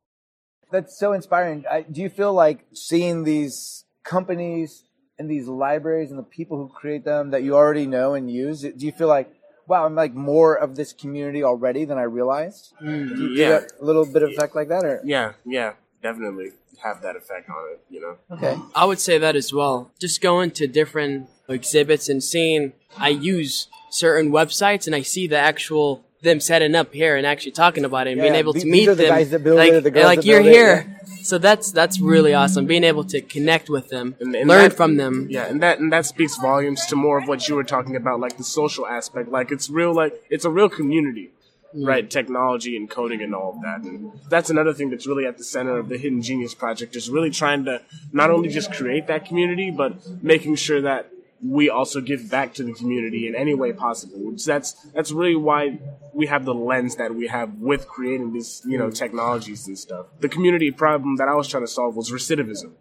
That's 0.70 0.98
so 0.98 1.12
inspiring. 1.12 1.64
I, 1.70 1.82
do 1.82 2.00
you 2.00 2.08
feel 2.08 2.32
like 2.32 2.64
seeing 2.72 3.24
these 3.24 3.84
companies 4.04 4.84
and 5.18 5.30
these 5.30 5.46
libraries 5.46 6.10
and 6.10 6.18
the 6.18 6.24
people 6.24 6.56
who 6.56 6.68
create 6.68 7.04
them 7.04 7.30
that 7.30 7.42
you 7.42 7.54
already 7.54 7.86
know 7.86 8.14
and 8.14 8.30
use? 8.30 8.62
Do 8.62 8.86
you 8.86 8.92
feel 8.92 9.08
like, 9.08 9.30
wow, 9.66 9.84
I'm 9.84 9.94
like 9.94 10.14
more 10.14 10.54
of 10.54 10.76
this 10.76 10.92
community 10.92 11.44
already 11.44 11.84
than 11.84 11.98
I 11.98 12.04
realized? 12.04 12.72
Mm, 12.82 13.16
do 13.16 13.22
you 13.22 13.36
do 13.36 13.40
yeah. 13.40 13.48
that 13.50 13.72
a 13.80 13.84
little 13.84 14.06
bit 14.06 14.22
of 14.22 14.30
effect 14.30 14.56
like 14.56 14.68
that, 14.68 14.84
or 14.84 15.00
Yeah, 15.04 15.32
yeah, 15.44 15.74
definitely 16.02 16.52
have 16.82 17.02
that 17.02 17.16
effect 17.16 17.48
on 17.48 17.56
it. 17.72 17.80
You 17.90 18.00
know. 18.00 18.16
okay? 18.36 18.56
I 18.74 18.84
would 18.84 18.98
say 19.00 19.18
that 19.18 19.36
as 19.36 19.52
well. 19.52 19.90
Just 20.00 20.20
going 20.20 20.50
to 20.52 20.66
different 20.66 21.28
exhibits 21.48 22.08
and 22.08 22.22
seeing, 22.22 22.72
I 22.98 23.10
use 23.10 23.68
certain 23.90 24.32
websites 24.32 24.86
and 24.86 24.94
I 24.96 25.02
see 25.02 25.26
the 25.26 25.36
actual 25.38 26.04
them 26.22 26.38
setting 26.38 26.76
up 26.76 26.94
here 26.94 27.16
and 27.16 27.26
actually 27.26 27.50
talking 27.50 27.84
about 27.84 28.06
it 28.06 28.12
and 28.12 28.20
being 28.20 28.32
Yeah, 28.34 28.38
able 28.38 28.52
the- 28.52 28.60
to 28.60 28.64
these 28.64 28.72
meet 28.72 28.88
are 28.88 28.94
the 28.94 29.02
them. 29.02 29.10
guys 29.16 29.30
that 29.30 29.42
build 29.42 29.58
like, 29.58 29.72
it, 29.72 29.82
the 29.82 29.90
girls 29.90 30.04
like 30.06 30.20
that 30.20 30.24
you're 30.24 30.40
build 30.40 30.54
it, 30.54 30.56
here. 30.56 31.00
So 31.24 31.36
that's 31.38 31.72
that's 31.72 32.00
really 32.00 32.32
awesome. 32.32 32.66
Being 32.66 32.84
able 32.84 33.02
to 33.04 33.20
connect 33.20 33.68
with 33.68 33.88
them, 33.90 34.14
And- 34.20 34.34
and 34.36 34.48
learn 34.48 34.68
that- 34.70 34.76
from 34.76 34.96
them. 34.98 35.26
Yeah, 35.30 35.46
and 35.46 35.60
that 35.62 35.80
and 35.80 35.92
that 35.92 36.06
speaks 36.06 36.36
volumes 36.36 36.86
to 36.86 36.96
more 36.96 37.18
of 37.18 37.26
what 37.26 37.48
you 37.48 37.56
were 37.56 37.64
talking 37.64 37.96
about, 37.96 38.20
like 38.20 38.36
the 38.38 38.44
social 38.44 38.86
aspect. 38.86 39.30
Like 39.30 39.50
it's 39.50 39.68
real, 39.68 39.92
like 39.92 40.14
it's 40.30 40.44
a 40.44 40.50
real 40.50 40.68
community, 40.68 41.30
Mm. 41.74 41.86
right? 41.86 42.10
Technology 42.10 42.76
and 42.76 42.88
coding 42.88 43.22
and 43.22 43.34
all 43.34 43.54
of 43.54 43.62
that. 43.62 43.80
And 43.82 44.12
that's 44.28 44.50
another 44.50 44.74
thing 44.74 44.90
that's 44.90 45.06
really 45.06 45.26
at 45.26 45.38
the 45.38 45.44
center 45.44 45.78
of 45.78 45.88
the 45.88 45.96
Hidden 45.96 46.22
Genius 46.22 46.54
project 46.54 46.96
is 46.96 47.08
really 47.08 47.30
trying 47.30 47.64
to 47.64 47.80
not 48.12 48.30
only 48.30 48.50
just 48.50 48.72
create 48.72 49.06
that 49.06 49.24
community, 49.24 49.70
but 49.70 49.94
making 50.22 50.56
sure 50.56 50.82
that 50.82 51.10
we 51.42 51.70
also 51.70 52.00
give 52.00 52.30
back 52.30 52.54
to 52.54 52.62
the 52.62 52.72
community 52.72 53.26
in 53.26 53.34
any 53.34 53.54
way 53.54 53.72
possible. 53.72 54.34
That's 54.44 54.72
that's 54.94 55.10
really 55.12 55.34
why 55.34 55.78
we 56.12 56.26
have 56.26 56.44
the 56.44 56.54
lens 56.54 56.96
that 56.96 57.14
we 57.14 57.26
have 57.26 57.54
with 57.54 57.88
creating 57.88 58.32
these 58.32 58.62
you 58.66 58.78
know 58.78 58.90
technologies 58.90 59.66
and 59.66 59.78
stuff. 59.78 60.06
The 60.20 60.28
community 60.28 60.70
problem 60.70 61.16
that 61.16 61.28
I 61.28 61.34
was 61.34 61.48
trying 61.48 61.64
to 61.64 61.68
solve 61.68 61.96
was 61.96 62.10
recidivism 62.12 62.72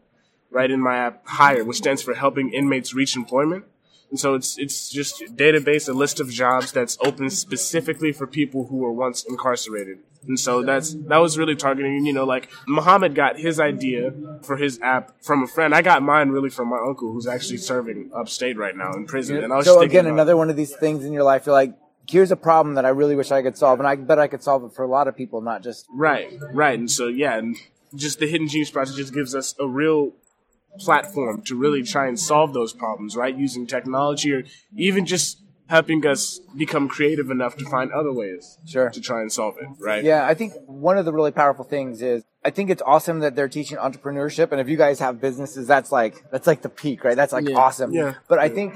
right 0.51 0.69
in 0.69 0.81
my 0.81 0.97
app 0.97 1.25
hire 1.25 1.63
which 1.63 1.77
stands 1.77 2.01
for 2.01 2.13
helping 2.13 2.53
inmates 2.53 2.93
reach 2.93 3.15
employment 3.15 3.63
and 4.11 4.19
so 4.19 4.35
it's 4.35 4.57
it's 4.59 4.89
just 4.89 5.21
a 5.21 5.25
database 5.25 5.89
a 5.89 5.93
list 5.93 6.19
of 6.19 6.29
jobs 6.29 6.71
that's 6.71 6.97
open 7.01 7.29
specifically 7.29 8.11
for 8.11 8.27
people 8.27 8.67
who 8.67 8.77
were 8.77 8.91
once 8.91 9.23
incarcerated 9.23 9.97
and 10.27 10.39
so 10.39 10.61
that's 10.61 10.93
that 10.93 11.17
was 11.17 11.37
really 11.37 11.55
targeting 11.55 12.05
you 12.05 12.13
know 12.13 12.25
like 12.25 12.49
muhammad 12.67 13.15
got 13.15 13.39
his 13.39 13.59
idea 13.59 14.13
for 14.43 14.57
his 14.57 14.79
app 14.81 15.11
from 15.23 15.41
a 15.43 15.47
friend 15.47 15.73
i 15.73 15.81
got 15.81 16.03
mine 16.03 16.29
really 16.29 16.49
from 16.49 16.67
my 16.69 16.77
uncle 16.77 17.11
who's 17.11 17.25
actually 17.27 17.57
serving 17.57 18.11
upstate 18.15 18.57
right 18.57 18.75
now 18.77 18.91
in 18.93 19.05
prison 19.05 19.43
and 19.43 19.51
i 19.51 19.57
was 19.57 19.65
So 19.65 19.81
again, 19.81 20.05
another 20.05 20.37
one 20.37 20.49
of 20.49 20.55
these 20.55 20.75
things 20.75 21.05
in 21.05 21.13
your 21.13 21.23
life. 21.23 21.45
You're 21.45 21.53
like, 21.53 21.73
here's 22.09 22.31
a 22.31 22.35
problem 22.35 22.75
that 22.75 22.85
I 22.85 22.89
really 22.89 23.15
wish 23.15 23.31
I 23.31 23.41
could 23.41 23.57
solve, 23.57 23.79
and 23.79 23.87
I 23.87 23.95
bet 23.95 24.19
I 24.19 24.27
could 24.27 24.43
solve 24.43 24.63
it 24.65 24.73
for 24.73 24.83
a 24.83 24.87
lot 24.87 25.07
of 25.07 25.15
people, 25.15 25.41
not 25.41 25.63
just 25.63 25.85
Right, 25.93 26.29
right. 26.53 26.77
And 26.77 26.91
so, 26.91 27.07
yeah, 27.07 27.37
and 27.37 27.55
just 27.95 28.19
the 28.19 28.27
Hidden 28.27 28.47
Genius 28.47 28.71
Project 28.71 28.97
just 28.97 29.13
gives 29.13 29.33
us 29.33 29.55
a 29.59 29.67
real 29.67 30.13
platform 30.79 31.41
to 31.43 31.55
really 31.55 31.83
try 31.83 32.07
and 32.07 32.19
solve 32.19 32.53
those 32.53 32.73
problems, 32.73 33.15
right? 33.15 33.35
Using 33.35 33.67
technology 33.67 34.33
or 34.33 34.43
even 34.75 35.05
just 35.05 35.39
helping 35.67 36.05
us 36.05 36.39
become 36.57 36.89
creative 36.89 37.29
enough 37.31 37.55
to 37.55 37.63
find 37.69 37.91
other 37.93 38.11
ways 38.11 38.57
Sure. 38.65 38.89
to 38.89 38.99
try 38.99 39.21
and 39.21 39.31
solve 39.31 39.55
it, 39.61 39.67
right? 39.79 40.03
Yeah, 40.03 40.25
I 40.27 40.33
think 40.33 40.53
one 40.65 40.97
of 40.97 41.05
the 41.05 41.13
really 41.13 41.31
powerful 41.31 41.63
things 41.63 42.01
is 42.01 42.23
I 42.43 42.49
think 42.49 42.69
it's 42.69 42.81
awesome 42.85 43.19
that 43.19 43.35
they're 43.35 43.47
teaching 43.47 43.77
entrepreneurship, 43.77 44.51
and 44.51 44.59
if 44.59 44.67
you 44.67 44.75
guys 44.75 44.99
have 44.99 45.21
businesses, 45.21 45.67
that's 45.67 45.91
like 45.91 46.25
that's 46.31 46.47
like 46.47 46.61
the 46.61 46.69
peak, 46.69 47.03
right? 47.05 47.15
That's 47.15 47.31
like 47.31 47.47
Yeah. 47.47 47.55
awesome. 47.55 47.93
Yeah. 47.93 48.15
But 48.27 48.39
I 48.39 48.49
think 48.49 48.73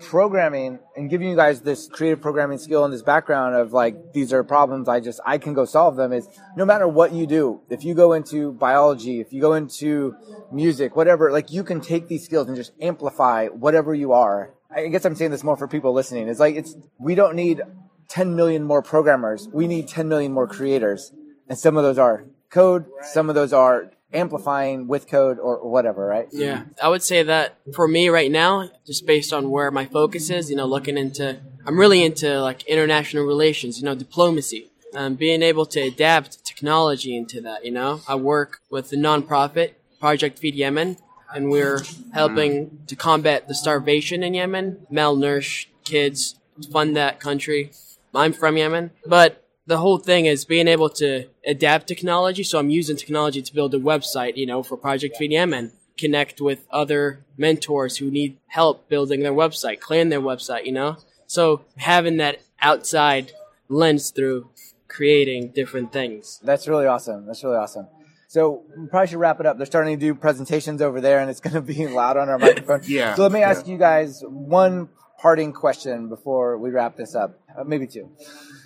programming 0.00 0.78
and 0.96 1.08
giving 1.08 1.28
you 1.28 1.36
guys 1.36 1.62
this 1.62 1.88
creative 1.88 2.20
programming 2.20 2.58
skill 2.58 2.84
and 2.84 2.92
this 2.92 3.02
background 3.02 3.54
of 3.54 3.72
like 3.72 4.12
these 4.12 4.32
are 4.32 4.44
problems 4.44 4.88
I 4.88 5.00
just 5.00 5.20
I 5.24 5.38
can 5.38 5.54
go 5.54 5.64
solve 5.64 5.96
them 5.96 6.12
is 6.12 6.28
no 6.56 6.64
matter 6.64 6.86
what 6.86 7.12
you 7.12 7.26
do, 7.26 7.60
if 7.70 7.84
you 7.84 7.94
go 7.94 8.12
into 8.12 8.52
biology, 8.52 9.20
if 9.20 9.32
you 9.32 9.40
go 9.40 9.54
into 9.54 10.16
music, 10.50 10.96
whatever, 10.96 11.30
like 11.32 11.50
you 11.50 11.64
can 11.64 11.80
take 11.80 12.08
these 12.08 12.24
skills 12.24 12.48
and 12.48 12.56
just 12.56 12.72
amplify 12.80 13.48
whatever 13.48 13.94
you 13.94 14.12
are. 14.12 14.50
I 14.74 14.88
guess 14.88 15.04
I'm 15.04 15.14
saying 15.14 15.30
this 15.30 15.44
more 15.44 15.56
for 15.56 15.68
people 15.68 15.92
listening. 15.92 16.28
It's 16.28 16.40
like 16.40 16.56
it's 16.56 16.76
we 16.98 17.14
don't 17.14 17.36
need 17.36 17.62
10 18.08 18.36
million 18.36 18.64
more 18.64 18.82
programmers. 18.82 19.48
We 19.52 19.66
need 19.66 19.88
10 19.88 20.08
million 20.08 20.32
more 20.32 20.46
creators. 20.46 21.12
And 21.48 21.58
some 21.58 21.76
of 21.76 21.82
those 21.82 21.98
are 21.98 22.24
code, 22.50 22.86
some 23.02 23.28
of 23.28 23.34
those 23.34 23.52
are 23.52 23.90
amplifying 24.14 24.86
with 24.86 25.08
code 25.08 25.38
or, 25.38 25.68
whatever, 25.68 26.06
right? 26.06 26.28
Yeah, 26.32 26.64
I 26.82 26.88
would 26.88 27.02
say 27.02 27.22
that 27.22 27.58
for 27.74 27.88
me 27.88 28.08
right 28.08 28.30
now, 28.30 28.70
just 28.86 29.06
based 29.06 29.32
on 29.32 29.50
where 29.50 29.70
my 29.70 29.86
focus 29.86 30.30
is, 30.30 30.50
you 30.50 30.56
know, 30.56 30.66
looking 30.66 30.96
into, 30.96 31.40
I'm 31.66 31.78
really 31.78 32.04
into 32.04 32.40
like 32.40 32.62
international 32.64 33.24
relations, 33.24 33.78
you 33.78 33.84
know, 33.84 33.94
diplomacy, 33.94 34.70
um, 34.94 35.14
being 35.14 35.42
able 35.42 35.66
to 35.66 35.80
adapt 35.80 36.44
technology 36.44 37.16
into 37.16 37.40
that. 37.42 37.64
You 37.64 37.72
know, 37.72 38.00
I 38.06 38.14
work 38.14 38.60
with 38.70 38.90
the 38.90 38.96
nonprofit 38.96 39.72
Project 40.00 40.38
Feed 40.38 40.54
Yemen, 40.54 40.98
and 41.34 41.50
we're 41.50 41.80
helping 42.12 42.78
to 42.86 42.94
combat 42.94 43.48
the 43.48 43.54
starvation 43.54 44.22
in 44.22 44.34
Yemen, 44.34 44.86
malnourished 44.92 45.66
kids, 45.84 46.36
fund 46.70 46.96
that 46.96 47.18
country. 47.18 47.72
I'm 48.14 48.32
from 48.32 48.56
Yemen, 48.56 48.92
but 49.04 49.43
the 49.66 49.78
whole 49.78 49.98
thing 49.98 50.26
is 50.26 50.44
being 50.44 50.68
able 50.68 50.90
to 50.90 51.26
adapt 51.46 51.86
technology. 51.86 52.42
So 52.42 52.58
I'm 52.58 52.70
using 52.70 52.96
technology 52.96 53.42
to 53.42 53.54
build 53.54 53.74
a 53.74 53.78
website, 53.78 54.36
you 54.36 54.46
know, 54.46 54.62
for 54.62 54.76
Project 54.76 55.16
Feed 55.16 55.32
and 55.32 55.72
connect 55.96 56.40
with 56.40 56.66
other 56.70 57.24
mentors 57.36 57.98
who 57.98 58.10
need 58.10 58.36
help 58.48 58.88
building 58.88 59.20
their 59.20 59.32
website, 59.32 59.80
clearing 59.80 60.08
their 60.08 60.20
website, 60.20 60.66
you 60.66 60.72
know? 60.72 60.96
So 61.26 61.64
having 61.76 62.18
that 62.18 62.40
outside 62.60 63.32
lens 63.68 64.10
through 64.10 64.48
creating 64.88 65.48
different 65.48 65.92
things. 65.92 66.40
That's 66.42 66.68
really 66.68 66.86
awesome. 66.86 67.26
That's 67.26 67.42
really 67.42 67.56
awesome. 67.56 67.86
So 68.28 68.64
we 68.76 68.86
probably 68.88 69.06
should 69.08 69.18
wrap 69.18 69.38
it 69.40 69.46
up. 69.46 69.56
They're 69.56 69.66
starting 69.66 69.98
to 69.98 70.06
do 70.06 70.14
presentations 70.14 70.82
over 70.82 71.00
there 71.00 71.20
and 71.20 71.30
it's 71.30 71.40
going 71.40 71.54
to 71.54 71.62
be 71.62 71.86
loud 72.00 72.16
on 72.16 72.28
our 72.28 72.38
microphone. 72.38 72.80
Yeah, 72.86 73.14
So 73.14 73.22
let 73.22 73.32
me 73.32 73.42
ask 73.42 73.66
you 73.66 73.78
guys 73.78 74.22
one 74.26 74.88
parting 75.24 75.54
question 75.54 76.06
before 76.10 76.58
we 76.58 76.68
wrap 76.68 76.98
this 76.98 77.14
up. 77.14 77.40
Uh, 77.58 77.64
maybe 77.64 77.86
two. 77.86 78.10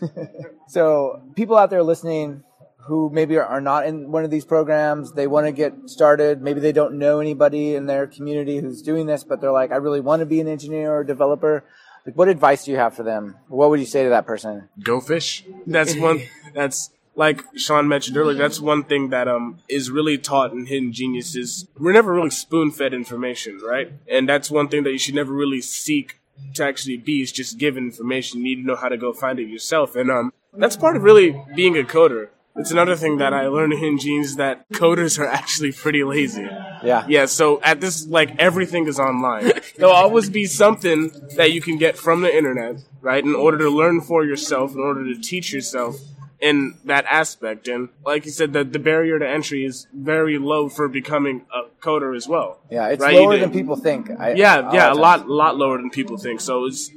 so 0.66 1.22
people 1.36 1.56
out 1.56 1.70
there 1.70 1.84
listening 1.84 2.42
who 2.78 3.08
maybe 3.10 3.36
are, 3.36 3.44
are 3.44 3.60
not 3.60 3.86
in 3.86 4.10
one 4.10 4.24
of 4.24 4.30
these 4.32 4.44
programs, 4.44 5.12
they 5.12 5.28
want 5.28 5.46
to 5.46 5.52
get 5.52 5.72
started. 5.86 6.42
Maybe 6.42 6.58
they 6.58 6.72
don't 6.72 6.98
know 6.98 7.20
anybody 7.20 7.76
in 7.76 7.86
their 7.86 8.08
community 8.08 8.58
who's 8.58 8.82
doing 8.82 9.06
this, 9.06 9.22
but 9.22 9.40
they're 9.40 9.52
like, 9.52 9.70
I 9.70 9.76
really 9.76 10.00
want 10.00 10.18
to 10.18 10.26
be 10.26 10.40
an 10.40 10.48
engineer 10.48 10.90
or 10.90 11.02
a 11.02 11.06
developer. 11.06 11.62
Like, 12.04 12.16
what 12.16 12.26
advice 12.26 12.64
do 12.64 12.72
you 12.72 12.76
have 12.76 12.92
for 12.92 13.04
them? 13.04 13.36
What 13.46 13.70
would 13.70 13.78
you 13.78 13.86
say 13.86 14.02
to 14.02 14.08
that 14.08 14.26
person? 14.26 14.68
go 14.82 15.00
fish. 15.00 15.44
That's 15.64 15.94
one. 15.94 16.22
That's 16.54 16.90
like 17.14 17.44
Sean 17.54 17.86
mentioned 17.86 18.16
earlier. 18.16 18.36
That's 18.36 18.58
one 18.58 18.82
thing 18.82 19.10
that 19.10 19.28
um 19.28 19.60
is 19.68 19.92
really 19.92 20.18
taught 20.18 20.50
in 20.50 20.66
Hidden 20.66 20.92
Genius 20.92 21.36
is 21.36 21.68
we're 21.78 21.92
never 21.92 22.12
really 22.12 22.30
spoon 22.30 22.72
fed 22.72 22.92
information, 22.94 23.60
right? 23.60 23.92
And 24.10 24.28
that's 24.28 24.50
one 24.50 24.66
thing 24.66 24.82
that 24.82 24.90
you 24.90 24.98
should 24.98 25.14
never 25.14 25.32
really 25.32 25.60
seek 25.60 26.18
to 26.54 26.64
actually 26.64 26.96
be 26.96 27.22
is 27.22 27.32
just 27.32 27.58
given 27.58 27.84
information. 27.84 28.40
You 28.40 28.56
need 28.56 28.62
to 28.62 28.66
know 28.66 28.76
how 28.76 28.88
to 28.88 28.96
go 28.96 29.12
find 29.12 29.38
it 29.38 29.48
yourself, 29.48 29.96
and 29.96 30.10
um 30.10 30.32
that's 30.52 30.76
part 30.76 30.96
of 30.96 31.02
really 31.02 31.40
being 31.54 31.76
a 31.76 31.82
coder. 31.82 32.28
It's 32.56 32.72
another 32.72 32.96
thing 32.96 33.18
that 33.18 33.32
I 33.32 33.46
learned 33.46 33.74
in 33.74 33.98
Genius 33.98 34.34
that 34.34 34.68
coders 34.70 35.16
are 35.20 35.28
actually 35.28 35.70
pretty 35.70 36.02
lazy. 36.02 36.42
Yeah. 36.82 37.06
Yeah, 37.06 37.26
so 37.26 37.60
at 37.62 37.80
this, 37.80 38.04
like, 38.08 38.34
everything 38.40 38.88
is 38.88 38.98
online. 38.98 39.52
There'll 39.76 39.94
always 39.94 40.28
be 40.28 40.46
something 40.46 41.12
that 41.36 41.52
you 41.52 41.60
can 41.60 41.78
get 41.78 41.96
from 41.96 42.22
the 42.22 42.36
internet, 42.36 42.82
right, 43.00 43.22
in 43.22 43.36
order 43.36 43.58
to 43.58 43.70
learn 43.70 44.00
for 44.00 44.24
yourself, 44.24 44.74
in 44.74 44.80
order 44.80 45.04
to 45.04 45.20
teach 45.20 45.52
yourself 45.52 46.00
in 46.40 46.76
that 46.84 47.04
aspect. 47.10 47.68
And 47.68 47.88
like 48.04 48.24
you 48.24 48.30
said, 48.30 48.52
the, 48.52 48.64
the 48.64 48.78
barrier 48.78 49.18
to 49.18 49.28
entry 49.28 49.64
is 49.64 49.86
very 49.92 50.38
low 50.38 50.68
for 50.68 50.88
becoming 50.88 51.46
a 51.52 51.68
coder 51.82 52.16
as 52.16 52.28
well. 52.28 52.60
Yeah, 52.70 52.88
it's 52.88 53.02
Right, 53.02 53.14
lower 53.14 53.36
than 53.36 53.50
people 53.50 53.76
think. 53.76 54.10
I, 54.18 54.32
Yeah, 54.32 54.72
yeah, 54.72 54.92
a 54.92 54.94
lot, 54.94 55.28
lot 55.28 55.56
lower 55.56 55.78
than 55.78 55.90
people 55.90 56.16
think. 56.16 56.40
So 56.40 56.66
it's 56.66 56.90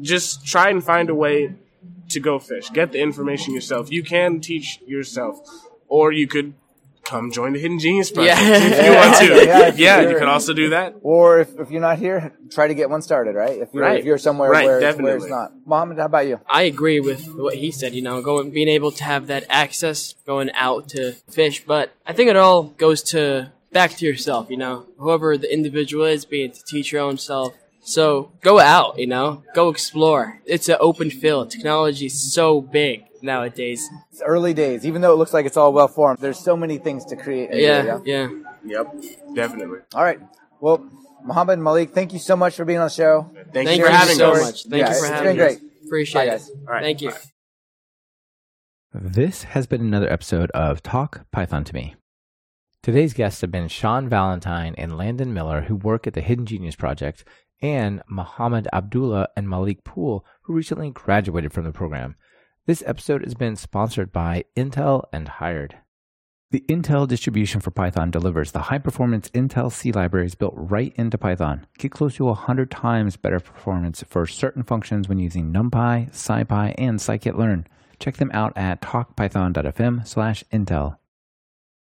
just 0.00 0.46
try 0.46 0.70
and 0.70 0.82
find 0.82 1.08
a 1.10 1.14
way 1.14 1.54
to 2.08 2.20
go 2.20 2.38
fish. 2.38 2.70
Get 2.70 2.92
the 2.92 3.00
information 3.00 3.54
yourself. 3.54 3.90
You 3.90 4.02
can 4.02 4.40
teach 4.40 4.80
yourself, 4.86 5.38
or 5.88 6.12
you 6.12 6.26
could 6.26 6.54
come 7.10 7.30
join 7.32 7.52
the 7.54 7.58
Hidden 7.58 7.78
Genius 7.80 8.10
Project 8.10 8.40
Yeah. 8.40 8.56
if 8.56 8.86
you 8.86 8.92
want 9.00 9.16
to. 9.18 9.46
yeah, 9.46 9.68
if 9.68 9.78
Yeah, 9.78 10.00
you 10.08 10.16
can 10.18 10.28
also 10.28 10.52
do 10.54 10.70
that. 10.70 10.94
Or 11.02 11.40
if, 11.40 11.58
if 11.58 11.70
you're 11.70 11.80
not 11.80 11.98
here, 11.98 12.32
try 12.50 12.68
to 12.68 12.74
get 12.74 12.88
one 12.88 13.02
started, 13.02 13.34
right? 13.34 13.58
If 13.58 13.68
you're, 13.74 13.82
Right. 13.82 13.98
if 13.98 14.04
you're 14.04 14.18
somewhere 14.18 14.50
Right, 14.50 14.64
where, 14.66 14.80
it's, 14.80 14.98
where 14.98 15.16
it's 15.16 15.26
not. 15.26 15.52
Mohammed, 15.66 15.98
how 15.98 16.06
about 16.06 16.26
you? 16.26 16.40
I 16.48 16.62
agree 16.62 17.00
with 17.00 17.26
what 17.34 17.54
he 17.56 17.70
said. 17.72 17.94
You 17.94 18.02
know, 18.02 18.22
going 18.22 18.50
being 18.50 18.68
able 18.68 18.92
to 18.92 19.04
have 19.04 19.26
that 19.26 19.44
access, 19.50 20.14
going 20.26 20.50
out 20.54 20.88
to 20.90 21.12
fish. 21.30 21.64
But 21.64 21.92
I 22.06 22.12
think 22.12 22.30
it 22.30 22.36
all 22.36 22.62
goes 22.64 23.02
to 23.14 23.50
back 23.72 23.90
to 23.98 24.06
yourself. 24.06 24.48
You 24.50 24.56
know, 24.56 24.86
whoever 24.98 25.36
the 25.36 25.52
individual 25.52 26.04
is, 26.04 26.24
being 26.24 26.52
to 26.52 26.62
teach 26.64 26.92
your 26.92 27.02
own 27.02 27.18
self. 27.18 27.54
So 27.82 28.32
go 28.42 28.58
out. 28.60 28.98
You 28.98 29.06
know, 29.06 29.42
go 29.54 29.68
explore. 29.68 30.40
It's 30.46 30.68
an 30.68 30.76
open 30.80 31.10
field. 31.10 31.50
Technology 31.50 32.06
is 32.06 32.32
so 32.32 32.60
big 32.60 33.04
nowadays. 33.22 33.88
It's 34.12 34.22
early 34.22 34.54
days. 34.54 34.84
Even 34.86 35.00
though 35.02 35.12
it 35.12 35.16
looks 35.16 35.32
like 35.32 35.46
it's 35.46 35.56
all 35.56 35.72
well 35.72 35.88
formed, 35.88 36.18
there's 36.20 36.38
so 36.38 36.56
many 36.56 36.78
things 36.78 37.04
to 37.06 37.16
create. 37.16 37.50
and 37.50 37.58
do, 38.04 38.10
Yeah, 38.10 38.28
yeah. 38.28 38.28
Yep, 38.64 38.94
definitely. 39.34 39.78
All 39.94 40.04
right. 40.04 40.20
Well, 40.60 40.86
Mohammed 41.24 41.54
and 41.54 41.64
Malik, 41.64 41.92
thank 41.92 42.12
you 42.12 42.18
so 42.18 42.36
much 42.36 42.54
for 42.56 42.64
being 42.66 42.78
on 42.78 42.86
the 42.86 42.90
show. 42.90 43.30
Thank, 43.34 43.52
Thank 43.52 43.68
you 43.70 43.76
you 43.76 43.84
for 43.86 43.90
having 43.90 44.16
so 44.16 44.32
us. 44.32 44.40
much. 44.42 44.62
Thank 44.64 44.80
Yeah, 44.82 44.88
you 44.94 44.98
for 45.00 45.06
it's 45.06 45.08
having 45.14 45.36
been 45.36 45.46
us. 45.46 45.56
great. 45.56 45.70
Appreciate 45.86 46.20
Bye, 46.20 46.24
it. 46.26 46.30
guys. 46.30 46.50
All 46.50 46.64
right. 46.74 46.82
Thank 46.82 47.00
you. 47.02 47.12
This 48.92 49.44
has 49.44 49.66
been 49.66 49.80
another 49.80 50.12
episode 50.12 50.50
of 50.50 50.82
Talk 50.82 51.26
Python 51.30 51.64
to 51.64 51.74
Me. 51.74 51.94
Today's 52.82 53.12
guests 53.14 53.40
have 53.42 53.50
been 53.50 53.68
Sean 53.68 54.08
Valentine 54.08 54.74
and 54.76 54.96
Landon 54.96 55.32
Miller, 55.34 55.62
who 55.62 55.76
work 55.76 56.06
at 56.06 56.14
the 56.14 56.20
Hidden 56.22 56.46
Genius 56.46 56.76
Project, 56.76 57.24
and 57.62 58.02
Muhammad 58.08 58.68
Abdullah 58.72 59.28
and 59.36 59.48
Malik 59.48 59.84
Poole, 59.84 60.24
who 60.42 60.54
recently 60.54 60.90
graduated 60.90 61.52
from 61.52 61.64
the 61.64 61.72
program. 61.72 62.16
This 62.66 62.82
episode 62.86 63.24
has 63.24 63.34
been 63.34 63.56
sponsored 63.56 64.12
by 64.12 64.44
Intel 64.56 65.04
and 65.12 65.26
Hired. 65.28 65.78
The 66.52 66.64
Intel 66.68 67.06
distribution 67.06 67.60
for 67.60 67.70
Python 67.70 68.10
delivers 68.10 68.50
the 68.50 68.62
high 68.62 68.78
performance 68.78 69.30
Intel 69.30 69.70
C 69.70 69.92
libraries 69.92 70.34
built 70.34 70.54
right 70.56 70.92
into 70.96 71.16
Python. 71.16 71.66
Get 71.78 71.92
close 71.92 72.16
to 72.16 72.24
100 72.24 72.70
times 72.72 73.16
better 73.16 73.38
performance 73.38 74.02
for 74.08 74.26
certain 74.26 74.64
functions 74.64 75.08
when 75.08 75.20
using 75.20 75.52
NumPy, 75.52 76.10
SciPy, 76.10 76.74
and 76.76 76.98
scikit-learn. 76.98 77.68
Check 78.00 78.16
them 78.16 78.32
out 78.34 78.52
at 78.56 78.82
talkpython.fm 78.82 80.04
slash 80.04 80.42
intel. 80.52 80.96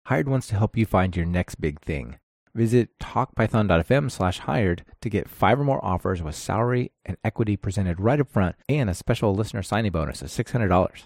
Hired 0.07 0.27
wants 0.27 0.47
to 0.47 0.57
help 0.57 0.75
you 0.75 0.85
find 0.85 1.15
your 1.15 1.25
next 1.25 1.55
big 1.55 1.79
thing. 1.79 2.18
Visit 2.55 2.97
talkpython.fm 2.99 4.09
slash 4.09 4.39
hired 4.39 4.83
to 5.01 5.09
get 5.09 5.29
five 5.29 5.59
or 5.59 5.63
more 5.63 5.83
offers 5.83 6.21
with 6.21 6.35
salary 6.35 6.91
and 7.05 7.17
equity 7.23 7.55
presented 7.55 7.99
right 7.99 8.19
up 8.19 8.29
front 8.29 8.55
and 8.67 8.89
a 8.89 8.93
special 8.93 9.35
listener 9.35 9.63
signing 9.63 9.91
bonus 9.91 10.21
of 10.21 10.29
$600. 10.29 11.03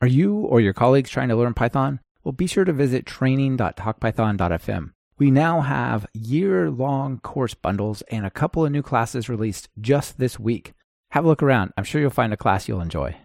Are 0.00 0.06
you 0.06 0.36
or 0.36 0.60
your 0.60 0.72
colleagues 0.72 1.10
trying 1.10 1.28
to 1.28 1.36
learn 1.36 1.54
Python? 1.54 2.00
Well, 2.22 2.32
be 2.32 2.46
sure 2.46 2.64
to 2.64 2.72
visit 2.72 3.06
training.talkpython.fm. 3.06 4.90
We 5.18 5.30
now 5.30 5.62
have 5.62 6.06
year 6.12 6.70
long 6.70 7.18
course 7.20 7.54
bundles 7.54 8.02
and 8.10 8.26
a 8.26 8.30
couple 8.30 8.64
of 8.66 8.72
new 8.72 8.82
classes 8.82 9.28
released 9.28 9.68
just 9.80 10.18
this 10.18 10.38
week. 10.38 10.74
Have 11.12 11.24
a 11.24 11.28
look 11.28 11.42
around. 11.42 11.72
I'm 11.76 11.84
sure 11.84 12.00
you'll 12.00 12.10
find 12.10 12.32
a 12.32 12.36
class 12.36 12.68
you'll 12.68 12.80
enjoy. 12.80 13.16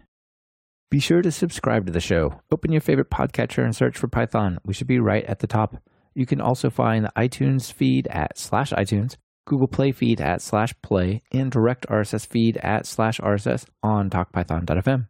Be 0.90 1.00
sure 1.00 1.20
to 1.20 1.30
subscribe 1.30 1.86
to 1.86 1.92
the 1.92 2.00
show. 2.00 2.40
Open 2.50 2.72
your 2.72 2.80
favorite 2.80 3.10
podcatcher 3.10 3.64
and 3.64 3.76
search 3.76 3.96
for 3.98 4.08
Python. 4.08 4.58
We 4.64 4.74
should 4.74 4.86
be 4.86 4.98
right 5.00 5.24
at 5.24 5.40
the 5.40 5.46
top. 5.46 5.76
You 6.14 6.26
can 6.26 6.40
also 6.40 6.70
find 6.70 7.04
the 7.04 7.12
iTunes 7.16 7.72
feed 7.72 8.06
at 8.08 8.38
slash 8.38 8.72
iTunes, 8.72 9.16
Google 9.46 9.68
Play 9.68 9.92
feed 9.92 10.20
at 10.20 10.42
slash 10.42 10.74
play, 10.82 11.22
and 11.32 11.50
direct 11.50 11.86
RSS 11.88 12.26
feed 12.26 12.58
at 12.58 12.86
slash 12.86 13.18
RSS 13.18 13.66
on 13.82 14.10
talkpython.fm. 14.10 15.08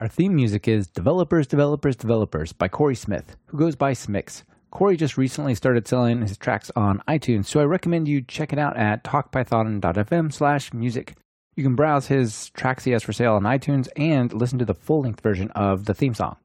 Our 0.00 0.08
theme 0.08 0.34
music 0.34 0.66
is 0.66 0.88
Developers, 0.88 1.46
Developers, 1.46 1.94
Developers 1.96 2.52
by 2.52 2.68
Corey 2.68 2.96
Smith, 2.96 3.36
who 3.46 3.58
goes 3.58 3.76
by 3.76 3.92
Smixx. 3.92 4.42
Corey 4.72 4.96
just 4.96 5.18
recently 5.18 5.54
started 5.54 5.86
selling 5.86 6.22
his 6.22 6.38
tracks 6.38 6.70
on 6.74 7.02
iTunes, 7.06 7.44
so 7.44 7.60
I 7.60 7.64
recommend 7.64 8.08
you 8.08 8.22
check 8.22 8.52
it 8.52 8.58
out 8.58 8.76
at 8.76 9.04
talkpython.fm 9.04 10.32
slash 10.32 10.72
music. 10.72 11.14
You 11.54 11.62
can 11.62 11.76
browse 11.76 12.06
his 12.06 12.48
tracks 12.50 12.84
he 12.84 12.92
has 12.92 13.02
for 13.02 13.12
sale 13.12 13.34
on 13.34 13.42
iTunes 13.42 13.86
and 13.94 14.32
listen 14.32 14.58
to 14.58 14.64
the 14.64 14.74
full 14.74 15.02
length 15.02 15.20
version 15.20 15.50
of 15.50 15.84
the 15.84 15.94
theme 15.94 16.14
song. 16.14 16.36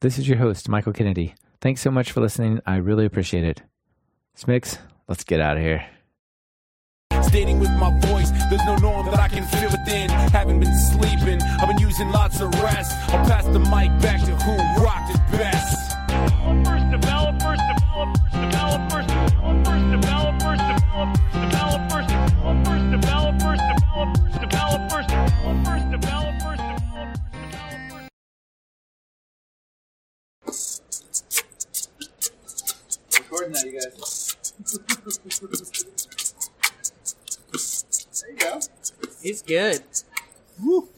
This 0.00 0.18
is 0.18 0.28
your 0.28 0.38
host, 0.38 0.68
Michael 0.68 0.92
Kennedy. 0.92 1.34
Thanks 1.60 1.80
so 1.80 1.90
much 1.90 2.12
for 2.12 2.20
listening. 2.20 2.60
I 2.66 2.76
really 2.76 3.04
appreciate 3.04 3.44
it. 3.44 3.62
Smixx, 4.36 4.78
let's 5.08 5.24
get 5.24 5.40
out 5.40 5.56
of 5.56 5.62
here. 5.62 5.86
Stating 7.22 7.58
with 7.58 7.70
my 7.70 7.90
voice, 8.00 8.30
there's 8.50 8.64
no 8.66 8.76
norm 8.76 9.06
that 9.06 9.18
I 9.18 9.28
can 9.28 9.44
feel 9.44 9.70
within. 9.70 10.10
Haven't 10.10 10.60
been 10.60 10.76
sleeping, 10.92 11.42
I've 11.42 11.68
been 11.68 11.78
using 11.78 12.10
lots 12.10 12.40
of 12.40 12.52
rest. 12.62 12.92
I'll 13.08 13.26
pass 13.26 13.44
the 13.44 13.58
mic 13.58 13.90
back 14.00 14.20
to 14.26 14.34
who 14.36 14.84
rocked 14.84 15.14
it 15.14 15.20
best. 15.32 15.96
Developers, 16.08 16.82
developers, 16.90 17.25
Recording 33.38 33.52
that, 33.52 33.66
you 33.66 33.72
guys. 33.80 34.36
there 38.22 38.30
you 38.30 38.36
go. 38.38 38.60
He's 39.22 39.42
good. 39.42 39.82
Woo. 40.62 40.88